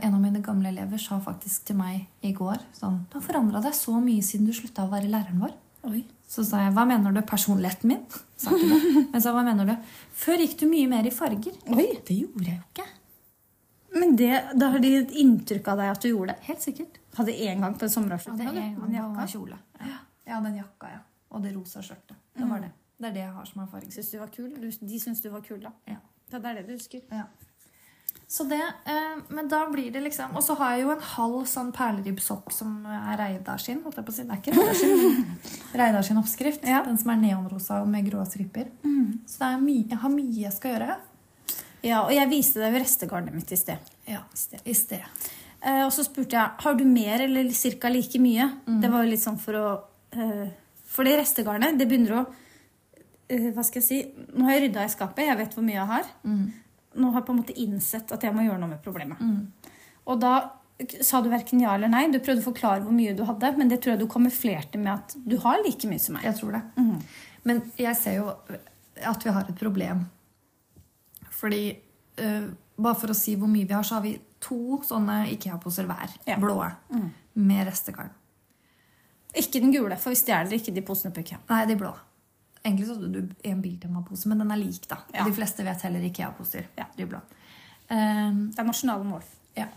En 0.00 0.14
av 0.16 0.20
mine 0.22 0.40
gamle 0.42 0.70
elever 0.72 0.98
sa 0.98 1.18
faktisk 1.22 1.68
til 1.68 1.76
meg 1.76 2.06
i 2.24 2.32
går 2.32 2.62
sånn, 2.78 3.02
Du 3.10 3.18
har 3.18 3.24
forandra 3.26 3.60
deg 3.60 3.74
så 3.76 3.98
mye 4.00 4.22
siden 4.24 4.48
du 4.48 4.54
slutta 4.56 4.86
å 4.86 4.90
være 4.92 5.10
læreren 5.10 5.42
vår. 5.42 5.52
Oi. 5.90 6.04
Så 6.28 6.44
sa 6.48 6.62
jeg 6.64 6.72
'hva 6.72 6.86
mener 6.88 7.12
du? 7.12 7.20
Personligheten 7.20 7.88
min?' 7.90 8.06
Sa 8.38 8.50
ikke 8.50 8.68
det. 8.72 8.82
Men 9.12 9.20
så, 9.20 9.28
sa 9.28 9.32
'hva 9.34 9.44
mener 9.44 9.66
du?' 9.66 9.76
Før 10.14 10.38
gikk 10.38 10.58
du 10.60 10.66
mye 10.66 10.88
mer 10.88 11.06
i 11.06 11.10
farger. 11.10 11.52
Oi. 11.68 11.98
Det 12.06 12.16
gjorde 12.16 12.46
jeg 12.46 12.56
jo 12.56 12.64
ikke. 12.72 12.88
Men 13.94 14.16
det, 14.16 14.30
da 14.56 14.68
har 14.72 14.78
de 14.80 14.94
et 14.96 15.10
inntrykk 15.22 15.68
av 15.68 15.76
deg 15.82 15.90
at 15.92 16.00
du 16.04 16.08
gjorde 16.08 16.32
det. 16.34 16.44
Helt 16.48 16.60
sikkert. 16.64 16.98
Hadde 17.18 17.32
én 17.34 17.60
gang 17.60 17.74
på 17.76 17.84
en 17.84 17.90
Ja, 17.90 17.94
sommeravslutning. 17.94 18.46
hadde 18.48 18.62
er 18.62 18.86
en 18.86 18.94
jakka? 18.96 19.26
kjole. 19.28 19.58
Ja. 19.80 19.98
ja, 20.26 20.40
den 20.40 20.56
jakka, 20.56 20.88
ja. 20.94 21.00
Og 21.30 21.42
det 21.42 21.54
rosa 21.56 21.80
skjørtet. 21.84 22.16
Det 22.36 22.48
var 22.48 22.60
det. 22.60 22.70
Det 22.98 23.08
er 23.10 23.12
det 23.12 23.20
jeg 23.26 23.32
har 23.36 23.44
som 23.44 23.62
erfaring. 23.62 23.90
Syns 23.92 24.10
du 24.10 24.18
var 24.18 24.28
kul? 24.32 24.50
Du, 24.60 24.70
de 24.70 24.98
syns 25.00 25.20
du 25.22 25.28
var 25.30 25.40
kul, 25.44 25.60
da. 25.60 25.72
Ja. 25.88 25.96
Ja, 26.32 26.38
det 26.38 26.48
er 26.50 26.54
det 26.62 26.66
du 26.68 26.72
husker. 26.76 27.00
Ja. 27.12 27.24
Så 28.32 28.44
det, 28.48 28.60
eh, 28.88 29.18
men 29.28 29.48
da 29.48 29.66
blir 29.68 29.90
det 29.92 30.00
liksom 30.02 30.34
Og 30.36 30.42
så 30.42 30.54
har 30.56 30.72
jeg 30.76 30.82
jo 30.86 30.90
en 30.94 31.00
halv 31.04 31.44
sånn 31.48 31.72
perleribbsokk 31.72 32.52
som 32.52 32.86
er 32.86 33.16
Reidar 33.20 33.58
sin. 33.60 33.82
holdt 33.82 33.96
jeg 33.96 34.04
på 34.06 34.12
å 34.12 34.16
si. 34.16 34.22
Det 34.24 34.32
er 34.32 34.40
ikke 34.40 34.54
Reidar 34.56 34.74
sin. 34.74 35.38
Reidar 35.80 36.02
sin 36.02 36.16
oppskrift. 36.20 36.64
Ja. 36.64 36.82
Den 36.86 36.96
som 36.98 37.10
er 37.10 37.16
neonrosa 37.20 37.82
og 37.82 37.88
med 37.88 38.06
grå 38.08 38.24
striper. 38.28 38.70
Så 39.26 39.38
det 39.38 39.48
er 39.52 39.60
mye, 39.60 39.84
jeg 39.88 39.98
har 39.98 40.10
mye 40.10 40.40
jeg 40.46 40.52
skal 40.52 40.72
gjøre. 40.76 40.96
Ja, 41.82 42.04
og 42.06 42.12
jeg 42.14 42.30
viste 42.30 42.62
deg 42.62 42.76
restegarnet 42.78 43.34
mitt 43.34 43.50
i 43.52 43.58
sted. 43.58 43.90
Ja, 44.06 44.22
i 44.64 44.74
sted. 44.76 45.02
Uh, 45.62 45.84
og 45.86 45.92
så 45.94 46.04
spurte 46.06 46.38
jeg 46.38 46.62
har 46.64 46.78
du 46.78 46.84
mer 46.86 47.22
eller 47.26 47.50
ca. 47.50 47.90
like 47.90 48.20
mye. 48.22 48.48
Det 48.82 48.90
var 48.90 49.04
jo 49.04 49.12
litt 49.12 49.22
sånn 49.22 49.38
for 49.38 49.58
å 49.58 49.66
uh, 50.18 50.46
For 50.92 51.08
det 51.08 51.18
restegarnet, 51.20 51.78
det 51.78 51.86
begynner 51.90 52.16
å 52.18 52.22
uh, 52.26 53.50
Hva 53.54 53.66
skal 53.66 53.80
jeg 53.80 53.86
si? 53.86 54.00
Nå 54.34 54.46
har 54.48 54.58
jeg 54.58 54.68
rydda 54.68 54.86
i 54.86 54.94
skapet, 54.94 55.26
jeg 55.28 55.38
vet 55.38 55.54
hvor 55.54 55.66
mye 55.66 55.78
jeg 55.78 55.90
har. 55.90 56.10
Nå 56.92 57.12
har 57.12 57.22
jeg 57.22 57.28
på 57.28 57.34
en 57.34 57.42
måte 57.42 57.60
innsett 57.62 58.10
at 58.14 58.26
jeg 58.26 58.34
må 58.36 58.46
gjøre 58.46 58.60
noe 58.62 58.74
med 58.74 58.82
problemet. 58.84 59.22
Og 60.02 60.18
da 60.20 60.34
sa 61.06 61.20
du 61.22 61.30
verken 61.30 61.62
ja 61.62 61.76
eller 61.76 61.90
nei. 61.90 62.08
Du 62.10 62.18
prøvde 62.18 62.42
å 62.42 62.48
forklare 62.50 62.82
hvor 62.82 62.94
mye 62.94 63.14
du 63.16 63.22
hadde, 63.28 63.52
men 63.58 63.70
det 63.70 63.78
tror 63.82 63.94
jeg 63.94 64.02
du 64.02 64.10
kamuflerte 64.10 64.80
med 64.82 64.92
at 64.96 65.14
du 65.14 65.38
har 65.44 65.62
like 65.62 65.88
mye 65.88 66.02
som 66.02 66.18
meg. 66.18 66.26
Jeg 66.26 66.40
tror 66.40 66.58
det. 66.58 66.62
Men 67.48 67.62
jeg 67.78 67.94
ser 67.98 68.18
jo 68.18 68.32
at 68.32 69.24
vi 69.24 69.34
har 69.34 69.46
et 69.46 69.58
problem. 69.58 70.02
Fordi 71.42 71.62
uh, 72.22 72.50
Bare 72.82 72.98
for 72.98 73.12
å 73.12 73.14
si 73.14 73.34
hvor 73.38 73.50
mye 73.52 73.66
vi 73.68 73.74
har, 73.76 73.84
så 73.84 73.98
har 73.98 74.02
vi 74.06 74.14
to 74.42 74.78
sånne 74.88 75.26
IKEA-poser 75.34 75.86
hver. 75.86 76.14
Ja. 76.26 76.38
Blå. 76.40 76.56
Med 77.36 77.66
restegarn. 77.68 78.08
Ikke 79.38 79.60
den 79.62 79.70
gule, 79.74 79.96
for 80.00 80.10
vi 80.12 80.18
stjeler 80.18 80.56
ikke 80.56 80.72
de 80.74 80.82
posene 80.84 81.12
på 81.14 81.22
IKEA. 81.22 81.38
Nei, 81.52 81.60
de 81.68 81.76
blå. 81.78 81.92
Egentlig 82.64 82.88
så 82.88 82.96
hadde 82.96 83.10
du 83.12 83.46
en 83.52 83.62
Biltema-pose, 83.62 84.28
men 84.32 84.42
den 84.42 84.50
er 84.54 84.60
lik, 84.60 84.88
da. 84.90 84.98
Ja. 85.14 85.24
De 85.28 85.36
fleste 85.36 85.64
vet 85.66 85.84
heller 85.86 86.04
IKEA-poser. 86.08 86.66
Ja. 86.80 86.88
De 86.96 87.06
blå. 87.12 87.20
Um, 87.92 88.42
Det 88.50 88.64
er 88.64 88.68
nasjonale 88.72 89.08
mål. 89.12 89.22
ja. 89.58 89.68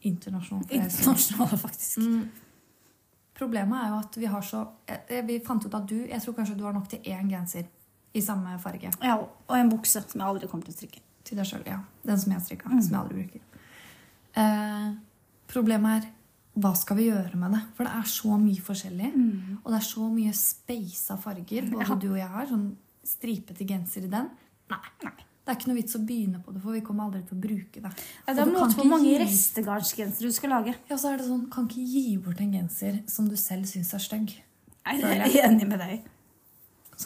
Er 0.00 0.40
sånn. 0.40 0.62
Internasjonale, 0.72 1.56
faktisk. 1.60 2.00
Problemet 3.36 3.82
er 3.82 3.90
jo 3.92 3.98
at 4.00 4.16
vi 4.16 4.28
har 4.32 4.44
så 4.44 4.62
Vi 5.28 5.36
fant 5.44 5.64
ut 5.64 5.74
at 5.76 5.86
du 5.88 5.96
Jeg 6.06 6.20
tror 6.24 6.36
kanskje 6.38 6.56
du 6.56 6.64
har 6.64 6.72
nok 6.72 6.88
til 6.88 7.04
én 7.04 7.28
genser 7.28 7.66
i 8.14 8.20
samme 8.20 8.58
farge. 8.58 8.90
Ja, 9.02 9.16
og 9.20 9.56
en 9.56 9.70
bukse 9.70 10.02
som 10.02 10.20
jeg 10.20 10.26
aldri 10.28 10.48
kommer 10.50 10.64
til 10.64 10.74
å 10.74 10.78
strikke. 10.80 11.00
Til 11.24 11.36
deg 11.38 11.46
selv, 11.46 11.66
ja. 11.68 11.78
Den 12.04 12.18
som 12.18 12.32
jeg 12.32 12.40
strikka. 12.42 12.70
Som 12.82 12.94
jeg 12.96 13.00
aldri 13.00 13.22
bruker. 13.22 13.40
Eh, 14.40 14.90
problemet 15.50 16.04
er 16.04 16.08
hva 16.60 16.72
skal 16.76 16.96
vi 16.98 17.06
gjøre 17.08 17.36
med 17.38 17.52
det? 17.54 17.60
For 17.76 17.86
det 17.86 17.92
er 17.94 18.08
så 18.10 18.36
mye 18.40 18.60
forskjellig. 18.66 19.10
Og 19.62 19.70
det 19.70 19.78
er 19.78 19.86
så 19.86 20.08
mye 20.10 20.32
speisa 20.34 21.16
farger. 21.16 21.68
Både 21.70 21.86
Ja. 21.88 21.94
du 21.94 22.08
og 22.10 22.16
jeg 22.18 22.28
har. 22.28 22.46
Sånn 22.46 22.76
stripete 23.04 23.64
genser 23.66 24.04
i 24.04 24.08
den. 24.10 24.28
Nei. 24.70 24.78
Nei. 25.04 25.12
Det 25.44 25.54
er 25.54 25.56
ikke 25.56 25.68
noe 25.72 25.76
vits 25.82 25.96
å 25.96 26.04
begynne 26.06 26.42
på 26.44 26.52
det, 26.52 26.60
for 26.62 26.72
vi 26.72 26.80
kommer 26.80 27.04
aldri 27.08 27.22
til 27.26 27.36
å 27.38 27.40
bruke 27.40 27.80
det. 27.82 27.90
Ja, 28.28 28.34
det 28.34 28.38
er 28.42 28.50
måte 28.52 28.74
ikke 28.76 28.84
mange 28.90 29.08
gi- 29.08 29.18
restegarnsgensere 29.24 30.20
du 30.28 30.32
skal 30.32 30.50
lage. 30.50 30.74
Ja, 30.90 30.96
så 30.96 31.12
er 31.12 31.16
det 31.18 31.26
sånn, 31.26 31.50
Kan 31.50 31.66
ikke 31.66 31.86
gi 31.86 32.16
bort 32.18 32.40
en 32.40 32.52
genser 32.52 33.00
som 33.08 33.26
du 33.28 33.36
selv 33.36 33.64
syns 33.64 33.92
er 33.94 33.98
stygg. 33.98 34.34
Jeg 34.86 35.02
er 35.02 35.48
enig 35.48 35.66
med 35.66 35.78
deg. 35.80 36.02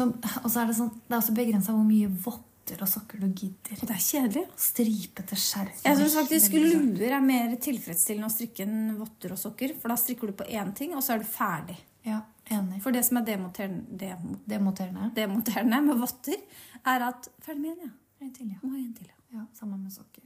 Og 0.02 0.50
så 0.50 0.60
er 0.62 0.66
det 0.70 0.76
sånn, 0.78 0.90
det 1.06 1.14
er 1.14 1.20
også 1.20 1.34
begrensa 1.36 1.74
hvor 1.74 1.86
mye 1.86 2.08
votter 2.24 2.80
og 2.82 2.88
sokker 2.88 3.20
du 3.20 3.26
gidder. 3.36 3.76
Og 3.80 3.88
det 3.90 3.94
er 3.94 4.02
kjedelig. 4.02 4.44
Stripete 4.58 5.36
skjerf. 5.38 5.82
Jeg 5.84 5.98
syns 6.00 6.16
faktisk 6.18 6.56
luer 6.56 7.12
er 7.12 7.24
mer 7.24 7.54
tilfredsstillende 7.62 8.30
å 8.30 8.32
strikke 8.34 8.64
enn 8.66 8.94
votter 8.98 9.34
og 9.36 9.40
sokker. 9.40 9.74
For 9.80 9.92
da 9.92 9.98
strikker 10.00 10.32
du 10.32 10.36
på 10.40 10.46
én 10.48 10.72
ting, 10.76 10.94
og 10.96 11.04
så 11.04 11.14
er 11.14 11.22
du 11.22 11.28
ferdig. 11.28 11.76
Ja, 12.04 12.22
enig. 12.52 12.80
For 12.84 12.92
det 12.92 13.04
som 13.06 13.20
er 13.20 13.26
demoterende, 13.28 13.84
demo- 14.00 14.40
demoterende. 14.48 15.10
demonterende 15.16 15.80
med 15.86 16.00
votter, 16.02 16.40
er 16.84 17.06
at 17.10 17.28
Ferdig 17.44 17.62
med 17.62 17.76
en, 17.76 17.90
ja. 17.90 17.92
En 18.24 18.32
til, 18.32 18.50
ja. 18.52 18.58
Må 18.62 18.74
en 18.76 18.92
til, 18.96 19.08
ja. 19.12 19.38
ja. 19.38 19.44
Sammen 19.56 19.82
med 19.84 19.92
sokker. 19.92 20.24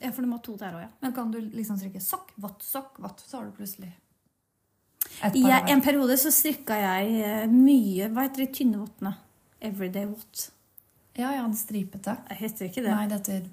Ja, 0.00 0.10
for 0.12 0.20
du 0.24 0.28
må 0.28 0.36
ha 0.36 0.44
to 0.44 0.56
der 0.60 0.74
òg, 0.76 0.82
ja. 0.84 0.90
Men 1.00 1.14
kan 1.16 1.30
du 1.32 1.38
liksom 1.40 1.78
strikke 1.80 2.00
sokk, 2.04 2.32
vått, 2.40 2.64
sokk, 2.64 2.98
vått, 3.00 3.22
så 3.24 3.38
har 3.38 3.46
du 3.48 3.54
plutselig 3.56 3.92
Jeg, 5.22 5.62
en 5.72 5.80
periode 5.82 6.16
så 6.20 6.30
strikka 6.34 6.76
jeg 6.76 7.20
eh, 7.24 7.46
mye 7.48 8.08
Hva 8.12 8.26
heter 8.26 8.42
de 8.44 8.46
tynne 8.52 8.80
vottene? 8.82 9.14
Everyday 9.64 10.04
Watt. 10.10 10.50
Ja, 11.16 11.30
ja, 11.32 11.46
det 11.48 11.56
stripete. 11.56 12.16
Jeg 12.28 12.36
heter 12.42 12.66
ikke 12.68 12.82
det. 12.84 12.90
Nei, 12.92 13.06
det 13.08 13.18
heter 13.22 13.46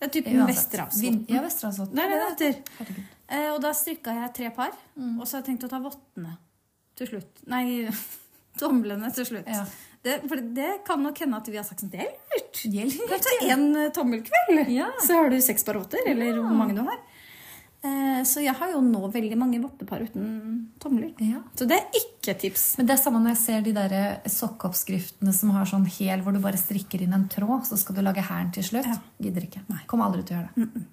Det 0.00 0.08
er 0.08 0.12
typen. 0.16 0.32
Vin- 1.00 1.20
Ja, 1.30 1.42
Westerdalsvotten. 1.44 1.94
Det 1.94 2.04
er 2.04 2.10
det 2.10 2.18
det 2.40 2.48
heter. 2.80 3.04
Eh, 3.30 3.46
og 3.54 3.60
da 3.62 3.70
strikka 3.78 4.14
jeg 4.16 4.32
tre 4.34 4.50
par. 4.56 4.72
Og 4.98 5.22
så 5.26 5.36
har 5.38 5.44
jeg 5.44 5.48
tenkt 5.52 5.68
å 5.68 5.70
ta 5.70 5.78
vottene 5.84 6.34
til 6.98 7.06
slutt. 7.12 7.44
Nei, 7.46 7.86
tomlene 8.60 9.12
til 9.14 9.28
slutt. 9.28 9.46
Ja. 9.46 9.62
Det, 10.02 10.16
for 10.26 10.40
det 10.56 10.70
kan 10.88 11.02
nok 11.04 11.18
hende 11.22 11.36
at 11.38 11.48
vi 11.52 11.58
har 11.60 11.64
sagt 11.68 11.82
sånn 11.84 11.92
Det 11.92 12.00
er 12.00 12.10
lurt. 12.32 12.60
Gjeld. 12.72 12.98
Kan 13.10 13.20
ta 13.28 13.36
én 13.52 13.64
tommelkveld, 13.94 14.70
Ja. 14.74 14.90
så 15.04 15.20
har 15.20 15.30
du 15.30 15.38
seks 15.44 15.62
par 15.64 15.76
votter. 15.78 16.02
Eller 16.08 16.34
hvor 16.40 16.50
mange 16.56 16.74
du 16.74 16.82
har. 16.86 16.98
Eh, 17.80 18.20
så 18.28 18.42
jeg 18.44 18.52
har 18.58 18.74
jo 18.74 18.82
nå 18.84 19.06
veldig 19.08 19.36
mange 19.40 19.60
vottepar 19.62 20.02
uten 20.04 20.26
tomler. 20.82 21.14
Ja. 21.24 21.40
Så 21.56 21.64
det 21.68 21.78
er 21.78 21.96
ikke 21.96 22.34
tips. 22.42 22.64
Men 22.76 22.90
det 22.90 22.96
er 22.96 23.00
samme 23.00 23.22
når 23.24 23.32
jeg 23.32 23.40
ser 23.44 23.62
de 23.64 23.72
der 23.76 23.94
sokkeoppskriftene 24.28 25.32
som 25.32 25.54
har 25.56 25.68
sånn 25.70 25.86
hel, 25.88 26.20
hvor 26.24 26.36
du 26.36 26.42
bare 26.44 26.60
strikker 26.60 27.06
inn 27.06 27.16
en 27.16 27.28
tråd, 27.32 27.64
så 27.70 27.78
skal 27.80 27.96
du 27.96 28.02
lage 28.04 28.24
hæren 28.26 28.52
til 28.52 28.66
slutt. 28.68 28.90
Ja. 28.90 28.98
Gidder 29.22 29.48
ikke. 29.48 29.64
Nei. 29.72 29.80
Kommer 29.88 30.10
aldri 30.10 30.26
til 30.28 30.36
å 30.36 30.42
gjøre 30.42 30.68
det. 30.68 30.84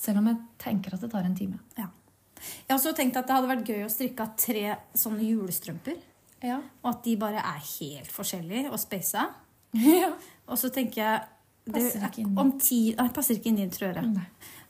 Selv 0.00 0.20
om 0.20 0.28
jeg 0.30 0.40
tenker 0.60 0.96
at 0.96 1.02
det 1.04 1.10
tar 1.12 1.24
en 1.28 1.38
time. 1.38 1.58
Ja. 1.80 1.88
Jeg 2.40 2.70
har 2.70 2.78
også 2.78 2.94
tenkt 2.96 3.16
at 3.20 3.28
det 3.28 3.36
hadde 3.36 3.50
vært 3.50 3.68
gøy 3.68 3.82
å 3.84 3.90
strikke 3.92 4.24
av 4.24 4.36
tre 4.40 4.76
sånne 4.96 5.26
julestrømper. 5.28 5.98
Ja. 6.44 6.60
Og 6.84 6.88
at 6.94 7.02
de 7.04 7.16
bare 7.20 7.40
er 7.40 7.60
helt 7.80 8.12
forskjellige 8.12 8.70
og 8.72 8.80
speisa. 8.80 9.26
ja. 10.00 10.12
Og 10.48 10.60
så 10.60 10.70
tenker 10.72 11.02
jeg 11.04 11.20
det, 11.70 11.74
Passer 11.76 12.06
ikke 12.08 12.22
inn. 12.24 12.38
om 12.40 12.54
ti, 12.58 12.78
nei, 12.96 13.10
passer 13.14 13.36
ikke 13.36 13.52
inn 13.52 13.60
i 13.60 13.66
din 13.66 13.74
trøre. 13.74 14.02
Nei. 14.08 14.24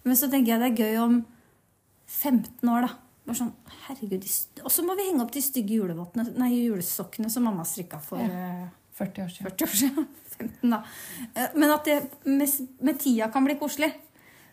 Men 0.05 0.17
så 0.17 0.31
tenker 0.33 0.55
jeg 0.55 0.61
det 0.63 0.69
er 0.71 0.85
gøy 0.85 0.99
om 1.03 1.17
15 2.07 2.69
år, 2.73 2.87
da. 2.89 2.95
Bare 3.29 3.37
sånn, 3.39 3.53
herregud, 3.87 4.25
Og 4.65 4.73
så 4.73 4.83
må 4.87 4.97
vi 4.99 5.05
henge 5.11 5.23
opp 5.23 5.33
de 5.35 5.43
stygge 5.45 5.77
nei, 6.41 6.51
julesokkene 6.67 7.31
som 7.31 7.45
mamma 7.47 7.67
strikka 7.69 8.01
for 8.03 8.19
Ja. 8.19 8.27
eh, 8.27 8.69
40 9.01 9.25
år 9.25 9.29
siden. 9.35 9.51
40 9.51 9.67
år 9.69 9.77
siden. 9.83 10.09
15, 10.41 10.71
da. 10.73 10.83
Eh, 11.35 11.49
Men 11.55 11.71
at 11.75 11.85
det 11.85 11.99
med, 12.25 12.49
med 12.81 12.99
tida 13.01 13.29
kan 13.33 13.45
bli 13.45 13.55
koselig. 13.61 13.93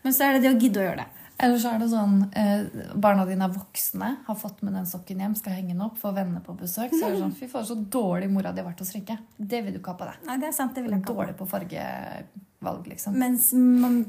Men 0.03 0.13
så 0.13 0.27
er 0.27 0.33
det 0.37 0.43
det 0.43 0.51
å 0.55 0.59
gidde 0.59 0.81
å 0.83 0.87
gjøre 0.89 1.03
det. 1.05 1.26
Eller 1.39 1.59
så 1.61 1.69
er 1.75 1.81
det 1.83 1.87
sånn 1.91 2.15
eh, 2.33 2.63
Barna 2.97 3.25
dine 3.29 3.45
er 3.45 3.53
voksne, 3.53 4.07
har 4.25 4.37
fått 4.39 4.63
med 4.65 4.73
den 4.73 4.87
sokken 4.89 5.19
hjem, 5.21 5.35
skal 5.37 5.53
henge 5.53 5.75
den 5.75 5.83
opp, 5.85 5.99
få 6.01 6.09
venner 6.15 6.41
på 6.41 6.55
besøk. 6.57 6.89
Så 6.95 7.03
er 7.05 7.13
det 7.13 7.19
sånn 7.21 7.35
Fy 7.37 7.45
faen, 7.51 7.67
så 7.69 7.75
dårlig 7.77 8.29
mora 8.33 8.51
di 8.55 8.63
har 8.63 8.69
vært 8.71 8.81
å 8.81 8.87
strikke. 8.89 9.19
Det 9.37 9.59
vil 9.65 9.75
du 9.75 9.79
ikke 9.79 9.93
ha 9.93 9.99
på 9.99 10.07
deg. 10.09 10.23
Nei, 10.25 10.37
det 10.41 10.47
er 10.49 10.55
sant, 10.57 10.73
det 10.73 10.81
vil 10.85 10.95
jeg 10.95 11.03
ikke. 11.03 11.13
Dårlig 11.13 11.35
på 11.37 11.47
fargevalg, 11.51 12.87
liksom. 12.89 13.19
Mens 13.21 13.51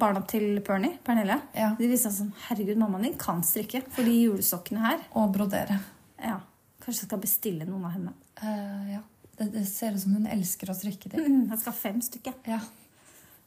barna 0.00 0.22
til 0.30 0.60
Pernie, 0.64 0.96
Pernille, 1.04 1.36
Ja. 1.54 1.74
de 1.78 1.90
viste 1.90 2.10
sånn 2.16 2.32
Herregud, 2.48 2.80
mammaen 2.80 3.04
din 3.10 3.18
kan 3.20 3.42
strikke. 3.44 3.82
For 3.92 4.08
de 4.08 4.16
julesokkene 4.22 4.80
her 4.86 5.04
Og 5.14 5.28
brodere. 5.36 5.78
Ja, 6.22 6.38
Kanskje 6.80 7.02
jeg 7.04 7.08
skal 7.10 7.20
bestille 7.20 7.66
noen 7.68 7.84
av 7.84 7.92
henne. 7.92 8.12
Uh, 8.40 8.92
ja. 8.94 9.00
det, 9.36 9.50
det 9.52 9.66
ser 9.68 9.92
ut 9.92 10.00
som 10.00 10.14
hun 10.16 10.26
elsker 10.32 10.70
å 10.72 10.76
strikke 10.78 11.10
til. 11.12 11.20
Mm, 11.28 11.50
Jeg 11.50 11.60
skal 11.60 11.74
ha 11.74 11.76
fem 11.76 12.00
stykker. 12.00 12.38
Ja. 12.48 12.60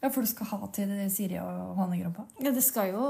ja, 0.03 0.09
for 0.11 0.21
du 0.21 0.29
skal 0.29 0.51
ha 0.51 0.67
til 0.75 0.93
Siri 1.09 1.39
og 1.41 1.73
honningrompa? 1.79 2.27
Ja, 2.43 2.51
det 2.53 2.61
skal 2.67 2.91
jo 2.93 3.07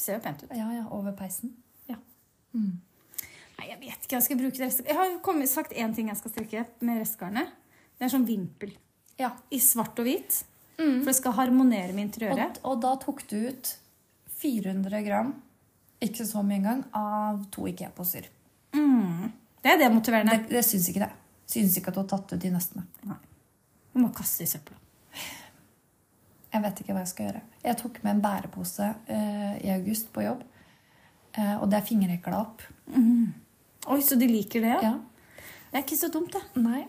se 0.00 0.16
jo 0.16 0.22
pent 0.24 0.44
ut. 0.44 0.52
Ja, 0.56 0.68
ja. 0.74 0.84
Over 0.96 1.16
peisen. 1.18 1.54
Ja. 1.90 1.98
Mm. 2.56 2.78
Nei, 3.58 3.66
jeg 3.68 3.80
vet 3.80 4.04
ikke. 4.06 4.16
Jeg 4.16 4.26
skal 4.26 4.40
bruke 4.40 4.60
det. 4.60 4.70
Jeg 4.86 4.96
har 4.96 5.18
kommet, 5.24 5.50
sagt 5.52 5.74
én 5.76 5.94
ting 5.96 6.08
jeg 6.12 6.20
skal 6.20 6.34
strikke 6.34 6.64
med 6.86 7.02
restgarnet. 7.02 7.52
Det 7.98 8.08
er 8.08 8.14
sånn 8.14 8.28
vimpel. 8.28 8.72
Ja. 9.20 9.34
I 9.52 9.60
svart 9.60 9.98
og 10.00 10.08
hvit. 10.08 10.42
For 10.80 11.10
det 11.10 11.16
skal 11.18 11.36
harmonere 11.36 11.92
med 11.92 12.08
interiøret. 12.08 12.60
og 12.64 12.80
da 12.80 12.94
tok 13.02 13.22
du 13.28 13.36
ut 13.50 13.74
400 14.40 15.02
gram, 15.04 15.34
ikke 16.00 16.24
så 16.24 16.40
mye 16.46 16.56
engang, 16.56 16.84
av 16.96 17.42
to 17.52 17.66
IKEA-poser. 17.68 18.30
Mm. 18.72 19.28
Det 19.60 19.74
er 19.74 19.82
demotiverende. 19.82 20.38
Det, 20.38 20.54
det 20.56 20.62
syns 20.64 20.88
ikke 20.88 21.02
det. 21.04 21.10
Syns 21.50 21.76
ikke 21.76 21.92
at 21.92 21.98
du 21.98 22.00
har 22.00 22.08
tatt 22.14 22.32
ut 22.32 22.40
de 22.40 22.52
nøstene. 22.54 22.86
Du 23.92 24.00
må 24.00 24.08
kaste 24.16 24.46
i 24.46 24.48
søpla. 24.48 24.78
Jeg 26.50 26.62
vet 26.64 26.80
ikke 26.82 26.94
hva 26.96 27.02
jeg 27.04 27.12
skal 27.12 27.28
gjøre. 27.28 27.42
Jeg 27.64 27.78
tok 27.78 28.00
med 28.02 28.16
en 28.16 28.22
bærepose 28.24 28.88
eh, 29.06 29.52
i 29.62 29.70
august 29.76 30.10
på 30.14 30.24
jobb. 30.24 30.40
Eh, 31.38 31.56
og 31.60 31.68
det 31.70 31.78
er 31.78 31.86
fingerhekla 31.86 32.40
opp. 32.42 32.64
Oi, 33.90 34.00
så 34.02 34.18
de 34.18 34.26
liker 34.28 34.64
det? 34.66 34.74
Ja. 34.82 34.96
Ja. 34.96 35.44
Det 35.70 35.78
er 35.78 35.84
ikke 35.86 36.00
så 36.00 36.10
dumt, 36.10 36.34
det. 36.34 36.42
Nei. 36.58 36.82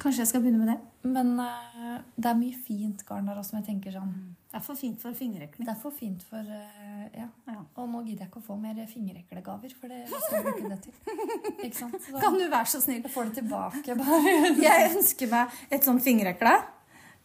Kanskje 0.00 0.24
jeg 0.24 0.30
skal 0.32 0.42
begynne 0.42 0.64
med 0.64 0.72
det. 0.72 0.78
Men 1.10 1.32
eh, 1.40 2.00
det 2.18 2.28
er 2.28 2.36
mye 2.38 2.56
fint 2.66 3.04
garn 3.08 3.28
der 3.30 3.38
også, 3.40 3.54
som 3.54 3.60
jeg 3.60 3.68
tenker 3.70 3.94
sånn 3.94 4.10
Det 4.50 4.58
er 4.58 4.64
for 4.64 4.76
fint 4.78 4.98
for 5.00 5.16
fingerekling. 5.16 5.64
Det 5.68 5.72
er 5.72 5.78
for 5.80 5.94
fint 5.96 6.24
for 6.26 6.42
eh, 6.44 7.06
ja. 7.16 7.28
Ja. 7.48 7.56
Og 7.80 7.88
nå 7.92 8.02
gidder 8.08 8.26
jeg 8.26 8.30
ikke 8.32 8.42
å 8.42 8.46
få 8.50 8.58
mer 8.60 8.78
fingereklegaver, 8.90 9.72
for 9.80 9.92
det 9.92 10.02
skal 10.10 10.36
jeg 10.36 10.44
bruke 10.50 10.72
det 10.74 10.80
til. 10.84 10.98
Ikke 11.68 11.76
sant? 11.78 11.96
Så 12.04 12.20
Kan 12.20 12.36
du 12.36 12.44
være 12.44 12.68
så 12.74 12.82
snill? 12.82 13.00
jeg 13.04 13.14
får 13.14 13.30
det 13.30 13.38
tilbake. 13.40 13.96
Bare. 14.02 14.36
Jeg 14.66 14.90
ønsker 14.96 15.30
meg 15.32 15.56
et 15.70 15.86
sånt 15.86 16.04
fingerekle. 16.04 16.52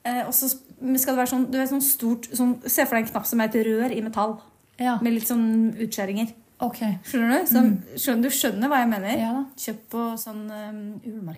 Eh, 0.06 0.22
og 0.28 0.34
så 0.38 0.50
skal 0.52 1.16
det 1.16 1.20
være 1.24 1.32
sånn, 1.32 1.46
du 1.50 1.58
vet, 1.58 1.70
sånn 1.72 1.82
stort 1.82 2.28
sånn, 2.30 2.56
Se 2.70 2.86
for 2.86 2.98
deg 2.98 3.08
en 3.08 3.12
knapp 3.14 3.26
som 3.30 3.42
er 3.42 3.50
et 3.50 3.60
rør 3.66 3.94
i 3.96 4.02
metall. 4.06 4.36
Ja, 4.78 4.98
Med 5.02 5.16
litt 5.16 5.30
sånn 5.30 5.74
utskjæringer. 5.82 6.34
Okay. 6.66 6.98
Skjønner 7.04 7.42
du? 7.42 7.48
Så, 7.52 7.62
skjønner, 8.00 8.24
du 8.24 8.36
skjønner 8.36 8.72
hva 8.72 8.82
jeg 8.84 8.92
mener? 8.92 9.16
Ja. 9.20 9.32
Kjøpt 9.60 9.88
på 9.92 10.04
sånn 10.20 10.44
um, 10.52 11.32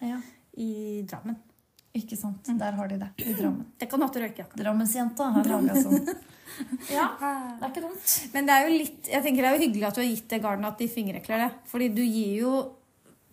Ja. 0.00 0.20
i 0.56 1.02
Drammen. 1.08 1.36
Ikke 1.92 2.16
sant. 2.16 2.46
Der 2.46 2.72
har 2.72 2.88
de 2.88 2.96
det. 3.02 3.08
I 3.20 3.34
Drammen. 3.36 3.66
Det 3.80 3.88
kan 3.90 4.00
du 4.00 4.06
ha 4.06 4.12
til 4.12 4.24
røykejakka. 4.24 4.56
Drammensjenta 4.60 5.28
har 5.34 5.48
laga 5.52 5.76
sånn. 5.76 6.06
Ja, 6.92 7.08
det 7.18 7.64
er 7.64 7.70
ikke 7.70 7.82
dumt. 7.84 8.14
Men 8.34 8.48
det 8.48 8.54
er 8.54 8.66
jo 8.68 8.78
litt, 8.78 9.08
jeg 9.08 9.24
tenker 9.24 9.44
det 9.44 9.50
er 9.50 9.56
jo 9.56 9.62
hyggelig 9.66 9.86
at 9.88 9.96
du 9.98 10.02
har 10.02 10.08
gitt 10.08 10.28
det 10.32 10.40
garnet 10.44 10.68
at 10.68 10.80
de 10.80 10.88
fingerekler 10.92 11.44
det. 11.46 11.50
Fordi 11.72 11.88
du 11.96 12.02
gir 12.04 12.38
jo 12.42 12.54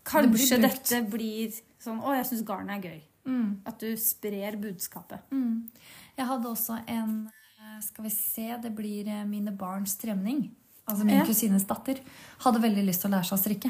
Kanskje 0.09 0.57
blir 0.57 0.61
dette 0.63 0.99
blir 1.11 1.57
sånn 1.83 1.99
Å, 2.01 2.13
jeg 2.17 2.27
syns 2.31 2.45
garnet 2.47 2.77
er 2.79 2.93
gøy. 2.93 3.01
Mm. 3.25 3.57
At 3.65 3.79
du 3.79 3.91
sprer 3.97 4.55
budskapet. 4.61 5.19
Mm. 5.31 5.69
Jeg 6.17 6.25
hadde 6.25 6.47
også 6.49 6.79
en 6.87 7.27
eh, 7.29 7.79
Skal 7.81 8.03
vi 8.05 8.09
se, 8.09 8.57
det 8.61 8.71
blir 8.75 9.07
eh, 9.07 9.25
mine 9.25 9.51
barns 9.55 9.95
tremning. 9.97 10.49
Altså 10.87 11.05
min 11.05 11.19
Ja. 11.19 11.25
kusines 11.25 11.65
datter. 11.67 11.99
Hadde 12.39 12.61
veldig 12.63 12.85
lyst 12.87 13.01
til 13.01 13.11
å 13.11 13.13
lære 13.17 13.27
seg 13.29 13.37
å 13.37 13.41
strikke. 13.43 13.69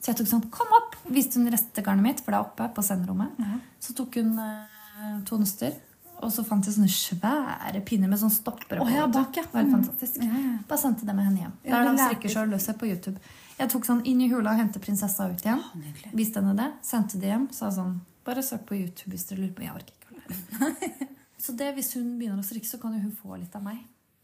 Så 0.00 0.10
jeg 0.10 0.16
tok 0.16 0.26
sånn 0.26 0.50
Kom 0.50 0.66
opp! 0.80 0.96
Viste 1.12 1.38
hun 1.38 1.50
restegarnet 1.52 2.02
mitt, 2.02 2.20
for 2.24 2.32
det 2.32 2.40
er 2.40 2.46
oppe 2.48 2.66
på 2.74 2.82
senderommet. 2.82 3.36
Ja. 3.38 3.58
Så 3.78 3.94
tok 3.94 4.14
hun 4.16 4.32
eh, 4.38 5.20
to 5.28 5.38
nøster, 5.38 5.76
og 6.20 6.32
så 6.32 6.42
fant 6.44 6.64
jeg 6.66 6.74
sånne 6.74 6.90
svære 6.90 7.84
pinner 7.86 8.08
med 8.10 8.18
sånn 8.18 8.32
stopper 8.34 8.78
på. 8.80 8.82
Oh, 8.84 8.90
ja, 8.92 9.06
bak, 9.06 9.36
ja. 9.36 9.44
Veldig 9.52 9.70
Mm. 9.72 9.84
fantastisk. 9.84 10.16
Ja, 10.24 10.32
ja. 10.32 10.58
Bare 10.68 10.78
sendte 10.78 11.06
det 11.06 11.14
med 11.14 11.24
henne 11.24 11.38
hjem. 11.44 11.52
Ja, 11.64 11.84
Der 11.84 11.90
du 11.92 11.96
strikker 12.02 12.28
sjøl. 12.34 12.50
Løs 12.50 12.66
på 12.76 12.86
YouTube. 12.90 13.18
Jeg 13.58 13.68
tok 13.70 13.84
sånn 13.84 14.02
inn 14.06 14.20
i 14.20 14.28
hula 14.28 14.50
og 14.52 14.58
hentet 14.58 14.82
prinsessa 14.82 15.30
ut 15.30 15.40
igjen. 15.44 15.58
Oh, 15.60 16.12
Viste 16.14 16.40
henne 16.42 16.56
det, 16.56 16.72
sendte 16.82 17.20
det 17.20 17.28
hjem. 17.30 17.48
Sa 17.52 17.70
sånn 17.70 18.00
Bare 18.26 18.42
søk 18.44 18.66
på 18.68 18.76
YouTube 18.78 19.14
hvis 19.14 19.26
dere 19.30 19.40
lurer 19.44 19.54
på 19.56 19.64
Jeg 19.64 19.74
orker 19.74 19.94
ikke 19.96 20.10
å 20.10 20.18
lære. 20.18 21.08
så 21.44 21.54
det, 21.56 21.70
hvis 21.78 21.92
hun 21.96 22.10
begynner 22.20 22.42
å 22.42 22.46
strikke, 22.46 22.68
så 22.68 22.80
kan 22.82 22.92
jo 22.96 23.00
hun 23.04 23.14
få 23.16 23.38
litt 23.40 23.54
av 23.56 23.62
meg. 23.64 23.78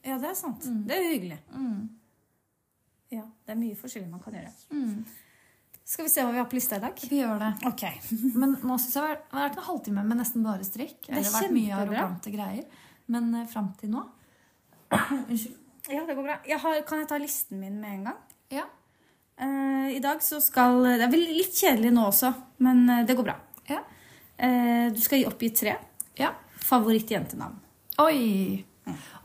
Ja, 0.07 0.19
det 0.23 0.29
er 0.31 0.37
sant. 0.39 0.67
Det 0.87 0.95
er 0.97 1.07
hyggelig. 1.11 1.39
Ja, 3.15 3.23
Det 3.47 3.55
er 3.55 3.59
mye 3.61 3.79
forskjellig 3.79 4.11
man 4.11 4.21
kan 4.23 4.35
gjøre. 4.37 4.53
Skal 5.87 6.09
vi 6.09 6.11
se 6.11 6.23
hva 6.27 6.33
vi 6.35 6.41
har 6.41 6.49
på 6.51 6.57
lista 6.59 6.77
i 6.81 6.83
dag? 6.83 6.99
Vi 7.11 7.21
gjør 7.21 7.39
det. 7.45 7.51
Ok. 7.69 7.85
Men 8.41 8.57
nå 8.59 8.77
synes 8.83 8.97
jeg 8.99 9.05
det 9.17 9.21
har 9.31 9.45
vært- 9.49 9.61
en 9.61 9.69
halvtime 9.69 10.03
med 10.07 10.19
nesten 10.19 10.43
bare 10.47 10.67
strikk. 10.67 10.99
det 11.07 11.21
har 11.23 11.37
vært 11.41 11.55
mye 11.55 11.77
arrogante 11.79 12.33
greier. 12.35 12.65
Men 13.07 13.29
uh, 13.35 13.45
fram 13.47 13.69
til 13.79 13.93
nå 13.95 14.03
Unnskyld. 15.31 15.55
Ja, 15.87 16.03
det 16.09 16.17
går 16.19 16.25
bra. 16.27 16.37
Jeg 16.51 16.59
har, 16.59 16.81
kan 16.89 16.99
jeg 16.99 17.09
ta 17.13 17.19
listen 17.23 17.61
min 17.63 17.77
med 17.81 17.93
en 18.01 18.05
gang? 18.09 18.17
Ja. 18.51 18.65
Uh, 19.39 19.87
I 19.95 20.01
dag 20.03 20.19
så 20.27 20.41
skal 20.43 20.81
Det 20.83 21.05
er 21.07 21.13
vel 21.13 21.23
litt 21.39 21.55
kjedelig 21.55 21.93
nå 21.95 22.09
også, 22.09 22.33
men 22.67 22.83
eh, 22.91 23.05
det 23.07 23.15
går 23.19 23.29
bra. 23.29 23.37
Ja. 23.71 23.83
Eh, 24.37 24.93
du 24.93 25.01
skal 25.01 25.23
gi 25.23 25.29
oppgi 25.29 25.51
tre 25.57 25.77
ja. 26.19 26.33
favorittjentenavn. 26.67 27.61
Oi! 28.05 28.65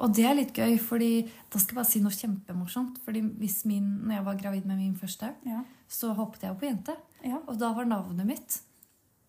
Og 0.01 0.13
det 0.15 0.23
er 0.25 0.37
litt 0.37 0.55
gøy, 0.57 0.77
fordi 0.81 1.11
da 1.51 1.59
skal 1.61 1.75
jeg 1.75 1.77
bare 1.77 1.89
si 1.89 2.01
noe 2.01 2.15
kjempemorsomt. 2.15 2.97
Fordi 3.05 3.21
hvis 3.41 3.59
min, 3.69 3.91
når 4.07 4.15
jeg 4.15 4.25
var 4.25 4.39
gravid 4.39 4.65
med 4.65 4.79
min 4.79 4.95
første, 4.97 5.33
Ja. 5.45 5.61
så 5.87 6.13
hoppet 6.17 6.47
jeg 6.47 6.57
på 6.57 6.65
jente. 6.65 6.95
Ja. 7.23 7.41
Og 7.47 7.59
da 7.59 7.71
var 7.73 7.85
navnet 7.85 8.25
mitt 8.25 8.61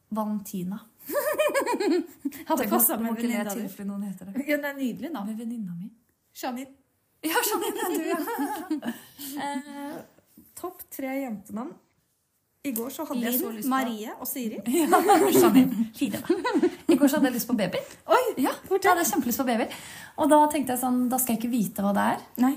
Valentina. 0.09 0.81
Hadde 2.49 2.69
passa 2.71 2.97
med 2.97 3.17
venninna 3.17 3.55
di. 3.55 3.85
noen 3.85 4.03
heter 4.07 4.31
det. 4.31 4.47
Ja, 4.47 4.57
det 4.57 4.71
er 4.71 4.79
nydelig 4.79 5.11
navn. 5.13 5.29
Med 5.29 5.39
venninna 5.39 5.75
mi. 5.75 5.91
Janine. 6.33 6.79
Ja, 7.23 7.39
Janine, 7.49 7.89
du, 7.93 8.03
ja. 8.09 8.93
eh, 9.45 9.99
topp 10.59 10.83
tre 10.91 11.13
jentenavn. 11.21 11.75
I 12.63 12.71
går 12.71 12.93
så 12.95 13.03
hadde 13.09 13.25
jeg 13.27 13.39
så 13.41 13.49
Marie 13.67 14.11
og 14.23 14.29
Siri. 14.31 14.61
Ja. 14.71 14.87
Fire, 15.99 16.21
da. 16.23 16.69
I 16.93 16.95
går 16.95 17.09
så 17.11 17.19
hadde 17.19 17.27
jeg 17.33 17.35
lyst 17.35 17.49
på 17.49 17.57
baby. 17.59 17.81
Oi! 18.07 18.21
Ja, 18.39 18.53
jeg 18.71 18.85
hadde 18.87 19.07
kjempelyst 19.09 19.41
på 19.43 19.47
baby. 19.49 19.67
Og 20.23 20.31
da 20.31 20.39
tenkte 20.53 20.77
jeg 20.77 20.83
sånn, 20.85 21.01
da 21.11 21.19
skal 21.19 21.35
jeg 21.35 21.41
ikke 21.41 21.51
vite 21.57 21.83
hva 21.83 21.91
det 21.97 22.05
er. 22.13 22.21
Nei. 22.45 22.53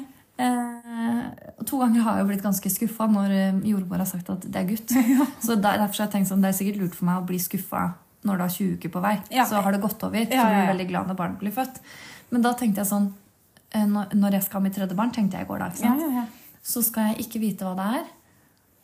Eh, 0.45 1.23
to 1.65 1.79
ganger 1.81 2.05
har 2.05 2.19
jeg 2.19 2.25
jo 2.25 2.29
blitt 2.29 2.43
ganske 2.45 2.69
skuffa 2.69 3.07
når 3.09 3.33
eh, 3.33 3.57
jordmor 3.71 4.03
har 4.03 4.09
sagt 4.11 4.29
at 4.29 4.45
det 4.45 4.61
er 4.61 4.67
gutt. 4.69 4.93
Så 5.47 5.55
der, 5.57 5.81
derfor 5.81 6.03
har 6.03 6.05
jeg 6.05 6.13
tenkt 6.19 6.29
sånn, 6.29 6.45
det 6.45 6.51
er 6.51 6.59
sikkert 6.59 6.83
lurt 6.83 6.99
for 6.99 7.09
meg 7.09 7.23
å 7.23 7.25
bli 7.31 7.41
skuffa 7.41 7.87
når 8.29 8.43
det 8.43 8.45
er 8.45 8.55
20 8.59 8.77
uker 8.77 8.93
på 8.93 9.03
vei. 9.07 9.15
Ja. 9.33 9.47
Så 9.49 9.63
har 9.65 9.73
det 9.73 9.81
gått 9.87 10.05
over. 10.05 10.21
Så 10.21 10.37
Ja, 10.37 10.45
ja, 10.45 10.51
blir 10.53 10.61
du 10.67 10.71
veldig 10.75 10.87
glad 10.93 11.09
når 11.09 11.19
barnet 11.23 11.41
blir 11.41 11.55
født. 11.55 11.81
Men 12.29 12.45
da 12.45 12.53
tenkte 12.61 12.83
jeg 12.83 12.91
sånn 12.93 13.09
eh, 13.73 13.89
når, 13.89 14.37
jeg 14.37 14.45
skal 14.45 14.61
ha 14.61 14.63
mitt 14.67 14.77
tredje 14.77 15.01
barn, 15.01 15.17
tenkte 15.17 15.41
jeg 15.41 15.49
i 15.49 15.49
går 15.49 15.65
da, 15.65 15.73
Ja, 15.81 15.97
ja, 15.97 16.13
ja. 16.21 16.61
så 16.61 16.85
skal 16.85 17.09
jeg 17.15 17.25
ikke 17.25 17.41
vite 17.47 17.65
hva 17.65 17.73
det 17.81 17.89
er. 18.03 18.07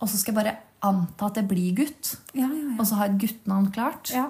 Og 0.01 0.09
så 0.09 0.17
skal 0.17 0.33
jeg 0.33 0.41
bare 0.41 0.57
anta 0.83 1.25
at 1.27 1.35
det 1.35 1.47
blir 1.47 1.73
gutt. 1.77 2.15
Ja, 2.33 2.47
ja, 2.47 2.61
ja. 2.71 2.75
Og 2.79 2.85
så 2.89 2.95
ha 2.99 3.05
et 3.05 3.17
guttenavn 3.21 3.71
klart. 3.75 4.11
ja. 4.15 4.29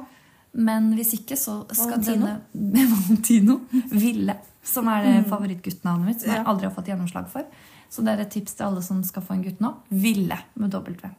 Men 0.54 0.90
hvis 0.98 1.14
ikke, 1.16 1.38
så 1.40 1.62
skal 1.72 2.02
Valentino? 2.02 2.28
denne 2.52 2.82
Valentino 2.92 3.54
Ville, 3.94 4.34
som 4.68 4.88
er 4.92 5.06
det 5.06 5.30
favorittguttenavnet 5.30 6.06
mitt, 6.10 6.20
som 6.26 6.30
jeg 6.34 6.42
Mm. 6.44 6.50
Aldri 6.52 6.66
har 6.68 6.74
fått 6.76 6.88
gjennomslag 6.92 7.30
for. 7.32 7.46
Så 7.90 8.04
det 8.04 8.12
er 8.18 8.22
et 8.26 8.32
tips 8.32 8.54
til 8.60 8.66
alle 8.66 8.82
som 8.84 9.00
skal 9.08 9.24
få 9.24 9.34
en 9.38 9.44
gutt 9.46 9.62
nå. 9.64 9.72
Ville 9.90 10.38
med 10.56 10.72
W. 10.76 11.10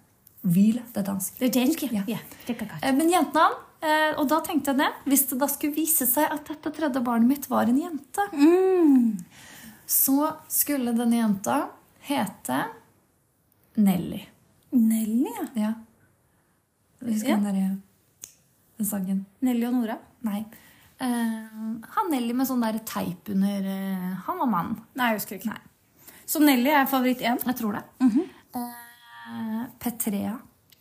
Ville, 0.44 0.82
det 0.92 1.00
er 1.00 1.06
dansk. 1.06 1.38
Det 1.38 1.48
er 1.48 1.54
dansk, 1.60 1.82
Ja. 1.92 2.02
ja. 2.06 2.18
det 2.46 2.58
kan 2.58 2.68
jeg. 2.68 2.78
Eh, 2.82 2.92
Men 2.94 3.08
jentenavn. 3.08 3.56
eh, 3.80 4.12
Og 4.20 4.28
da 4.28 4.40
tenkte 4.40 4.66
jeg 4.74 4.76
det. 4.78 4.90
Hvis 5.06 5.24
det 5.30 5.38
da 5.38 5.46
skulle 5.46 5.74
vise 5.76 6.06
seg 6.06 6.28
at 6.30 6.44
dette 6.52 6.70
tredje 6.76 7.00
barnet 7.02 7.28
mitt 7.28 7.48
var 7.48 7.62
en 7.72 7.78
jente, 7.80 8.28
Mm. 8.36 9.16
så 9.86 10.36
skulle 10.48 10.92
denne 10.94 11.16
jenta 11.22 11.68
hete 12.00 12.64
Nelly. 13.78 14.26
Nelly, 14.72 15.32
ja. 15.38 15.46
Ja. 15.62 15.72
Husker 17.02 17.28
Ja. 17.28 17.36
den 17.36 17.44
derre 17.44 17.78
den 18.78 18.86
sangen? 18.86 19.24
Nelly 19.40 19.66
og 19.68 19.74
Nora. 19.76 19.98
Nei. 20.26 20.44
Uh, 21.02 21.78
han 21.96 22.10
Nelly 22.12 22.34
med 22.36 22.46
sånn 22.46 22.62
der 22.62 22.78
teip 22.86 23.28
under 23.32 23.66
uh, 23.66 24.08
Han 24.26 24.38
var 24.38 24.50
mann. 24.50 24.72
Nei, 24.94 25.10
jeg 25.10 25.20
husker 25.20 25.38
ikke. 25.38 25.50
Nei. 25.50 26.10
Så 26.26 26.42
Nelly 26.42 26.70
er 26.70 26.88
favoritt 26.90 27.22
én. 27.26 27.40
Jeg 27.46 27.56
tror 27.58 27.72
det. 27.78 27.82
Mm 28.00 28.10
-hmm. 28.10 28.26
uh, 28.56 29.64
Petrea. 29.78 30.38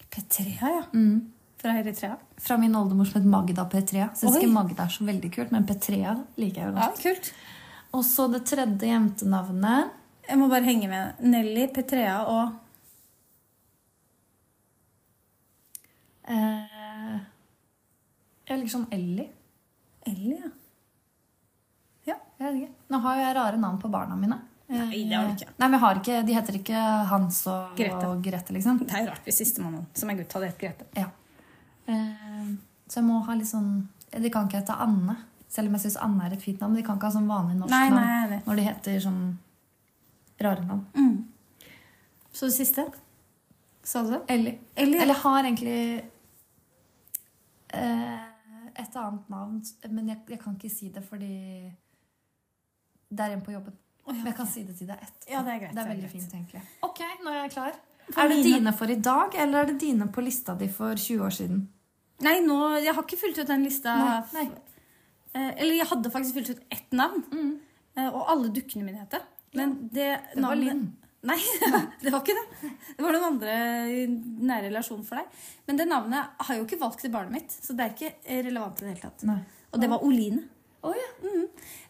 Petrea, 0.10 0.70
ja. 0.70 0.84
Mm. 0.94 1.32
Fra 1.62 1.78
Eritrea. 1.80 2.18
Fra 2.38 2.58
min 2.58 2.76
oldemor 2.76 3.06
som 3.06 3.22
het 3.22 3.30
Magda 3.30 3.66
Petrea. 3.66 4.10
Syns 4.16 4.36
ikke 4.36 4.48
Magda 4.48 4.84
er 4.84 4.90
så 4.90 5.06
veldig 5.06 5.34
kult, 5.36 5.52
men 5.52 5.66
Petrea 5.66 6.16
liker 6.38 6.62
jeg 6.62 6.70
jo 6.72 6.76
Ja, 6.76 6.88
godt. 6.88 7.02
kult. 7.02 7.34
Og 7.94 8.04
så 8.06 8.32
det 8.32 8.46
tredje 8.46 8.88
jentenavnet 8.88 9.90
Jeg 10.30 10.38
må 10.38 10.48
bare 10.48 10.64
henge 10.64 10.88
med. 10.88 11.14
Nelly, 11.20 11.68
Petrea 11.74 12.24
og 12.24 12.52
Jeg 18.52 18.60
liker 18.60 18.74
sånn 18.76 18.88
Ellie. 18.92 19.30
Ellie, 20.12 20.38
ja. 20.42 20.50
Ja. 22.10 22.18
Jeg 22.38 22.46
vet 22.46 22.58
ikke. 22.62 22.74
Nå 22.92 23.00
har 23.06 23.18
jo 23.18 23.24
jeg 23.24 23.36
rare 23.38 23.60
navn 23.62 23.78
på 23.80 23.92
barna 23.94 24.18
mine. 24.20 24.42
Nei, 24.72 25.02
det 25.08 25.16
har 25.16 25.28
du 25.28 25.34
ikke. 25.36 25.50
Nei, 25.52 25.68
men 25.68 25.76
jeg 25.76 25.84
har 25.84 25.98
ikke, 26.00 26.20
De 26.28 26.36
heter 26.36 26.58
ikke 26.60 26.82
Hans 27.10 27.42
og 27.52 27.74
Grete. 27.80 28.04
og 28.08 28.22
Grete 28.24 28.56
liksom. 28.56 28.80
Det 28.84 28.96
er 28.96 29.06
jo 29.06 29.10
rart 29.12 29.28
hvis 29.28 29.42
sistemann 29.44 29.82
som 29.98 30.12
er 30.12 30.20
gutt, 30.20 30.36
hadde 30.38 30.48
hett 30.52 30.62
Grete. 30.62 30.88
Ja. 30.96 31.10
Eh, 31.92 32.54
så 32.88 33.00
jeg 33.02 33.08
må 33.08 33.20
ha 33.26 33.36
litt 33.36 33.50
sånn 33.50 33.72
De 34.12 34.30
kan 34.32 34.48
ikke 34.48 34.62
hete 34.62 34.76
Anne. 34.84 35.18
Selv 35.52 35.68
om 35.68 35.76
jeg 35.76 35.86
syns 35.86 36.00
Anne 36.04 36.28
er 36.28 36.36
et 36.36 36.44
fint 36.44 36.60
navn. 36.64 36.76
De 36.76 36.84
kan 36.88 37.00
ikke 37.00 37.10
ha 37.10 37.16
sånn 37.18 37.30
vanlig 37.32 37.58
norsk 37.60 37.72
Nei, 37.74 37.88
nei, 37.92 38.08
navn 38.08 38.48
når 38.48 38.60
de 38.60 38.68
heter 38.70 39.00
sånn 39.04 39.22
rare 40.42 40.66
navn. 40.66 40.86
Så 42.32 42.48
det 42.48 42.56
siste? 42.56 42.88
Sa 43.84 44.04
du 44.06 44.14
det? 44.16 44.22
Ellie. 44.32 44.58
Ellie. 44.80 45.02
eller 45.04 45.20
har 45.20 45.44
egentlig 45.44 45.82
eh, 47.76 48.31
et 48.76 48.96
annet 48.96 49.30
navn, 49.30 49.62
men 49.90 50.08
jeg, 50.08 50.18
jeg 50.30 50.40
kan 50.40 50.56
ikke 50.56 50.70
si 50.72 50.90
det 50.90 51.04
fordi 51.04 51.72
det 53.12 53.20
er 53.26 53.34
en 53.36 53.42
på 53.46 53.52
jobben. 53.52 53.74
Oh, 54.06 54.16
ja, 54.16 54.24
Men 54.24 54.32
jeg 54.32 54.36
kan 54.36 54.48
si 54.50 54.64
det 54.66 54.76
til 54.80 54.88
deg 54.90 54.98
etterpå. 55.04 55.30
Ja, 55.32 55.42
det 55.46 55.54
er 55.54 55.60
greit, 55.60 55.70
Det 55.70 55.76
det 55.76 55.82
er 55.82 55.86
er 55.86 55.94
veldig 55.96 56.10
greit. 56.10 56.12
fint, 56.12 56.34
egentlig. 56.34 56.62
Ok, 56.88 57.00
nå 57.24 57.30
er 57.32 57.42
jeg 57.44 57.52
klar. 57.52 57.76
For 58.12 58.22
er 58.22 58.28
det 58.32 58.38
mine- 58.38 58.56
dine 58.58 58.74
for 58.74 58.86
i 58.92 58.96
dag, 58.96 59.36
eller 59.36 59.60
er 59.62 59.66
det 59.66 59.80
dine 59.80 60.08
på 60.08 60.22
lista 60.26 60.56
di 60.58 60.68
for 60.68 60.96
20 60.96 61.22
år 61.26 61.30
siden? 61.30 61.68
Nei, 62.22 62.40
nå, 62.42 62.58
jeg 62.84 62.94
har 62.96 63.04
ikke 63.04 63.18
fylt 63.20 63.38
ut 63.40 63.48
den 63.48 63.64
lista. 63.64 63.94
Nei, 63.98 64.24
nei. 64.34 64.52
Eh, 65.34 65.54
eller 65.62 65.74
jeg 65.76 65.88
hadde 65.88 66.12
faktisk 66.12 66.34
fylt 66.34 66.50
ut 66.50 66.64
ett 66.72 66.92
navn. 66.92 67.60
eh, 67.98 68.08
Og 68.10 68.26
alle 68.30 68.50
dukkene 68.54 68.84
mine 68.84 68.98
het 69.00 69.12
det. 69.12 69.22
Men 69.54 69.88
det, 69.94 70.20
Det 70.34 70.42
navnet-. 70.42 70.92
Nei, 71.30 71.38
det 72.02 72.10
var 72.10 72.24
ikke 72.24 72.34
det. 72.34 72.72
Det 72.98 73.06
var 73.06 73.14
noen 73.14 73.28
andre 73.28 73.56
i 73.94 74.06
nær 74.10 74.64
relasjon 74.66 75.04
for 75.06 75.22
deg. 75.22 75.44
Men 75.68 75.78
det 75.78 75.86
navnet 75.90 76.42
har 76.48 76.58
jo 76.58 76.66
ikke 76.66 76.80
valgt 76.82 77.04
til 77.06 77.14
barnet 77.14 77.36
mitt, 77.36 77.54
så 77.54 77.76
det 77.78 77.86
er 77.86 77.96
ikke 77.96 78.42
relevant 78.48 78.82
i 78.82 78.88
det 78.88 78.96
hele 78.96 79.06
tatt. 79.06 79.26
Nei. 79.30 79.40
Og 79.72 79.84
det 79.84 79.90
var 79.92 80.04
Oline. 80.08 80.44
Oh, 80.82 80.96
ja. 80.98 81.10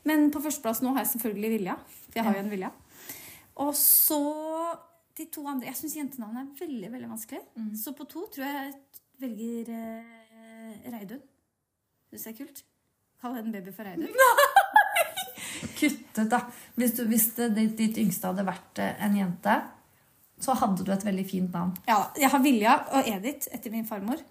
Men 0.04 0.28
på 0.34 0.42
førsteplass 0.44 0.82
nå 0.84 0.92
har 0.96 1.06
jeg 1.06 1.14
selvfølgelig 1.14 1.52
Vilja. 1.54 1.78
For 2.10 2.20
jeg 2.20 2.28
har 2.28 2.36
jo 2.36 2.44
en 2.44 2.52
Vilja. 2.52 2.72
Og 3.64 3.72
så 3.78 4.20
de 5.18 5.28
to 5.32 5.44
andre 5.48 5.68
Jeg 5.68 5.78
syns 5.80 5.98
jentenavn 6.00 6.40
er 6.40 6.52
veldig 6.60 6.92
veldig 6.92 7.12
vanskelig. 7.12 7.42
Mm. 7.56 7.72
Så 7.78 7.96
på 7.96 8.08
to 8.12 8.26
tror 8.34 8.48
jeg 8.48 8.68
jeg 8.68 8.74
velger 9.24 9.74
eh, 9.78 10.92
Reidun. 10.92 11.24
Syns 12.10 12.28
det 12.28 12.34
er 12.34 12.40
kult? 12.44 12.64
Kall 13.22 13.38
henne 13.38 13.54
baby 13.54 13.76
for 13.76 13.88
Reidun. 13.88 14.12
Kuttet, 15.78 16.26
da. 16.32 16.42
Hvis, 16.80 16.96
du, 16.98 17.04
hvis 17.10 17.28
det, 17.38 17.52
ditt, 17.78 18.00
yngste 18.02 18.32
hadde 18.32 18.46
vært 18.48 18.82
eh, 18.82 19.04
en 19.06 19.18
jente, 19.20 19.60
så 20.42 20.56
hadde 20.58 20.86
du 20.86 20.92
et 20.94 21.06
veldig 21.06 21.26
fint 21.30 21.54
navn. 21.54 21.76
Ja, 21.90 22.00
jeg 22.18 22.32
har 22.34 22.42
Vilja 22.42 22.78
og 22.98 23.08
Edith 23.10 23.52
etter 23.54 23.74
min 23.74 23.86
farmor. 23.86 24.24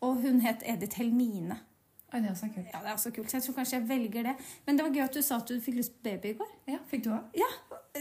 Og 0.00 0.22
hun 0.22 0.38
het 0.44 0.62
Edith 0.68 1.00
Helmine. 1.00 1.58
Oi, 2.10 2.18
det 2.18 2.26
er 2.26 2.32
også 2.34 2.48
kult. 2.50 2.70
Ja, 2.72 2.80
det 2.82 2.90
er 2.90 2.96
også 2.96 3.10
kult, 3.14 3.30
så 3.30 3.36
jeg 3.38 3.44
tror 3.44 3.56
kanskje 3.60 3.76
jeg 3.76 3.88
velger 3.88 4.24
det. 4.30 4.32
Men 4.66 4.78
det 4.78 4.86
var 4.86 4.94
gøy 4.94 5.02
at 5.04 5.14
du 5.14 5.22
sa 5.22 5.36
at 5.38 5.50
du 5.50 5.60
fikk 5.62 5.76
lyst 5.78 5.92
på 5.94 6.08
baby 6.08 6.32
i 6.32 6.38
går. 6.40 6.48
Ja, 6.72 6.78
Fikk 6.90 7.04
du 7.04 7.12
også? 7.14 7.42
Ja, 7.42 7.50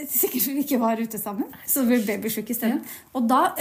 Sikkert 0.09 0.47
vi 0.47 0.63
ikke 0.63 0.77
var 0.81 1.01
ute 1.01 1.17
sammen. 1.17 1.49
Så 1.65 1.81
ble 1.87 1.97
babysjuk 2.05 2.49
isteden. 2.53 2.83
Og 3.17 3.25
da, 3.29 3.55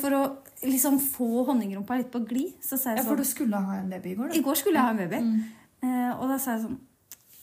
for 0.00 0.16
å 0.16 0.22
liksom 0.64 0.96
få 1.00 1.44
honningrumpa 1.48 1.98
litt 2.00 2.10
på 2.12 2.22
glid, 2.24 2.54
så 2.64 2.78
sa 2.80 2.94
Ja, 2.96 3.02
for 3.04 3.12
sånn 3.12 3.20
du 3.20 3.28
skulle 3.28 3.60
ha 3.60 3.78
en 3.82 3.90
baby 3.92 4.14
i 4.14 4.18
går, 4.20 4.32
I 4.32 4.44
går 4.44 4.60
skulle 4.60 4.80
jeg 4.80 4.88
ha 4.88 4.94
en 4.94 5.02
baby. 5.02 5.20
Mm. 5.20 6.12
og 6.16 6.28
da 6.32 6.38
sa 6.40 6.56
jeg 6.56 6.64
sånn 6.64 6.78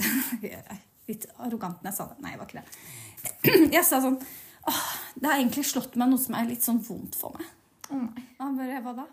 Litt 1.12 1.28
arrogant 1.38 1.84
når 1.84 1.92
jeg 1.92 1.98
sa 2.00 2.08
det. 2.12 2.20
Nei, 2.24 2.34
det 2.34 2.42
var 2.42 2.50
ikke 2.50 2.62
det. 2.62 2.68
Jeg 3.78 3.86
sa 3.86 4.00
sånn 4.02 4.18
Åh, 4.70 4.86
det 5.18 5.26
har 5.28 5.40
egentlig 5.40 5.64
slått 5.66 5.96
meg 5.98 6.10
noe 6.12 6.22
som 6.22 6.36
er 6.38 6.46
litt 6.50 6.66
sånn 6.66 6.80
vondt 6.86 7.16
for 7.18 7.34
meg. 7.34 7.48
Å, 7.90 7.98
nei. 7.98 8.24
Og 8.38 8.44
han 8.46 8.60
bare, 8.60 8.82
hva 8.86 8.94
da? 9.00 9.06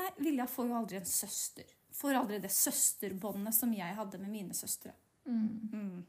Nei, 0.00 0.08
Vilja 0.24 0.46
får 0.50 0.70
jo 0.70 0.78
aldri 0.78 0.98
en 0.98 1.08
søster. 1.08 1.66
Får 1.94 2.16
aldri 2.18 2.40
det 2.42 2.50
søsterbåndet 2.50 3.54
som 3.54 3.72
jeg 3.76 3.94
hadde 3.98 4.20
med 4.22 4.32
mine 4.32 4.56
søstre. 4.56 4.94
Mm. 5.28 6.02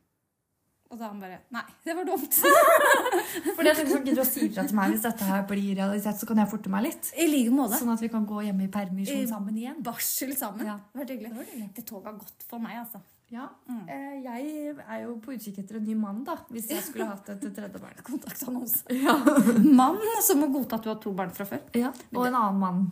Og 0.91 0.99
da 0.99 1.09
han 1.09 1.19
bare 1.21 1.41
Nei, 1.53 1.63
det 1.85 1.95
var 1.97 2.07
dumt. 2.07 2.35
For 2.39 3.61
det 3.65 3.71
er 3.71 3.79
sånn, 3.79 3.91
Gidder 4.05 4.19
du 4.19 4.23
å 4.23 4.27
si 4.27 4.47
fra 4.47 4.65
til 4.67 4.77
meg 4.77 4.93
hvis 4.93 5.05
dette 5.05 5.27
her 5.27 5.43
blir 5.49 5.73
realisert, 5.79 6.19
så 6.21 6.29
kan 6.29 6.41
jeg 6.41 6.51
forte 6.51 6.71
meg 6.71 6.87
litt? 6.87 7.11
I 7.19 7.27
like 7.29 7.53
måte. 7.53 7.79
Sånn 7.81 7.93
at 7.93 8.03
vi 8.03 8.11
kan 8.13 8.25
gå 8.29 8.45
hjemme 8.47 8.67
i 8.67 8.71
permisjon 8.71 9.27
sammen 9.29 9.59
igjen. 9.59 9.81
Barsel 9.85 10.31
sammen. 10.37 10.69
Ja. 10.71 10.77
Det 10.93 11.01
var. 11.01 11.11
Det 11.11 11.33
var. 11.35 11.51
Det 11.77 11.85
toget 11.85 12.11
har 12.11 12.17
gått 12.21 12.47
for 12.47 12.63
meg, 12.63 12.79
altså. 12.85 13.01
Ja. 13.33 13.47
Eh, 13.89 14.21
Jeg 14.23 14.75
er 14.87 14.99
jo 15.05 15.15
på 15.23 15.33
utkikk 15.33 15.57
etter 15.63 15.79
en 15.79 15.85
ny 15.87 15.95
mann, 15.97 16.23
da. 16.27 16.35
Hvis 16.53 16.69
jeg 16.69 16.83
skulle 16.85 17.07
hatt 17.09 17.27
et 17.33 17.41
tredje 17.41 17.81
barn. 17.81 17.97
Kontaktannonse. 18.09 18.83
Mann 19.79 19.97
som 20.23 20.39
må 20.43 20.51
godta 20.53 20.77
at 20.77 20.85
du 20.85 20.89
har 20.93 20.99
to 21.01 21.11
barn 21.17 21.33
fra 21.35 21.47
før. 21.49 21.61
Ja. 21.75 21.91
Og 22.13 22.27
en 22.27 22.37
annen 22.37 22.59
mann 22.61 22.85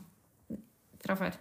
fra 1.04 1.16
før. 1.20 1.38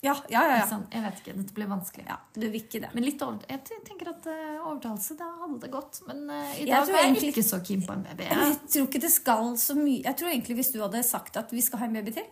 Ja, 0.00 0.14
ja, 0.32 0.40
ja. 0.48 0.56
ja. 0.64 0.76
Jeg 0.94 1.02
vet 1.04 1.18
ikke, 1.20 1.32
Dette 1.36 1.52
blir 1.58 1.68
vanskelig. 1.68 2.06
ja 2.08 2.16
du 2.32 2.46
vil 2.46 2.62
ikke 2.62 2.80
det. 2.80 2.88
Men 2.96 3.04
litt 3.04 3.20
over, 3.20 3.42
jeg 3.50 3.82
tenker 3.84 4.08
at 4.14 4.24
uh, 4.32 4.62
overtalelse, 4.70 5.16
da 5.18 5.26
hadde 5.42 5.58
det 5.60 5.70
gått. 5.74 5.98
Men 6.08 6.22
eh, 6.32 6.54
i 6.62 6.68
dag 6.70 6.86
tror 6.88 6.96
er 6.96 7.02
jeg 7.04 7.10
egentlig- 7.10 7.32
ikke 7.34 7.44
så 7.50 7.58
keen 7.68 7.82
på 7.84 7.92
en 7.92 8.06
baby. 8.08 8.24
Jeg 8.30 8.54
tror 8.64 8.86
ikke 8.88 9.02
det 9.04 9.10
skal 9.12 9.50
så 9.60 9.76
mye 9.76 10.00
Jeg 10.06 10.16
tror 10.16 10.32
egentlig 10.32 10.56
hvis 10.62 10.72
du 10.72 10.78
hadde 10.80 11.02
sagt 11.04 11.36
at 11.36 11.52
vi 11.52 11.60
skal 11.66 11.82
ha 11.82 11.90
en 11.90 11.98
baby 12.00 12.16
til, 12.16 12.30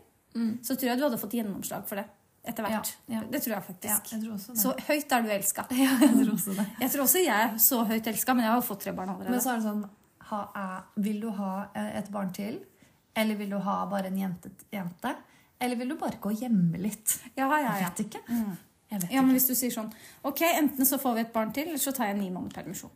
så 0.64 0.76
tror 0.78 0.88
jeg 0.94 0.98
du 1.00 1.04
hadde 1.04 1.18
fått 1.20 1.34
gjennomslag 1.36 1.84
for 1.88 1.98
det 2.00 2.06
etter 2.48 2.64
hvert. 2.66 2.90
Ja, 3.08 3.18
ja. 3.18 3.20
Det 3.30 3.40
tror 3.44 3.52
jeg 3.54 3.60
Ja, 3.60 3.66
faktisk. 3.66 4.12
jeg 4.12 4.22
tror. 4.24 4.56
Så 4.62 4.72
høyt 4.88 5.12
er 5.16 5.22
du 5.26 5.30
elska. 5.36 5.66
ja, 5.70 5.90
jeg 6.02 6.12
tror 6.16 6.32
også 6.34 6.54
det. 6.58 6.66
Jeg 6.82 6.90
tror 6.94 7.02
også 7.04 7.22
jeg 7.24 7.44
er 7.52 7.56
så 7.62 7.82
høyt 7.84 8.06
elska, 8.12 8.34
men 8.34 8.44
jeg 8.46 8.52
har 8.54 8.60
jo 8.62 8.66
fått 8.68 8.80
tre 8.86 8.92
barn 8.96 9.12
allerede. 9.14 9.30
Men 9.36 9.40
så 9.44 9.52
er 9.54 9.60
det 9.60 9.66
sånn 9.68 9.84
ha, 10.30 10.40
er, 10.62 10.78
Vil 11.08 11.20
du 11.24 11.28
ha 11.38 11.50
eh, 11.74 11.90
et 12.02 12.08
barn 12.14 12.32
til? 12.36 12.58
Eller 13.18 13.34
vil 13.40 13.50
du 13.50 13.58
ha 13.64 13.76
bare 13.90 14.10
en 14.12 14.18
jente? 14.20 14.50
jente? 14.72 15.14
Eller 15.60 15.76
vil 15.80 15.88
du 15.90 15.96
bare 15.98 16.20
gå 16.22 16.30
hjemme 16.38 16.78
litt? 16.78 17.18
ja, 17.36 17.48
ja, 17.50 17.76
Jeg 17.80 17.84
vet 17.88 18.02
ikke. 18.06 18.20
Jeg 18.28 19.00
vet 19.02 19.10
ja, 19.12 19.20
men 19.20 19.34
ikke. 19.34 19.38
hvis 19.40 19.48
du 19.50 19.54
sier 19.58 19.72
sånn 19.74 19.88
Ok, 20.24 20.40
enten 20.48 20.86
så 20.88 20.96
får 21.02 21.14
vi 21.16 21.20
et 21.26 21.32
barn 21.34 21.50
til, 21.52 21.66
eller 21.68 21.82
så 21.82 21.92
tar 21.92 22.06
jeg 22.08 22.16
en 22.16 22.22
ni 22.22 22.30
måneder 22.30 22.62
permisjon. 22.62 22.92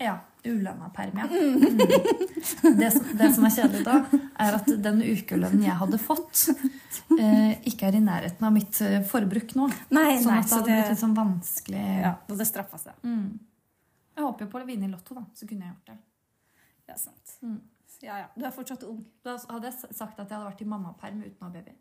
Ja, 0.00 0.14
ulønna 0.48 0.88
perm, 0.96 1.18
ja. 1.20 1.26
Mm. 1.28 2.78
Det, 2.80 2.90
som, 2.94 3.04
det 3.18 3.28
som 3.36 3.44
er 3.44 3.52
kjedelig 3.52 3.82
da, 3.84 3.96
er 4.40 4.56
at 4.56 4.70
den 4.84 5.02
ukelønnen 5.04 5.64
jeg 5.66 5.76
hadde 5.76 5.98
fått, 6.00 6.46
eh, 7.18 7.58
ikke 7.68 7.90
er 7.90 7.98
i 7.98 8.02
nærheten 8.04 8.46
av 8.48 8.54
mitt 8.54 8.80
eh, 8.86 9.00
forbruk 9.06 9.52
nå. 9.58 9.68
Nei, 9.92 10.14
Sånn 10.22 10.32
nei, 10.32 10.38
at 10.40 10.48
det 10.48 10.56
hadde 10.56 10.70
det 10.70 10.78
blitt 10.78 10.92
litt 10.94 11.02
sånn 11.02 11.16
vanskelig. 11.18 11.84
Ja, 12.06 12.14
og 12.24 12.40
det 12.40 12.48
straffa 12.48 12.80
seg. 12.80 12.96
Mm. 13.04 13.26
Jeg 14.16 14.24
håper 14.24 14.46
jo 14.46 14.52
på 14.54 14.62
å 14.62 14.68
vinne 14.68 14.88
i 14.88 14.94
Lotto, 14.94 15.18
da. 15.18 15.26
Så 15.36 15.48
kunne 15.50 15.68
jeg 15.68 15.74
gjort 15.74 15.92
det. 15.92 15.98
Ja, 16.88 16.96
sant. 17.00 17.36
Mm. 17.44 17.60
Ja, 18.00 18.16
ja. 18.22 18.30
Du 18.36 18.46
er 18.48 18.56
fortsatt 18.56 18.88
ung. 18.88 19.04
Da 19.26 19.36
hadde 19.36 19.68
jeg 19.68 19.92
sagt 19.92 20.16
at 20.16 20.24
jeg 20.24 20.32
hadde 20.32 20.48
vært 20.48 20.64
i 20.64 20.70
mammaperm 20.72 21.20
uten 21.26 21.44
å 21.44 21.50
ha 21.50 21.52
baby. 21.52 21.76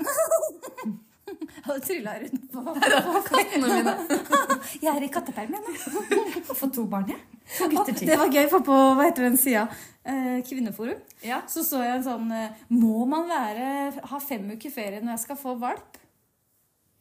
Jeg 1.56 1.64
hadde 1.66 1.80
trylla 1.86 2.14
rundt 2.20 2.46
på 2.52 2.62
Kattene 3.30 3.68
mine. 3.74 3.94
Jeg 4.84 4.90
er 4.96 5.04
i 5.06 5.10
katteperm, 5.12 5.54
jeg 5.56 5.62
nå. 5.64 6.54
Få 6.54 6.68
to 6.72 6.84
barn, 6.90 7.08
jeg. 7.10 7.20
To 7.58 7.68
gutter 7.72 7.96
til. 7.96 8.08
Det 8.10 8.18
var 8.20 8.30
gøy, 8.32 8.46
for 8.52 8.64
på 8.66 8.76
hva 8.96 9.06
heter 9.08 9.26
den 9.26 9.38
sida? 9.40 9.64
Eh, 10.06 10.40
Kvinneforum. 10.46 11.00
Ja. 11.26 11.40
Så 11.50 11.64
så 11.66 11.80
jeg 11.84 11.98
en 11.98 12.04
sånn 12.06 12.30
eh, 12.32 12.60
Må 12.72 13.04
man 13.10 13.26
være, 13.28 13.70
ha 14.12 14.20
fem 14.22 14.46
uker 14.54 14.72
ferie 14.72 15.00
når 15.02 15.16
jeg 15.16 15.24
skal 15.26 15.38
få 15.40 15.56
valp? 15.60 15.98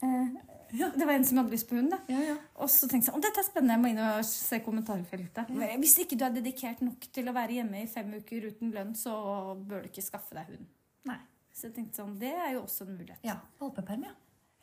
Eh, 0.04 0.26
Det 0.72 1.06
var 1.06 1.14
en 1.16 1.24
som 1.26 1.40
hadde 1.42 1.54
lyst 1.54 1.70
på 1.70 1.76
hund. 1.78 1.92
da. 1.94 2.00
Ja, 2.12 2.20
ja. 2.32 2.36
Og 2.62 2.70
så 2.70 2.88
tenkte 2.90 3.10
jeg 3.12 3.16
om 3.18 3.24
dette 3.24 3.42
er 3.42 3.48
spennende, 3.48 3.76
jeg 3.78 3.84
må 3.84 3.92
inn 3.94 4.02
og 4.06 4.26
se 4.28 4.60
kommentarfeltet. 4.66 5.50
Men 5.50 5.82
Hvis 5.84 5.96
ikke 6.04 6.18
du 6.20 6.26
er 6.28 6.36
dedikert 6.36 6.82
nok 6.86 7.08
til 7.16 7.30
å 7.30 7.34
være 7.36 7.60
hjemme 7.60 7.84
i 7.84 7.88
fem 7.90 8.12
uker 8.20 8.50
uten 8.52 8.74
lønn, 8.76 8.96
så 8.98 9.14
bør 9.58 9.84
du 9.86 9.90
ikke 9.92 10.06
skaffe 10.06 10.38
deg 10.38 10.52
hund. 10.56 10.68
Nei. 11.10 11.18
Så 11.54 11.68
jeg 11.68 11.76
tenkte 11.80 12.00
sånn, 12.04 12.14
det 12.22 12.30
er 12.32 12.54
jo 12.56 12.62
også 12.64 12.86
en 12.88 12.98
mulighet. 13.00 13.22
Ja, 13.26 13.38
Valpeperm, 13.60 14.06
ja. 14.08 14.14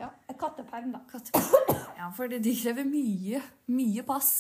Ja, 0.01 0.11
Katteperm, 0.39 0.93
da. 0.93 1.01
Katteperm. 1.11 1.83
Ja, 1.97 2.11
for 2.13 2.29
de 2.29 2.55
krever 2.61 2.85
mye, 2.85 3.41
mye 3.73 4.05
pass 4.07 4.31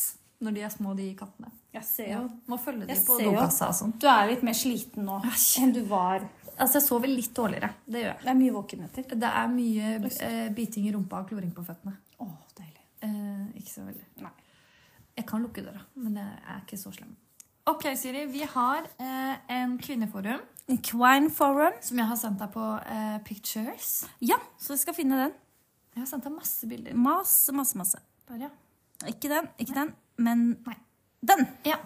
når 0.45 0.53
de 0.53 0.65
er 0.67 0.73
små, 0.73 0.93
de 0.97 1.07
kattene. 1.17 1.49
Jeg 1.73 1.85
ser 1.89 2.11
jo. 2.13 2.25
må 2.49 2.59
følge 2.61 2.89
Jeg 2.91 3.05
på 3.07 3.17
dokassa 3.21 3.71
og 3.71 3.77
sånn. 3.79 3.95
Du 4.01 4.07
er 4.09 4.29
litt 4.31 4.43
mer 4.45 4.57
sliten 4.57 5.07
nå 5.09 5.21
enn 5.61 5.73
du 5.73 5.83
var. 5.89 6.25
Altså, 6.57 6.79
jeg 6.79 6.87
sover 6.87 7.11
litt 7.13 7.33
dårligere. 7.37 7.71
Det 7.85 8.03
gjør 8.03 8.11
jeg. 8.13 8.23
Det 8.23 8.33
er 8.33 8.39
mye 8.39 8.55
våkenheter. 8.55 9.07
Det 9.13 9.31
er 9.41 9.51
mye 9.53 9.93
eh, 10.09 10.43
biting 10.57 10.89
i 10.89 10.93
rumpa 10.95 11.21
og 11.23 11.31
kloring 11.33 11.53
på 11.57 11.65
føttene. 11.65 11.97
Åh, 12.25 12.35
deilig. 12.57 12.85
Eh, 13.05 13.47
ikke 13.61 13.73
så 13.73 13.85
veldig. 13.85 14.07
Nei. 14.25 14.33
Jeg 15.17 15.29
kan 15.29 15.45
lukke 15.45 15.65
døra, 15.65 15.81
men 16.01 16.17
jeg 16.21 16.43
er 16.53 16.61
ikke 16.65 16.81
så 16.81 16.93
slem. 16.93 17.13
Ok, 17.67 17.89
Siri. 17.99 18.27
Vi 18.31 18.45
har 18.47 18.85
eh, 19.03 19.33
en 19.57 19.73
kvinneforum 19.83 20.45
En 20.71 20.79
kvinneforum 20.83 21.81
som 21.83 21.99
jeg 21.99 22.09
har 22.13 22.19
sendt 22.21 22.41
deg 22.43 22.53
på 22.55 22.67
eh, 22.93 23.17
Pictures. 23.27 23.91
Ja, 24.25 24.39
så 24.61 24.77
jeg 24.77 24.85
skal 24.85 24.97
finne 24.97 25.19
den. 25.25 25.35
Jeg 25.97 26.03
har 26.05 26.09
sendt 26.11 26.27
deg 26.29 26.35
masse 26.37 26.69
bilder. 26.69 26.95
Masse, 27.01 27.53
masse, 27.57 27.79
masse. 27.81 28.01
Der, 28.29 28.47
ja. 28.47 28.51
Ikke 29.09 29.31
den, 29.33 29.49
ikke 29.63 29.75
den, 29.77 29.93
men 30.21 30.47
Nei. 30.67 30.77
den. 31.25 31.47
ja. 31.65 31.79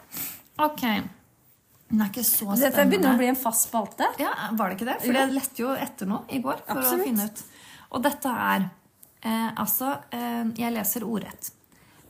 Ok. 0.60 0.82
Den 0.82 2.02
er 2.02 2.10
ikke 2.10 2.22
så 2.26 2.44
spennende. 2.44 2.66
Dette 2.66 2.84
begynner 2.90 3.14
å 3.14 3.18
bli 3.18 3.28
en 3.30 3.38
fast 3.38 3.68
spalte. 3.68 4.06
Ja, 4.20 4.32
Var 4.58 4.68
det 4.70 4.76
ikke 4.76 4.88
det? 4.90 4.98
For 5.04 5.16
jeg 5.20 5.32
lette 5.34 5.62
jo 5.62 5.70
etter 5.74 6.10
noe 6.10 6.26
i 6.30 6.38
går. 6.42 6.60
for 6.66 6.78
Absolutt. 6.82 7.00
å 7.00 7.06
finne 7.08 7.26
ut. 7.30 7.42
Og 7.90 8.04
dette 8.04 8.34
er 8.50 8.66
eh, 8.66 9.48
Altså, 9.58 9.88
eh, 10.14 10.44
jeg 10.58 10.74
leser 10.74 11.06
ordrett. 11.06 11.50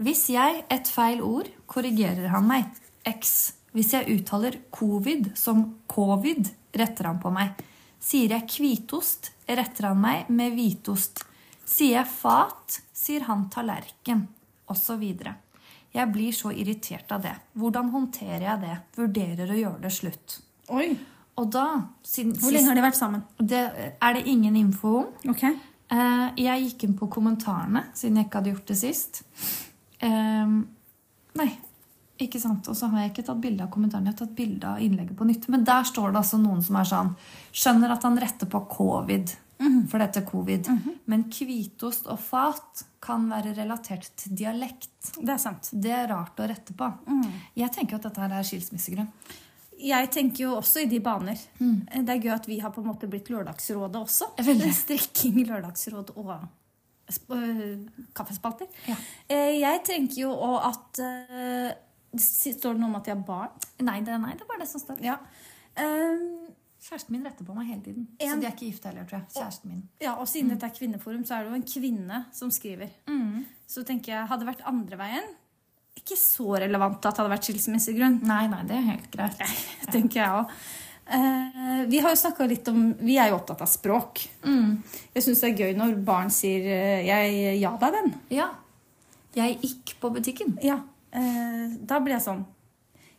Hvis 0.00 0.26
jeg 0.32 0.64
et 0.72 0.88
feil 0.88 1.22
ord, 1.24 1.48
korrigerer 1.68 2.28
han 2.32 2.48
meg. 2.48 2.68
X. 3.08 3.52
Hvis 3.76 3.92
jeg 3.94 4.08
uttaler 4.18 4.58
covid 4.74 5.30
som 5.38 5.62
covid, 5.88 6.48
retter 6.76 7.08
han 7.08 7.20
på 7.22 7.32
meg. 7.32 7.60
Sier 8.00 8.32
jeg 8.34 8.48
hvitost, 8.50 9.30
retter 9.48 9.90
han 9.92 10.00
meg 10.00 10.28
med 10.32 10.56
hvitost. 10.56 11.24
Sier 11.70 12.00
jeg 12.00 12.10
fat, 12.10 12.80
sier 12.96 13.28
han 13.28 13.46
tallerken, 13.52 14.24
osv. 14.70 15.04
Jeg 15.90 16.12
blir 16.14 16.34
så 16.34 16.50
irritert 16.50 17.10
av 17.14 17.22
det. 17.24 17.36
Hvordan 17.58 17.92
håndterer 17.94 18.46
jeg 18.48 18.62
det? 18.64 18.76
Vurderer 18.98 19.54
å 19.54 19.58
gjøre 19.58 19.82
det 19.84 19.94
slutt. 19.94 20.36
Oi. 20.74 20.90
Og 21.40 21.48
da, 21.54 21.66
siden 22.04 22.34
Hvor 22.38 22.52
lenge 22.52 22.72
har 22.72 22.78
de 22.78 22.84
vært 22.84 22.98
sammen? 22.98 23.22
det, 23.38 23.62
er 23.96 24.16
det 24.16 24.26
ingen 24.28 24.56
info 24.58 24.96
om. 25.04 25.10
Ok. 25.30 25.46
Uh, 25.90 26.28
jeg 26.38 26.66
gikk 26.66 26.84
inn 26.86 26.98
på 26.98 27.08
kommentarene, 27.10 27.88
siden 27.98 28.20
jeg 28.20 28.28
ikke 28.28 28.42
hadde 28.42 28.52
gjort 28.52 28.70
det 28.70 28.78
sist. 28.78 29.22
Uh, 30.02 30.60
nei, 31.38 31.48
ikke 32.22 32.40
sant. 32.42 32.68
Og 32.70 32.78
så 32.78 32.90
har 32.92 33.04
jeg 33.04 33.14
ikke 33.14 33.26
tatt 33.30 33.42
bilde 33.42 33.64
av 33.64 33.72
kommentarene. 33.72 34.10
Jeg 34.10 34.18
har 34.18 34.22
tatt 34.24 34.36
bilde 34.38 34.74
av 34.74 34.82
innlegget 34.84 35.18
på 35.18 35.26
nytt. 35.26 35.48
Men 35.50 35.64
der 35.66 35.86
står 35.88 36.12
det 36.12 36.22
altså 36.22 36.38
noen 36.42 36.62
som 36.66 36.78
er 36.78 36.90
sånn 36.90 37.14
Skjønner 37.50 37.94
at 37.94 38.06
han 38.06 38.18
retter 38.20 38.50
på 38.50 38.62
covid, 38.70 39.32
for 39.90 40.00
dette 40.02 40.22
covid. 40.28 40.70
Men 41.10 41.26
hvitost 41.34 42.08
og 42.10 42.20
fat 42.22 42.84
kan 43.02 43.26
være 43.30 43.54
relatert 43.58 44.08
til 44.20 44.36
dialekt. 44.36 44.90
Det 45.20 45.34
er 45.34 45.40
sant. 45.42 45.70
Det 45.72 45.92
er 45.94 46.08
rart 46.12 46.40
å 46.40 46.48
rette 46.50 46.76
på. 46.76 46.88
Jeg 47.58 47.72
tenker 47.76 47.98
at 47.98 48.08
dette 48.08 48.22
her 48.24 48.36
er 48.40 48.46
skilsmissegrunn. 48.46 49.10
Jeg 49.80 50.10
tenker 50.12 50.44
jo 50.44 50.54
også 50.58 50.82
i 50.84 50.88
de 50.90 51.00
baner. 51.00 51.40
Det 51.58 52.14
er 52.14 52.20
gøy 52.20 52.32
at 52.34 52.48
vi 52.48 52.58
har 52.60 52.72
på 52.74 52.82
en 52.82 52.90
måte 52.92 53.08
blitt 53.08 53.30
Lørdagsrådet 53.32 54.00
også. 54.02 54.32
Veldig. 54.44 54.72
Strikking, 54.76 55.40
Lørdagsråd 55.48 56.12
og 56.20 56.34
sp 57.10 57.32
øh, 57.34 57.78
kaffespalter. 58.14 58.66
Ja. 58.86 58.96
Eh, 59.28 59.58
Jeg 59.60 59.80
tenker 59.86 60.20
jo 60.22 60.34
òg 60.34 60.58
at 60.70 61.00
eh, 61.04 61.70
Står 62.20 62.74
det 62.74 62.80
noe 62.82 62.90
om 62.90 62.96
at 62.98 63.06
de 63.06 63.12
har 63.14 63.20
barn? 63.22 63.66
Nei, 63.86 64.00
det, 64.02 64.16
nei, 64.18 64.32
det 64.34 64.46
bare 64.48 64.64
det 64.64 64.70
som 64.70 64.82
står. 64.82 64.98
Ja. 65.06 65.14
Um, 65.78 66.48
Kjæresten 66.80 67.10
min 67.12 67.24
retter 67.26 67.44
på 67.44 67.54
meg 67.54 67.66
hele 67.68 67.82
tiden. 67.84 68.06
En- 68.18 68.30
Så 68.30 68.40
de 68.40 68.46
er 68.46 68.54
ikke 68.54 68.66
gift 68.70 68.84
heller, 68.88 69.04
tror 69.04 69.18
jeg. 69.20 69.28
Kjæresten 69.34 69.68
min. 69.68 69.82
ja, 70.00 70.14
og 70.14 70.26
siden 70.26 70.48
dette 70.48 70.64
er 70.66 70.70
kvinneforum, 70.78 71.24
så 71.28 71.34
er 71.36 71.44
det 71.44 71.50
jo 71.50 71.54
en 71.60 71.62
kvinne 71.68 72.24
som 72.32 72.50
skriver. 72.50 72.88
Så 73.68 73.84
tenker 73.84 74.12
jeg, 74.14 74.26
hadde 74.26 74.44
det 74.46 74.48
vært 74.56 74.66
andre 74.66 74.96
veien 74.96 75.28
Ikke 75.96 76.16
så 76.16 76.56
relevant 76.58 77.04
at 77.04 77.14
det 77.14 77.18
hadde 77.20 77.30
vært 77.34 77.44
skilsmissegrunn. 77.44 78.22
Nei, 78.24 78.46
nei, 78.48 78.62
det 78.64 78.76
er 78.78 78.86
helt 78.86 79.10
greit. 79.12 79.36
tenker 79.92 80.22
jeg 80.22 80.30
også. 80.30 80.50
Uh, 81.10 81.84
vi 81.90 81.98
har 81.98 82.10
jo 82.14 82.16
snakket 82.16 82.48
litt 82.48 82.68
om 82.70 82.94
Vi 83.02 83.16
er 83.18 83.28
jo 83.30 83.36
opptatt 83.40 83.60
av 83.60 83.68
språk. 83.68 84.22
Mm. 84.44 84.76
Jeg 85.14 85.22
syns 85.26 85.40
det 85.42 85.48
er 85.50 85.56
gøy 85.66 85.76
når 85.76 85.96
barn 86.06 86.30
sier 86.30 86.62
eh, 86.70 87.04
'jeg 87.04 87.60
ja 87.60 87.72
deg 87.76 87.92
den'. 87.98 88.14
Ja. 88.30 88.46
Jeg 89.34 89.58
gikk 89.60 89.96
på 90.00 90.10
butikken. 90.14 90.56
Ja. 90.62 90.80
Uh, 91.12 91.74
da 91.84 91.98
blir 92.00 92.14
jeg 92.14 92.22
sånn 92.22 92.46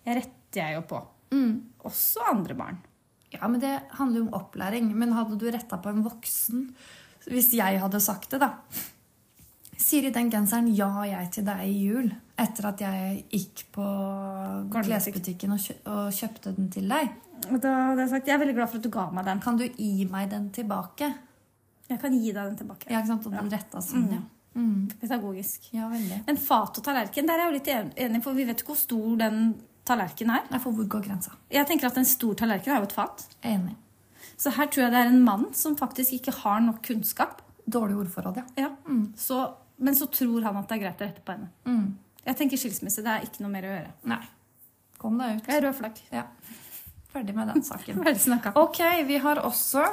Jeg 0.06 0.16
retter 0.16 0.62
jeg 0.64 0.76
jo 0.76 0.82
på. 0.88 1.02
Mm. 1.32 1.62
Også 1.84 2.24
andre 2.32 2.56
barn. 2.56 2.78
Ja, 3.32 3.48
men 3.48 3.62
det 3.64 3.74
handler 3.98 4.20
jo 4.20 4.26
om 4.28 4.34
opplæring. 4.42 4.90
Men 4.98 5.16
hadde 5.16 5.38
du 5.40 5.48
retta 5.52 5.80
på 5.80 5.92
en 5.92 6.04
voksen 6.04 6.66
Hvis 7.30 7.54
jeg 7.54 7.80
hadde 7.80 8.02
sagt 8.02 8.34
det, 8.34 8.42
da. 8.42 8.56
Siri, 9.82 10.12
den 10.14 10.30
genseren 10.32 10.70
ja 10.76 10.90
jeg 11.08 11.32
til 11.36 11.46
deg 11.48 11.62
i 11.66 11.78
jul 11.86 12.12
etter 12.42 12.68
at 12.72 12.82
jeg 12.82 13.24
gikk 13.30 13.64
på 13.76 13.88
klesbutikken 14.74 15.54
og, 15.54 15.68
kjøpte 16.14 16.54
den 16.58 16.70
til 16.74 16.90
deg. 16.90 17.12
Da 17.62 17.74
hadde 17.92 18.04
jeg 18.04 18.12
sagt 18.12 18.30
jeg 18.30 18.36
er 18.36 18.42
veldig 18.42 18.56
glad 18.58 18.70
for 18.72 18.82
at 18.82 18.86
du 18.86 18.92
ga 18.94 19.08
meg 19.14 19.28
den. 19.28 19.42
Kan 19.44 19.58
du 19.60 19.66
gi 19.68 20.08
meg 20.10 20.30
den 20.32 20.50
tilbake? 20.54 21.10
Jeg 21.90 22.00
kan 22.02 22.14
gi 22.16 22.30
deg 22.32 22.42
den 22.42 22.60
tilbake. 22.62 22.90
Ja, 22.90 23.02
ikke 23.02 23.14
sant? 23.14 23.28
Og 23.28 23.36
den 23.36 23.52
retta 23.54 23.82
sånn, 23.86 24.08
ja. 24.16 24.22
Mm. 24.52 24.90
Pedagogisk. 25.00 25.70
Ja, 25.76 25.88
veldig. 25.92 26.22
Men 26.28 26.40
fat 26.42 26.80
og 26.80 26.86
tallerken, 26.86 27.28
der 27.28 27.40
er 27.40 27.46
jeg 27.46 27.52
jo 27.52 27.58
litt 27.58 28.00
enig, 28.06 28.24
for 28.26 28.38
vi 28.38 28.46
vet 28.48 28.64
ikke 28.64 28.74
hvor 28.74 28.82
stor 28.82 29.14
den 29.22 29.44
tallerkenen 29.88 30.36
her. 30.36 30.50
Nei, 30.52 30.60
for 30.64 30.76
hvor 30.76 30.90
går 30.96 31.06
grensa? 31.08 31.34
Jeg 31.52 31.68
tenker 31.70 31.90
at 31.90 31.98
En 32.02 32.08
stor 32.08 32.38
tallerken 32.40 32.74
er 32.74 32.84
jo 32.84 32.90
et 32.90 32.96
fat. 32.96 33.26
Enig. 33.48 33.76
Så 34.38 34.54
her 34.56 34.70
tror 34.72 34.86
jeg 34.86 34.94
det 34.94 35.02
er 35.02 35.12
en 35.12 35.24
mann 35.26 35.48
som 35.58 35.76
faktisk 35.78 36.16
ikke 36.18 36.34
har 36.42 36.62
nok 36.66 36.82
kunnskap. 36.86 37.42
Dårlig 37.66 37.98
ordforråd, 38.04 38.42
ja. 38.42 38.46
Ja. 38.66 38.70
Så, 39.18 39.42
men 39.78 39.98
så 39.98 40.08
tror 40.10 40.48
han 40.48 40.58
at 40.58 40.70
det 40.70 40.78
er 40.78 40.84
greit 40.86 41.02
å 41.02 41.08
rette 41.10 41.26
på 41.26 41.36
henne. 41.36 41.52
Mm. 41.66 41.92
Jeg 42.26 42.38
tenker 42.38 42.62
skilsmisse, 42.62 43.04
det 43.06 43.14
er 43.14 43.28
ikke 43.28 43.44
noe 43.46 43.54
mer 43.54 43.68
å 43.68 43.74
gjøre. 43.76 43.94
Nei. 44.10 44.24
Kom 45.02 45.18
deg 45.18 45.40
ut. 45.40 45.48
Jeg 45.50 45.58
er 45.58 45.66
rød 45.68 45.78
flagg. 45.78 46.02
Ja. 46.14 46.26
Ferdig 47.12 47.36
med 47.38 47.50
den 47.52 47.66
saken. 47.66 48.02
Ferdig 48.06 48.24
snakka. 48.24 48.54
Ok, 48.62 48.82
vi 49.08 49.18
har 49.24 49.42
også 49.46 49.86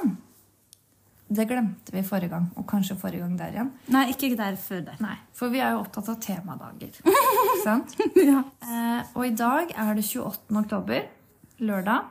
Det 1.29 1.45
glemte 1.49 1.93
vi 1.93 2.01
forrige 2.09 2.31
gang, 2.33 2.47
og 2.57 2.64
kanskje 2.70 2.95
forrige 2.97 3.20
gang 3.20 3.35
der 3.39 3.53
igjen. 3.53 3.70
Nei, 3.93 4.07
ikke 4.14 4.31
der 4.39 4.55
før 4.57 4.81
der. 4.87 4.97
Nei, 5.05 5.16
For 5.37 5.53
vi 5.53 5.59
er 5.61 5.74
jo 5.74 5.83
opptatt 5.83 6.09
av 6.09 6.16
temadager. 6.24 6.95
Ikke 7.05 7.59
sant? 7.66 7.93
Ja. 8.16 8.41
Eh, 8.64 9.03
og 9.14 9.26
i 9.26 9.35
dag 9.37 9.74
er 9.76 9.91
det 9.99 10.07
28. 10.09 10.57
oktober. 10.62 11.03
Lørdag. 11.61 12.07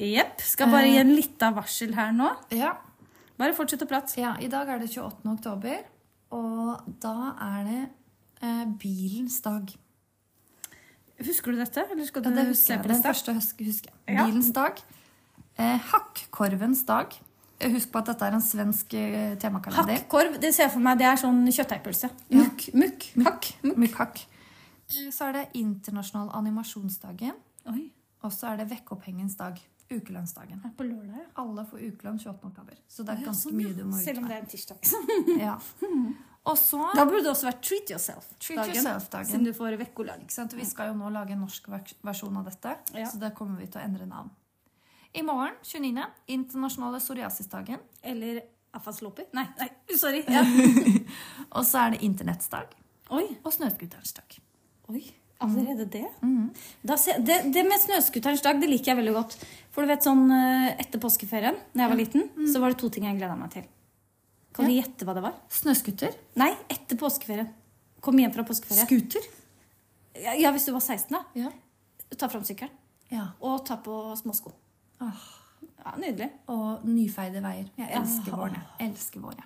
Jepp. 0.00 0.40
Skal 0.40 0.70
bare 0.72 0.88
gi 0.88 0.96
en 1.02 1.12
lita 1.14 1.50
varsel 1.54 1.92
her 1.94 2.14
nå. 2.16 2.30
Ja. 2.56 2.72
Bare 3.38 3.52
fortsett 3.56 3.84
å 3.84 3.88
prate. 3.90 4.16
ja, 4.22 4.32
i 4.40 4.48
dag 4.48 4.68
er 4.72 4.80
det 4.80 4.88
28. 4.94 5.28
oktober, 5.34 5.82
og 6.32 6.86
da 7.02 7.14
er 7.44 7.64
det 7.68 7.80
eh, 8.40 8.64
bilens 8.80 9.36
dag. 9.44 9.68
Husker 11.22 11.52
du 11.54 11.60
dette? 11.60 11.84
Eller 11.92 12.08
skal 12.08 12.24
du 12.24 12.30
Ja, 12.30 12.34
det 12.40 12.46
husker 12.48 12.64
se 12.64 12.72
jeg. 12.72 12.82
på 12.82 12.88
Den 12.94 13.02
første 13.04 13.34
husker 13.36 13.68
husker 13.68 13.92
jeg. 13.92 14.16
Ja. 14.16 14.24
Bilens 14.26 14.48
dag. 14.56 14.80
Eh, 15.60 15.78
Hakkkorvens 15.92 16.86
dag. 16.88 17.12
Husk 17.70 17.90
på 17.92 17.98
at 17.98 18.06
dette 18.10 18.26
er 18.26 18.32
en 18.36 18.40
svensk 18.44 18.94
eh, 18.94 19.34
temakalender. 19.38 19.94
Hakkkorv, 20.02 20.38
det 20.42 20.54
ser 20.54 20.64
jeg 20.66 20.72
for 20.74 20.80
meg, 20.84 20.98
det 20.98 21.06
er 21.06 21.16
sånn 21.20 21.42
kjøttdeigpølse. 21.46 22.10
Ja. 22.32 22.38
Mukk, 22.42 22.68
mukk, 22.74 23.08
hakk. 23.26 23.50
Mukk. 23.62 23.94
Hakk. 23.98 24.22
Eh, 24.90 25.10
Så 25.10 25.28
er 25.28 25.32
det 25.32 25.44
internasjonal 25.54 26.30
animasjonsdagen. 26.34 27.34
Oi, 27.72 27.90
Og 28.22 28.30
så 28.32 28.52
er 28.52 28.56
det 28.62 28.68
vekkopphenggens 28.70 29.36
dag. 29.36 29.60
Ukelønnsdagen. 29.92 30.60
det 30.62 30.70
er 30.70 30.76
på 30.78 30.84
lørdag, 30.88 31.18
ja. 31.20 31.26
Alle 31.36 31.66
får 31.68 31.80
ukelønn 31.92 32.18
28. 32.18 32.46
oktober. 32.48 32.76
Så 32.88 33.04
det 33.04 33.12
er 33.12 33.24
ganske 33.26 33.50
sånn, 33.50 33.58
ja. 33.60 33.66
mye 33.68 33.74
du 33.76 33.84
må 33.84 33.96
ut 33.98 34.04
Selv 34.04 34.18
om 34.22 34.28
det 34.28 34.36
er 34.36 34.40
en 34.40 34.46
tirsdag. 34.46 34.78
Ja. 35.46 35.58
Også, 36.44 36.78
Da 36.96 37.04
burde 37.06 37.22
det 37.22 37.30
også 37.30 37.46
vært 37.46 37.60
treat 37.62 37.90
Yourself-dagen. 37.92 38.72
yourself-dagen. 38.74 39.26
Siden 39.30 39.44
du 39.44 39.52
får 39.54 39.76
vekkolønn. 39.78 40.24
Vi 40.56 40.64
skal 40.66 40.88
jo 40.90 40.94
nå 40.98 41.10
lage 41.14 41.36
en 41.36 41.40
norsk 41.44 41.68
versjon 42.02 42.36
av 42.40 42.44
dette, 42.48 42.72
Ja. 42.98 43.06
så 43.06 43.20
det 43.20 43.34
kommer 43.34 43.58
vi 43.60 43.66
til 43.66 43.80
å 43.80 43.84
endre 43.84 44.06
navn. 44.06 44.30
I 45.14 45.22
morgen, 45.22 45.54
29., 45.62 46.04
internasjonale 46.32 47.00
psoriasisdagen. 47.02 47.80
Eller 48.02 48.42
afaslopi. 48.72 49.26
Nei, 49.36 49.44
nei, 49.58 49.68
sorry. 50.02 50.22
Ja. 50.32 50.44
Og 51.52 51.66
så 51.68 51.82
er 51.86 51.90
det 51.96 52.02
internettsdag 52.06 52.70
Oi, 53.12 53.26
og 53.44 53.52
snøscooterens 53.52 54.14
dag. 54.16 54.38
oi. 54.88 55.02
Allerede 55.42 55.88
det? 55.90 56.04
Mm 56.22 56.52
Da 56.86 56.94
se, 56.96 57.16
det? 57.18 57.40
Det 57.52 57.64
med 57.66 57.80
snøscooterens 57.82 58.44
dag 58.44 58.60
det 58.62 58.68
liker 58.70 58.92
jeg 58.92 58.98
veldig 59.00 59.14
godt. 59.16 59.34
For 59.74 59.82
du 59.82 59.90
vet 59.90 60.04
sånn, 60.06 60.22
eh, 60.30 60.68
Etter 60.80 61.02
påskeferien 61.02 61.58
da 61.74 61.82
jeg 61.82 61.90
var 61.90 61.98
liten, 61.98 62.28
så 62.52 62.60
var 62.62 62.70
det 62.72 62.78
to 62.78 62.88
ting 62.94 63.08
jeg 63.08 63.18
gleda 63.18 63.34
meg 63.36 63.50
til. 63.50 63.64
Kan 64.54 64.68
du 64.70 64.72
gjette 64.76 65.04
hva 65.08 65.16
det 65.18 65.24
var? 65.24 65.34
Snøscooter. 65.50 66.14
Nei, 66.38 66.52
etter 66.70 66.96
påskeferien. 67.00 67.50
Kom 68.04 68.20
hjem 68.22 68.32
fra 68.36 68.44
påskeferie. 68.46 68.86
Scooter. 68.86 69.26
Ja, 70.22 70.36
ja, 70.38 70.52
hvis 70.54 70.68
du 70.68 70.72
var 70.76 70.84
16, 70.84 71.10
da. 71.16 71.24
Ja. 71.34 71.50
Ta 72.16 72.28
fram 72.30 72.44
sykkelen. 72.46 72.72
ja. 73.10 73.26
Og 73.42 73.64
ta 73.66 73.76
på 73.82 73.98
småsko. 74.22 74.52
Åh. 75.02 75.28
Ja, 75.82 75.92
Nydelig. 75.98 76.28
Og 76.54 76.84
nyfeide 76.86 77.40
veier. 77.42 77.68
Jeg 77.78 77.90
elsker 77.98 78.36
våren. 78.38 78.54
jeg. 78.78 78.88
Elsker 78.90 79.20
våren. 79.24 79.42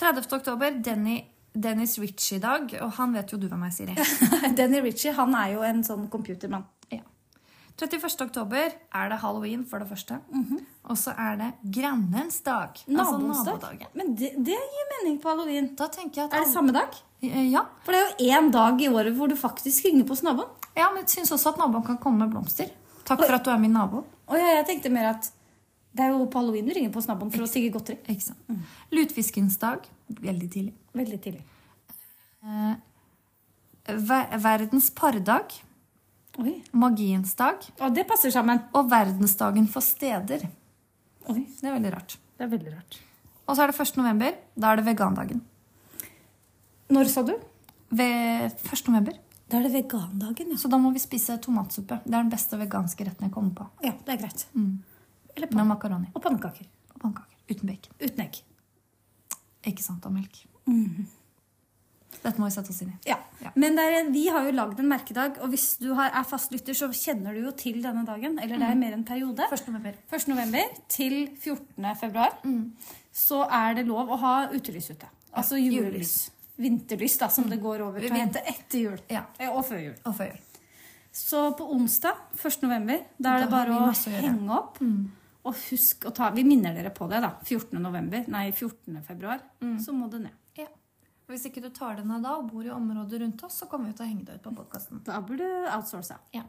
30. 0.00 0.32
oktober, 0.32 0.70
Denny, 0.84 1.18
Dennis 1.54 1.98
Ritchie-dag. 2.00 2.78
Og 2.82 2.92
han 2.98 3.12
vet 3.14 3.30
jo 3.34 3.38
du 3.38 3.46
hvem 3.50 3.62
er, 3.66 3.74
Siri. 3.76 3.94
Denny 4.58 4.80
Ritchie 4.84 5.12
han 5.16 5.34
er 5.38 5.52
jo 5.54 5.62
en 5.68 5.84
sånn 5.86 6.08
computermann. 6.12 6.64
Ja. 6.90 7.02
31. 7.76 8.06
oktober 8.22 8.70
er 8.94 9.08
det 9.10 9.18
halloween, 9.20 9.64
for 9.66 9.82
det 9.82 9.88
første. 9.90 10.20
Og 10.86 10.96
så 11.00 11.12
er 11.18 11.36
det 11.40 11.48
grannens 11.76 12.40
dag. 12.46 12.76
Altså 12.86 13.16
Naboens 13.18 13.40
dag. 13.44 13.54
nabodagen. 13.58 13.88
Men 13.98 14.14
det, 14.18 14.30
det 14.46 14.56
gir 14.58 14.88
mening 14.94 15.18
på 15.22 15.32
halloween. 15.32 15.72
Da 15.76 15.88
tenker 15.92 16.22
jeg 16.22 16.28
at 16.30 16.32
Er 16.32 16.38
det 16.38 16.46
alle- 16.46 16.54
samme 16.54 16.72
dag? 16.76 17.00
Ja. 17.24 17.62
For 17.86 17.92
det 17.96 18.00
er 18.00 18.08
jo 18.10 18.32
én 18.36 18.50
dag 18.52 18.80
i 18.84 18.88
året 18.92 19.14
hvor 19.16 19.28
du 19.28 19.36
faktisk 19.40 19.86
ringer 19.88 20.04
på 20.04 20.12
hos 20.16 20.22
naboen. 20.22 20.48
ja, 20.76 20.88
men 20.92 21.02
jeg 21.04 21.08
syns 21.18 21.32
også 21.32 21.52
at 21.54 21.58
naboen 21.62 21.84
kan 21.86 21.96
komme 21.98 22.18
med 22.24 22.30
blomster. 22.34 22.68
Takk 23.04 23.20
for 23.26 23.36
at 23.36 23.44
du 23.44 23.50
er 23.52 23.58
min 23.60 23.74
nabo. 23.76 24.04
Og 24.28 24.36
ja, 24.38 24.54
jeg 24.58 24.66
tenkte 24.70 24.92
mer 24.92 25.10
at 25.12 25.28
det 25.94 26.02
er 26.06 26.14
jo 26.14 26.24
på 26.26 26.40
halloween 26.40 26.66
du 26.66 26.72
ringer 26.74 26.90
på 26.90 26.98
hos 26.98 27.06
naboen 27.10 27.30
for 27.30 27.44
å 27.44 27.50
tigge 27.50 27.70
godteri. 27.74 27.98
Ikke 28.10 28.24
sant? 28.30 28.64
Lutfiskens 28.94 29.58
dag. 29.62 29.84
Veldig 30.08 30.48
tidlig. 30.50 30.72
Veldig 30.96 31.18
tidlig. 31.22 31.44
Eh, 32.44 32.74
ver 34.08 34.34
verdens 34.42 34.90
pardag. 34.96 35.54
Oi. 36.42 36.56
Magiens 36.74 37.34
dag. 37.38 37.62
Og 37.78 37.94
det 37.94 38.06
passer 38.10 38.32
sammen. 38.34 38.64
Og 38.74 38.88
verdensdagen 38.90 39.68
for 39.70 39.84
steder. 39.86 40.48
Oi, 41.30 41.44
Det 41.60 41.68
er 41.68 41.76
veldig 41.78 41.92
rart. 41.94 42.16
det 42.38 42.44
er 42.44 42.50
veldig 42.56 42.72
rart. 42.74 42.98
Og 43.46 43.56
så 43.56 43.62
er 43.62 43.70
det 43.70 43.78
1. 43.80 43.96
november. 44.00 44.34
Da 44.58 44.72
er 44.72 44.76
det 44.80 44.84
vegandagen. 44.86 45.42
Når 46.90 47.08
sa 47.12 47.22
du? 47.22 47.34
Ved 47.90 48.50
1. 48.72 48.88
november. 48.88 49.14
Da 49.50 49.58
er 49.58 49.66
det 49.66 49.72
vegandagen, 49.74 50.50
ja. 50.54 50.56
Så 50.60 50.70
da 50.72 50.78
må 50.80 50.90
vi 50.94 51.02
spise 51.02 51.36
tomatsuppe. 51.44 52.00
Det 52.04 52.14
er 52.14 52.22
den 52.22 52.32
beste 52.32 52.56
veganske 52.58 53.04
retten 53.06 53.26
jeg 53.28 53.34
kommer 53.34 53.52
på. 53.58 53.66
Ja, 53.84 53.92
det 54.06 54.14
er 54.16 54.22
greit. 54.24 54.46
Eller 55.36 55.50
Med 55.54 55.66
makaroni 55.68 56.08
og 56.14 56.22
pannekaker. 56.22 56.66
og 56.94 57.00
pannekaker. 57.02 57.36
Uten 57.50 57.68
bacon. 57.68 57.92
Uten 58.00 58.20
egg. 58.24 58.40
Ikke 59.68 59.82
sant, 59.84 60.06
og 60.06 60.12
melk. 60.14 60.40
Dette 62.24 62.38
må 62.40 62.46
vi 62.48 62.54
sette 62.54 62.70
oss 62.72 62.80
inn 62.84 62.92
i. 62.94 62.96
Ja. 63.10 63.18
Ja. 63.42 63.50
Men 63.60 63.76
er, 63.80 64.06
vi 64.14 64.22
har 64.32 64.46
jo 64.46 64.52
lagd 64.54 64.78
en 64.80 64.88
merkedag, 64.88 65.36
og 65.44 65.50
hvis 65.52 65.74
du 65.82 65.90
har, 65.98 66.08
er 66.16 66.24
fastlytter, 66.24 66.76
så 66.78 66.88
kjenner 66.96 67.34
du 67.36 67.42
jo 67.44 67.52
til 67.58 67.82
denne 67.84 68.04
dagen. 68.08 68.38
Eller 68.40 68.56
det 68.62 68.68
er 68.70 68.78
mer 68.80 68.94
en 68.96 69.04
periode. 69.04 69.44
1. 69.52 69.66
november. 69.68 69.98
1. 70.14 70.28
november 70.32 70.78
til 70.88 71.18
14. 71.36 71.90
februar 72.00 72.38
så 73.12 73.42
er 73.50 73.76
det 73.80 73.84
lov 73.90 74.08
å 74.14 74.16
ha 74.22 74.34
utelys 74.54 74.88
ute. 74.94 75.10
Altså 75.34 75.58
julelys. 75.60 76.30
Vinterlys, 76.56 77.18
da, 77.18 77.28
som 77.28 77.48
det 77.50 77.58
går 77.62 77.82
over 77.82 78.00
til 78.00 78.12
å 78.14 78.18
hente 78.20 78.42
etter 78.46 78.78
jul. 78.78 78.98
Ja. 79.10 79.24
Eh, 79.38 79.50
Og 79.50 79.64
før 79.66 79.80
jul. 79.82 79.94
Og 80.06 80.14
før 80.16 80.30
jul. 80.32 80.40
Så 81.14 81.40
på 81.58 81.66
onsdag 81.70 82.16
1. 82.34 82.62
november, 82.66 83.04
da 83.18 83.36
er 83.36 83.40
Da 83.40 83.44
det 83.46 83.50
bare 83.50 83.74
å 83.74 83.90
å 83.90 84.16
henge 84.22 84.50
opp. 84.56 84.80
Og 85.44 85.54
husk 85.70 86.06
å 86.08 86.14
ta 86.14 86.30
Vi 86.30 86.42
minner 86.44 86.74
dere 86.74 86.90
på 86.90 87.08
det, 87.10 87.20
da. 87.20 87.34
14. 87.44 87.78
november, 87.82 88.24
nei, 88.28 88.50
14. 88.50 89.02
februar. 89.06 89.40
Så 89.78 89.92
må 89.92 90.08
det 90.10 90.22
ned. 90.24 90.32
Ja. 90.56 90.66
Hvis 91.28 91.46
ikke 91.46 91.62
du 91.62 91.70
tar 91.70 91.96
det 91.96 92.06
ned 92.06 92.22
da 92.22 92.36
og 92.38 92.50
bor 92.50 92.64
i 92.64 92.70
området 92.72 93.20
rundt 93.20 93.44
oss, 93.44 93.60
så 93.62 93.68
kommer 93.68 93.86
vi 93.92 93.96
til 93.98 94.06
å 94.06 94.08
henge 94.08 94.24
det 94.24 94.34
ut 94.38 94.42
på 94.42 94.54
podkasten. 94.56 95.02
Da 95.04 95.20
burde 95.20 95.44
du 95.46 95.68
outsource. 95.70 96.16
Ja. 96.32 96.42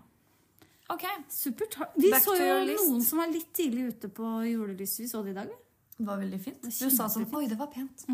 Ok. 0.89 1.03
Supert. 1.29 1.77
Vi 1.95 2.11
Back 2.11 2.23
så 2.23 2.35
jo 2.37 2.57
noen 2.71 3.01
som 3.03 3.19
var 3.19 3.27
litt 3.31 3.51
tidlig 3.53 3.87
ute 3.95 4.09
på 4.09 4.31
julelyset. 4.45 4.99
Vi 4.99 5.07
så 5.07 5.23
det 5.25 5.31
i 5.31 5.39
dag. 5.41 5.49
Det 5.97 6.05
var 6.05 6.17
veldig 6.19 6.41
fint. 6.43 6.61
Du 6.61 6.89
sa 6.91 7.07
sånn. 7.07 7.25
Oi, 7.33 7.47
det 7.47 7.57
var 7.57 7.67
pent. 7.67 8.05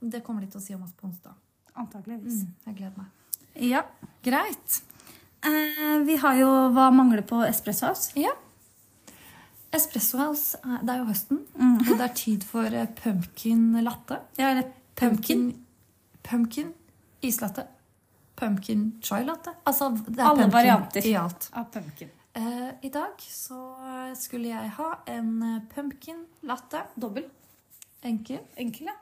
Det 0.00 0.20
kommer 0.24 0.40
de 0.44 0.50
til 0.52 0.60
å 0.60 0.62
si 0.64 0.74
om 0.74 0.82
oss 0.86 0.92
på 0.96 1.06
onsdag. 1.08 1.34
Antakeligvis. 1.78 2.44
Jeg 2.66 2.74
gleder 2.78 2.96
meg. 2.98 3.06
Ja. 3.68 3.82
Greit. 4.22 4.82
Eh, 5.46 5.98
vi 6.06 6.16
har 6.22 6.34
jo 6.38 6.48
hva 6.74 6.88
mangler 6.94 7.22
på 7.26 7.40
Espresso 7.46 7.86
House. 7.86 8.12
Ja. 8.18 8.32
Espresso 9.74 10.18
House, 10.18 10.56
det 10.64 10.88
er 10.94 11.02
jo 11.02 11.08
høsten, 11.10 11.40
og 11.60 11.90
det 11.90 12.04
er 12.06 12.14
tid 12.16 12.44
for 12.48 12.72
eh, 12.72 12.86
pumpkin 13.02 13.66
latte. 13.84 14.16
Ja, 14.40 14.48
eller 14.54 14.70
pumpkin. 14.96 15.50
Pumpkin 16.24 16.70
islatte. 17.24 17.66
Pumpkin 18.38 18.86
chai 19.04 19.24
latte. 19.26 19.52
Altså, 19.68 19.90
det 20.06 20.16
er 20.22 20.24
Alle 20.30 20.46
pumpkin 20.46 20.54
varianter. 20.56 21.06
i 21.06 21.12
alt. 21.20 21.50
Av 21.58 21.66
pumpkin. 21.74 22.10
Eh, 22.38 22.70
I 22.86 22.90
dag 22.94 23.20
så 23.20 23.58
skulle 24.16 24.48
jeg 24.54 24.70
ha 24.78 24.88
en 25.10 25.30
eh, 25.42 25.60
pumpkin 25.74 26.24
latte. 26.48 26.84
Dobbel. 26.96 27.28
Enkel. 28.08 28.40
Enkel, 28.56 28.88
ja. 28.88 28.96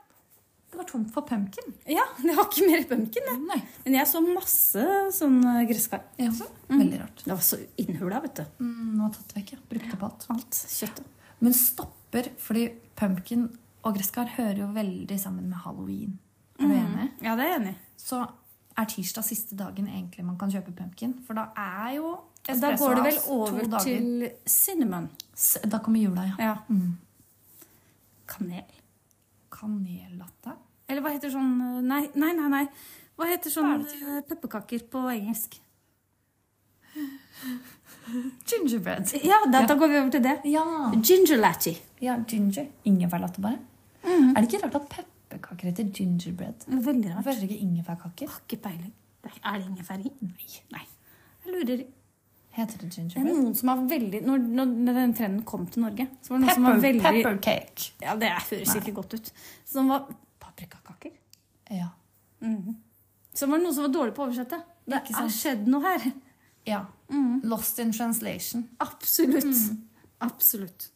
Det 0.71 0.77
var 0.77 0.87
tomt 0.89 1.13
for 1.15 1.23
pumpkin. 1.27 1.73
Ja, 1.87 2.03
det 2.19 2.33
var 2.35 2.49
ikke 2.49 2.65
mer 2.67 2.83
pumpkin. 2.89 3.27
det. 3.29 3.35
Nei. 3.47 3.59
Men 3.85 3.95
jeg 4.01 4.09
så 4.09 4.21
masse 4.25 4.83
sånn 5.15 5.37
eh, 5.47 5.61
gresskar. 5.69 6.03
Ja, 6.19 6.31
Veldig 6.67 6.99
rart. 6.99 7.23
Det 7.23 7.31
var 7.31 7.45
så 7.45 7.59
innhula, 7.79 8.19
vet 8.25 8.41
du. 8.41 8.65
Mm, 8.65 8.97
nå 8.99 9.07
tatt 9.15 9.37
vekk, 9.37 9.53
ja. 9.55 9.61
Brukte 9.71 9.99
på 10.01 10.09
alt. 10.09 10.27
Alt 10.33 10.59
kjøttet. 10.73 11.07
Men 11.39 11.55
stopper, 11.55 12.29
fordi 12.41 12.65
pumpkin 12.99 13.47
og 13.87 13.95
gresskar 13.95 14.33
hører 14.35 14.65
jo 14.65 14.67
veldig 14.75 15.19
sammen 15.21 15.47
med 15.47 15.63
halloween. 15.63 16.17
Er 16.59 16.67
du 16.67 16.73
enig? 16.73 16.83
enig. 16.91 17.07
Ja, 17.23 17.35
det 17.39 17.45
er 17.45 17.51
jeg 17.53 17.61
enig. 17.61 17.75
Så 18.01 18.21
er 18.77 18.89
tirsdag 18.91 19.25
siste 19.25 19.57
dagen 19.57 19.87
egentlig 19.89 20.25
man 20.25 20.37
kan 20.37 20.51
kjøpe 20.53 20.73
pumpkin. 20.75 21.15
For 21.25 21.37
da 21.37 21.47
er 21.57 21.95
jo 21.97 22.15
Da 22.47 22.75
går 22.79 22.95
det 22.99 23.03
vel 23.07 23.17
over 23.33 23.79
til 23.83 24.29
cinnamon. 24.45 25.09
Da 25.63 25.79
kommer 25.83 25.99
jula, 25.99 26.27
ja. 26.29 26.35
Ja. 26.39 26.55
Mm. 26.69 26.97
Kanel. 28.27 28.76
Kanellatte. 29.57 30.55
Eller 30.87 31.03
hva 31.03 31.11
heter 31.15 31.31
sånn 31.33 31.55
Nei, 31.87 32.05
nei, 32.15 32.33
nei. 32.37 32.49
nei. 32.53 32.65
Hva 33.17 33.27
heter 33.31 33.49
er 33.49 33.53
sånn 33.55 33.83
det 33.83 33.95
eh, 33.97 34.19
pepperkaker 34.29 34.83
på 34.91 35.01
engelsk? 35.09 35.57
Gingerbread. 38.47 39.09
Ja, 39.25 39.41
da, 39.51 39.63
da 39.67 39.75
går 39.77 39.89
vi 39.91 39.97
over 39.99 40.13
til 40.13 40.23
det. 40.23 40.35
Ja. 40.47 40.63
Gingerlatti. 40.95 41.73
ja 42.01 42.15
ginger. 42.29 42.69
Ingefærlatte, 42.87 43.41
bare. 43.43 43.59
Mm. 44.05 44.31
Er 44.31 44.41
det 44.41 44.47
ikke 44.47 44.61
rart 44.63 44.77
at 44.79 44.87
pepperkaker 44.93 45.71
heter 45.71 45.89
gingerbread? 45.91 46.67
Veldig 46.67 47.11
rart. 47.15 47.25
Hvorfor 47.27 47.49
ikke 47.49 47.59
ingefærkaker? 47.65 48.31
Har 48.31 48.41
ikke 48.45 48.61
peiling. 48.69 48.93
Er 49.43 49.57
det 49.59 49.65
ingefær 49.67 49.99
i? 49.99 50.13
Nei. 50.21 50.61
Nei. 50.71 50.85
Jeg 51.45 51.57
lurer. 51.57 51.83
Heter 52.57 52.79
det 52.81 52.89
Det 52.89 53.19
er 53.21 53.25
noen 53.27 53.53
som 53.53 53.69
har 53.69 53.81
veldig 53.85 54.19
Når, 54.25 54.45
når 54.57 54.95
den 54.97 55.11
trenden 55.13 55.43
kom 55.45 55.67
til 55.69 55.83
Norge, 55.83 56.07
så 56.25 56.33
var 56.33 56.39
det 56.41 56.47
noen 56.47 56.55
som 56.57 56.65
var 56.65 56.79
Pepper, 56.79 56.87
veldig 56.87 57.03
pepper 57.05 57.37
cake. 57.45 57.89
Ja, 58.01 58.15
det 58.17 58.31
høres 58.33 58.75
ikke 58.79 58.93
godt 58.97 59.13
ut. 59.13 59.29
Som 59.69 59.91
var 59.93 60.07
paprikakaker. 60.41 61.13
Ja. 61.69 61.91
Så 63.37 63.45
var 63.45 63.59
det 63.59 63.67
noen 63.67 63.75
som 63.77 63.85
var 63.85 63.93
dårlig 63.93 64.15
på 64.17 64.25
å 64.25 64.29
oversette. 64.31 64.57
Det 64.89 65.03
har 65.19 65.29
skjedd 65.35 65.69
noe 65.69 65.85
her. 65.85 66.07
ja. 66.65 66.81
Lost 67.47 67.77
in 67.83 67.93
translation. 67.93 68.65
Absolutt. 68.83 69.61
Absolutt. 70.25 70.89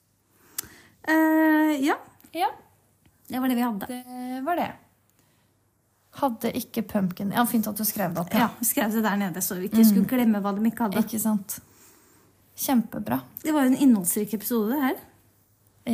Uh, 1.05 1.77
ja, 1.77 1.97
Ja, 2.33 2.49
det 3.27 3.39
var 3.39 3.49
det 3.51 3.55
vi 3.57 3.61
hadde. 3.67 3.87
det 3.87 4.41
var 4.45 4.57
det. 4.57 4.71
Hadde 6.19 6.51
ikke 6.59 6.83
pumpkin 6.83 7.29
Ja, 7.31 7.45
Fint 7.47 7.69
at 7.69 7.77
du 7.79 7.85
skrev 7.87 8.11
det 8.13 8.19
opp. 8.19 8.33
Ja, 8.35 8.49
ja 8.49 8.67
skrev 8.67 8.91
det 8.91 9.03
der 9.05 9.19
nede, 9.19 9.43
så 9.43 9.55
vi 9.59 9.69
ikke 9.69 9.85
skulle 9.87 10.09
glemme 10.09 10.41
hva 10.43 10.51
de 10.57 10.65
ikke 10.67 10.87
hadde. 10.87 11.03
Ikke 11.05 11.19
sant? 11.23 11.59
Kjempebra. 12.61 13.21
Det 13.41 13.53
var 13.55 13.65
jo 13.65 13.71
en 13.71 13.83
innholdsrik 13.85 14.33
episode, 14.35 14.73
det 14.73 14.81
her. 14.81 14.97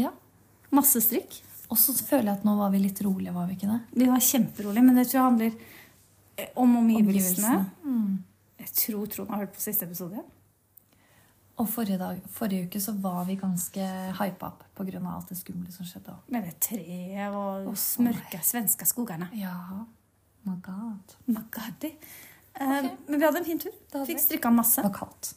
Ja. 0.07 0.13
Masse 0.73 1.01
strikk. 1.05 1.37
Og 1.69 1.77
så 1.79 1.93
føler 1.99 2.31
jeg 2.31 2.39
at 2.39 2.47
nå 2.47 2.55
var 2.57 2.71
vi 2.73 2.81
litt 2.81 3.01
rolige, 3.03 3.33
var 3.35 3.47
vi 3.49 3.57
ikke 3.57 3.69
det? 3.69 3.81
Vi 3.99 4.07
var 4.09 4.23
kjemperolige, 4.23 4.87
men 4.87 4.97
det 4.97 5.05
tror 5.09 5.19
jeg 5.19 5.27
handler 5.27 5.51
om 6.63 6.75
omgivelsene. 6.81 7.53
Mm. 7.83 8.17
Jeg 8.63 8.73
tror 8.81 9.05
Trond 9.11 9.31
har 9.33 9.43
hørt 9.43 9.55
på 9.55 9.63
siste 9.63 9.85
episode. 9.85 10.23
Og 11.57 11.69
forrige, 11.69 11.97
dag, 11.97 12.19
forrige 12.29 12.67
uke 12.67 12.79
så 12.81 12.93
var 13.01 13.23
vi 13.25 13.35
ganske 13.39 13.85
hypa 14.19 14.51
opp 14.51 14.65
pga. 14.77 14.99
alt 15.09 15.29
det 15.29 15.37
skumle 15.39 15.71
som 15.73 15.85
skjedde. 15.85 16.13
Med 16.29 16.43
det 16.45 16.59
treet 16.61 17.33
og 17.33 17.71
og 17.71 17.77
mørke 18.05 18.41
svenske 18.43 18.85
skogene. 18.85 19.29
Ja. 19.33 19.55
My 20.47 20.55
god. 20.63 21.17
Magadi. 21.35 21.91
Eh, 22.59 22.87
Men 23.07 23.19
vi 23.19 23.25
hadde 23.25 23.41
en 23.41 23.45
fin 23.47 23.59
tur. 23.59 23.73
Fikk 24.07 24.21
strikka 24.23 24.51
masse. 24.53 24.81
Kaldt. 24.95 25.33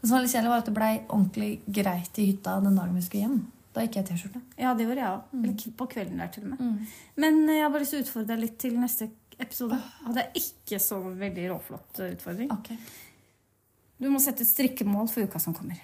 Det 0.00 0.08
som 0.08 0.16
var 0.18 0.24
litt 0.24 0.34
kjedelig, 0.34 0.52
var 0.52 0.62
at 0.62 0.68
det 0.68 0.74
blei 0.76 0.92
ordentlig 1.08 1.50
greit 1.80 2.18
i 2.20 2.28
hytta 2.30 2.58
den 2.62 2.76
dagen 2.78 2.94
vi 2.96 3.02
skulle 3.06 3.24
hjem. 3.24 3.38
Da 3.74 3.82
gikk 3.82 3.96
jeg 3.98 4.04
i 4.04 4.08
T-skjorte. 4.12 4.40
Ja, 4.60 4.74
det 4.78 4.84
gjorde 4.86 5.02
jeg 5.02 5.10
òg. 5.10 5.32
Eller 5.40 5.72
på 5.80 5.86
kvelden 5.90 6.20
der, 6.22 6.28
til 6.34 6.44
og 6.46 6.52
med. 6.52 6.84
Men 7.18 7.40
eh, 7.48 7.56
jeg 7.58 7.64
har 7.66 7.72
bare 7.74 7.82
lyst 7.86 7.94
til 7.96 8.02
å 8.02 8.06
utfordre 8.06 8.30
deg 8.30 8.42
litt 8.44 8.58
til 8.62 8.76
neste 8.78 9.08
episode. 9.42 9.80
Hadde 10.04 10.22
jeg 10.22 10.44
ikke 10.44 10.78
så 10.84 11.00
veldig 11.02 11.48
råflott 11.50 12.00
eh, 12.04 12.12
utfordring. 12.14 12.52
Okay. 12.54 12.78
Du 13.98 14.06
må 14.12 14.20
sette 14.22 14.44
et 14.46 14.50
strikkemål 14.52 15.10
for 15.10 15.26
uka 15.26 15.42
som 15.42 15.56
kommer. 15.56 15.80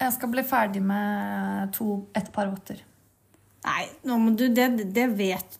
Jeg 0.00 0.12
skal 0.12 0.32
bli 0.32 0.42
ferdig 0.44 0.82
med 0.84 1.70
to, 1.76 2.00
et 2.18 2.28
par 2.34 2.50
votter. 2.50 2.82
Nei, 3.66 3.84
nå 4.06 4.18
må 4.22 4.34
du, 4.38 4.48
det, 4.54 4.66
det 4.94 5.06
vet 5.18 5.56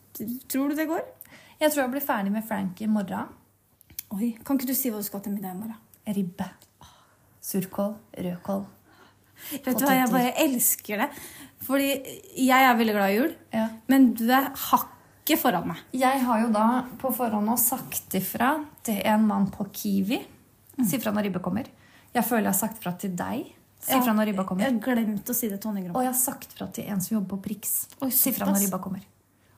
Tror 0.48 0.70
du 0.70 0.76
det 0.78 0.86
går? 0.88 1.02
Jeg 1.60 1.72
tror 1.72 1.82
jeg 1.86 1.92
blir 1.94 2.04
ferdig 2.04 2.32
med 2.34 2.44
Frank 2.46 2.80
i 2.84 2.88
morgen. 2.90 3.28
Oi, 4.14 4.34
Kan 4.44 4.58
ikke 4.58 4.68
du 4.68 4.74
si 4.76 4.90
hva 4.92 5.00
du 5.00 5.06
skal 5.06 5.22
til 5.24 5.32
middag 5.34 5.54
i 5.54 5.60
morgen? 5.60 5.78
Ribbe. 6.06 6.46
Surkål. 7.42 7.94
Rødkål. 8.26 8.64
Vet 9.52 9.64
du 9.66 9.84
hva, 9.84 9.94
Jeg 9.96 10.10
bare 10.12 10.34
elsker 10.44 11.02
det. 11.04 11.08
Fordi 11.66 11.88
jeg 12.46 12.66
er 12.68 12.76
veldig 12.78 12.94
glad 12.94 13.10
i 13.10 13.16
jul, 13.16 13.34
Ja. 13.52 13.68
men 13.88 14.12
du 14.14 14.24
er 14.30 14.50
hakket 14.54 15.38
foran 15.40 15.66
meg. 15.68 15.76
Jeg 15.92 16.20
har 16.22 16.40
jo 16.42 16.52
da 16.52 16.84
på 16.98 17.10
forhånd 17.14 17.46
nå 17.48 17.56
sagt 17.58 18.14
ifra 18.14 18.64
til 18.84 19.00
en 19.04 19.26
mann 19.26 19.50
på 19.50 19.66
Kiwi. 19.72 20.20
Si 20.84 20.98
fra 20.98 21.10
når 21.10 21.24
ribbe 21.24 21.40
kommer. 21.42 21.66
Jeg 22.14 22.24
føler 22.24 22.44
jeg 22.44 22.52
har 22.52 22.60
sagt 22.68 22.82
fra 22.82 22.92
til 22.92 23.16
deg. 23.16 23.52
Si 23.80 23.92
fra 24.00 24.12
når 24.12 24.26
ribba 24.26 24.44
Jeg 24.58 24.72
har 24.72 24.80
glemt 24.80 25.28
å 25.30 25.34
si 25.34 25.48
det 25.48 25.60
til 25.60 25.70
Grom. 25.70 25.96
Og 25.96 26.02
jeg 26.02 26.12
har 26.12 26.18
sagt 26.18 26.52
fra 26.52 26.66
til 26.66 26.84
en 26.90 27.00
som 27.00 27.18
jobber 27.18 27.36
på 27.36 27.42
Prix. 27.42 27.88
Oi, 28.02 28.10
Si 28.10 28.32
fra 28.32 28.46
når 28.46 28.64
ribba 28.64 28.78
kommer. 28.78 29.00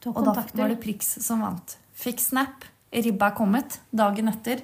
Og 0.07 0.25
da 0.25 0.33
var 0.55 0.69
det 0.69 0.81
Prix 0.81 1.19
som 1.25 1.41
vant. 1.41 1.77
Fikk 1.99 2.21
snap. 2.23 2.67
Ribba 2.95 3.31
er 3.33 3.37
kommet. 3.37 3.81
Dagen 3.93 4.31
etter. 4.31 4.63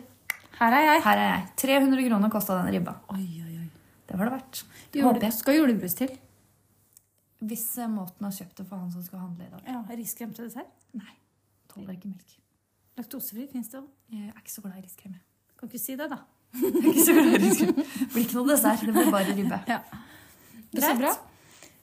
Her 0.61 0.77
er 0.79 0.85
jeg. 0.87 1.01
Her 1.05 1.21
er 1.21 1.31
jeg. 1.33 1.47
300 1.65 2.05
kroner 2.09 2.31
kosta 2.33 2.61
den 2.61 2.71
ribba. 2.77 2.95
Oi, 3.13 3.25
oi, 3.43 3.57
oi. 3.65 3.69
Det 4.09 4.19
var 4.21 4.29
det 4.31 4.37
verdt. 4.37 4.61
Jule, 4.95 5.31
skal 5.35 5.57
julebrus 5.59 5.97
til? 5.99 6.13
Hvis 7.45 7.65
eh, 7.83 7.89
Måten 7.91 8.25
har 8.25 8.33
kjøpt 8.33 8.61
det 8.63 8.67
for 8.69 8.79
han 8.81 8.93
som 8.95 9.03
skal 9.05 9.25
handle 9.25 9.49
i 9.49 9.51
dag. 9.51 9.65
Ja, 9.67 9.83
Riskrem 9.99 10.31
til 10.37 10.47
dessert? 10.47 10.71
Nei. 10.97 11.17
Tåler 11.73 11.97
ikke 11.99 12.13
melk. 12.13 12.37
Laktosefri 13.01 13.49
fins 13.51 13.73
det 13.73 13.81
òg. 13.83 13.91
Jeg 14.15 14.31
er 14.31 14.39
ikke 14.39 14.55
så 14.55 14.63
glad 14.65 14.79
i 14.79 14.85
riskrem. 14.87 15.17
jeg. 15.19 15.25
Kan 15.59 15.69
ikke 15.73 15.83
si 15.83 15.97
det, 15.99 16.07
da. 16.13 16.21
Jeg 16.55 16.71
er 16.71 16.89
ikke 16.95 17.05
så 17.09 17.15
glad 17.19 17.35
i 17.35 17.43
riskrem. 17.43 17.75
Det 17.83 18.09
blir 18.15 18.23
ikke 18.29 18.39
noe 18.39 18.49
dessert. 18.55 18.85
Det 18.87 18.95
blir 18.95 19.11
bare 19.11 19.35
ribbe. 19.35 19.59
Ja. 19.69 19.81
Det 20.71 20.79
er 20.79 20.87
så 20.87 20.95
Greit. 20.95 21.03
bra. 21.03 21.13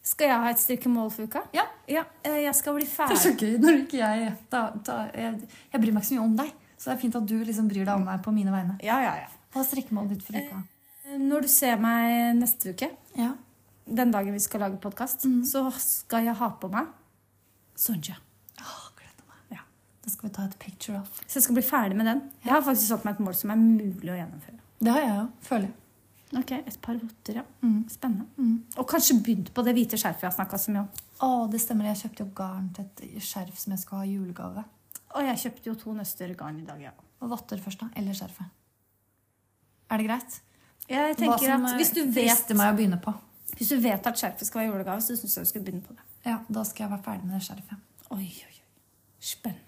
Skal 0.04 0.28
jeg 0.32 0.39
ha 0.41 0.49
et 0.49 0.60
strikkemål 0.60 1.12
for 1.14 1.28
uka? 1.30 1.43
Ja. 1.54 1.68
ja. 1.88 2.04
eh, 2.26 2.39
Jeg 2.47 2.56
skal 2.58 2.74
bli 2.74 2.86
Det 2.88 2.95
er 3.06 3.16
så 3.22 3.30
ferdig. 3.36 3.52
gøy 3.52 3.60
når 3.62 3.76
ikke 3.84 3.99
jeg 4.02 4.32
da, 4.49 4.62
da, 4.88 4.95
jeg, 5.14 5.41
jeg 5.74 5.82
bryr 5.84 5.93
meg 5.93 6.02
ikke 6.02 6.10
så 6.10 6.16
mye 6.18 6.26
om 6.26 6.36
deg. 6.39 6.52
Så 6.82 6.89
det 6.89 6.95
er 6.95 7.02
fint 7.04 7.16
at 7.20 7.28
du 7.30 7.36
liksom 7.45 7.68
bryr 7.70 7.86
deg 7.86 7.93
om 7.93 8.06
meg 8.10 8.24
på 8.26 8.34
mine 8.34 8.49
vegne. 8.56 8.78
Ja, 8.82 8.97
ja, 9.06 9.12
ja. 9.22 9.28
Hva 9.54 9.62
er 9.62 9.68
strikkemålet 9.70 10.16
ditt 10.16 10.24
for 10.26 10.39
uka? 10.39 10.64
Når 11.22 11.45
du 11.45 11.47
ser 11.52 11.78
meg 11.84 12.36
neste 12.39 12.72
uke, 12.74 12.88
Ja. 13.20 13.34
den 13.86 14.12
dagen 14.14 14.34
vi 14.34 14.39
skal 14.39 14.62
lage 14.66 14.80
podkast, 14.82 15.28
så 15.45 15.66
skal 15.78 16.26
jeg 16.26 16.34
ha 16.39 16.49
på 16.62 16.70
meg 16.72 16.88
Sonja. 17.78 18.16
Åh, 18.62 18.88
gleder 18.97 19.26
meg. 19.28 19.58
Ja. 19.58 19.64
Da 20.06 20.10
skal 20.14 20.30
vi 20.30 20.34
ta 20.36 20.45
et 20.47 20.58
picture 20.62 20.97
av 21.02 21.08
Så 21.28 21.38
jeg 21.39 21.43
skal 21.45 21.58
bli 21.58 21.64
ferdig 21.66 21.97
med 21.99 22.06
den. 22.10 22.22
Jeg 22.45 22.54
har 22.54 22.62
faktisk 22.66 22.88
satt 22.93 23.06
meg 23.06 23.16
et 23.20 23.24
mål 23.26 23.36
som 23.38 23.54
er 23.54 23.62
mulig 23.62 24.10
å 24.14 24.18
gjennomføre. 24.18 24.58
Det 24.82 24.93
har 24.95 25.02
jeg 25.06 25.16
jo, 25.20 25.28
føler 25.45 25.68
jeg. 25.70 25.76
Ok, 26.38 26.52
Et 26.52 26.78
par 26.82 26.96
votter, 26.96 27.36
ja. 27.42 27.44
Mm. 27.62 27.82
Spennende. 27.92 28.26
Mm. 28.38 28.64
Og 28.80 28.88
kanskje 28.88 29.18
begynt 29.20 29.50
på 29.54 29.64
det 29.68 29.74
hvite 29.76 29.98
skjerfet 30.00 30.24
jeg 30.24 30.30
har 30.30 30.36
snakka 30.38 30.60
så 30.62 30.72
mye 30.72 30.84
om. 30.86 31.02
Å, 31.28 31.30
det 31.52 31.60
stemmer. 31.62 31.90
Jeg 31.92 32.00
kjøpte 32.06 32.24
jo 32.24 32.30
garn 32.38 32.70
til 32.76 32.86
et 32.88 33.26
skjerf 33.26 33.58
som 33.60 33.74
jeg 33.76 33.82
skal 33.84 34.02
ha 34.02 34.06
i 34.08 34.14
julegave. 34.16 34.64
Og 35.12 35.28
jeg 35.28 35.42
kjøpte 35.44 35.70
jo 35.70 35.76
to 35.82 35.96
nøster 35.98 36.32
garn 36.40 36.62
i 36.62 36.68
dag, 36.68 36.80
ja. 36.88 36.94
Og 37.22 37.34
votter 37.34 37.60
først, 37.62 37.84
da. 37.84 37.90
Eller 38.00 38.16
skjerfet. 38.18 38.48
Er 39.92 40.00
det 40.00 40.08
greit? 40.08 40.40
Jeg 40.92 41.18
tenker 41.20 41.52
at 41.58 41.76
hvis 41.78 41.92
du, 41.96 42.02
vet, 42.16 42.56
meg 42.58 42.72
å 42.72 42.78
begynne 42.78 43.00
på. 43.04 43.14
hvis 43.58 43.70
du 43.74 43.78
vet 43.84 44.08
at 44.08 44.18
skjerfet 44.20 44.48
skal 44.48 44.64
være 44.64 44.72
julegave, 44.72 45.04
så 45.04 45.16
syns 45.20 45.36
jeg 45.38 45.46
du 45.46 45.52
skal 45.52 45.66
begynne 45.68 45.84
på 45.84 45.94
det. 45.98 46.08
Ja, 46.26 46.40
Da 46.48 46.64
skal 46.68 46.86
jeg 46.88 46.94
være 46.96 47.06
ferdig 47.06 47.28
med 47.28 47.36
det 47.38 47.44
skjerfet. 47.46 47.84
Oi, 48.12 48.24
oi, 48.24 48.56
oi. 48.56 48.64
Spennende. 49.20 49.68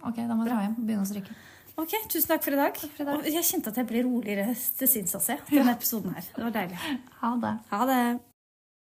Ok, 0.00 0.16
da 0.16 0.32
må 0.32 0.46
jeg 0.46 0.48
dra 0.52 0.60
hjem 0.64 0.76
og 0.78 0.84
begynne 0.86 1.04
å 1.04 1.08
strikke. 1.10 1.34
Ok, 1.80 1.94
Tusen 2.12 2.28
takk 2.28 2.42
for 2.44 2.52
i 2.52 2.58
dag. 2.60 2.76
for 2.76 3.02
i 3.02 3.06
dag. 3.08 3.28
Jeg 3.32 3.46
kjente 3.46 3.72
at 3.72 3.78
jeg 3.80 3.88
ble 3.88 4.02
roligere 4.04 4.52
til 4.78 4.90
sinns 4.90 5.14
se 5.24 5.38
denne 5.48 5.72
episoden 5.72 6.12
her. 6.12 6.26
Det 6.36 6.44
var 6.44 6.52
deilig. 6.58 6.80
Ha 7.22 7.30
det. 7.40 7.54
Ha 7.70 7.86
det. 7.88 8.02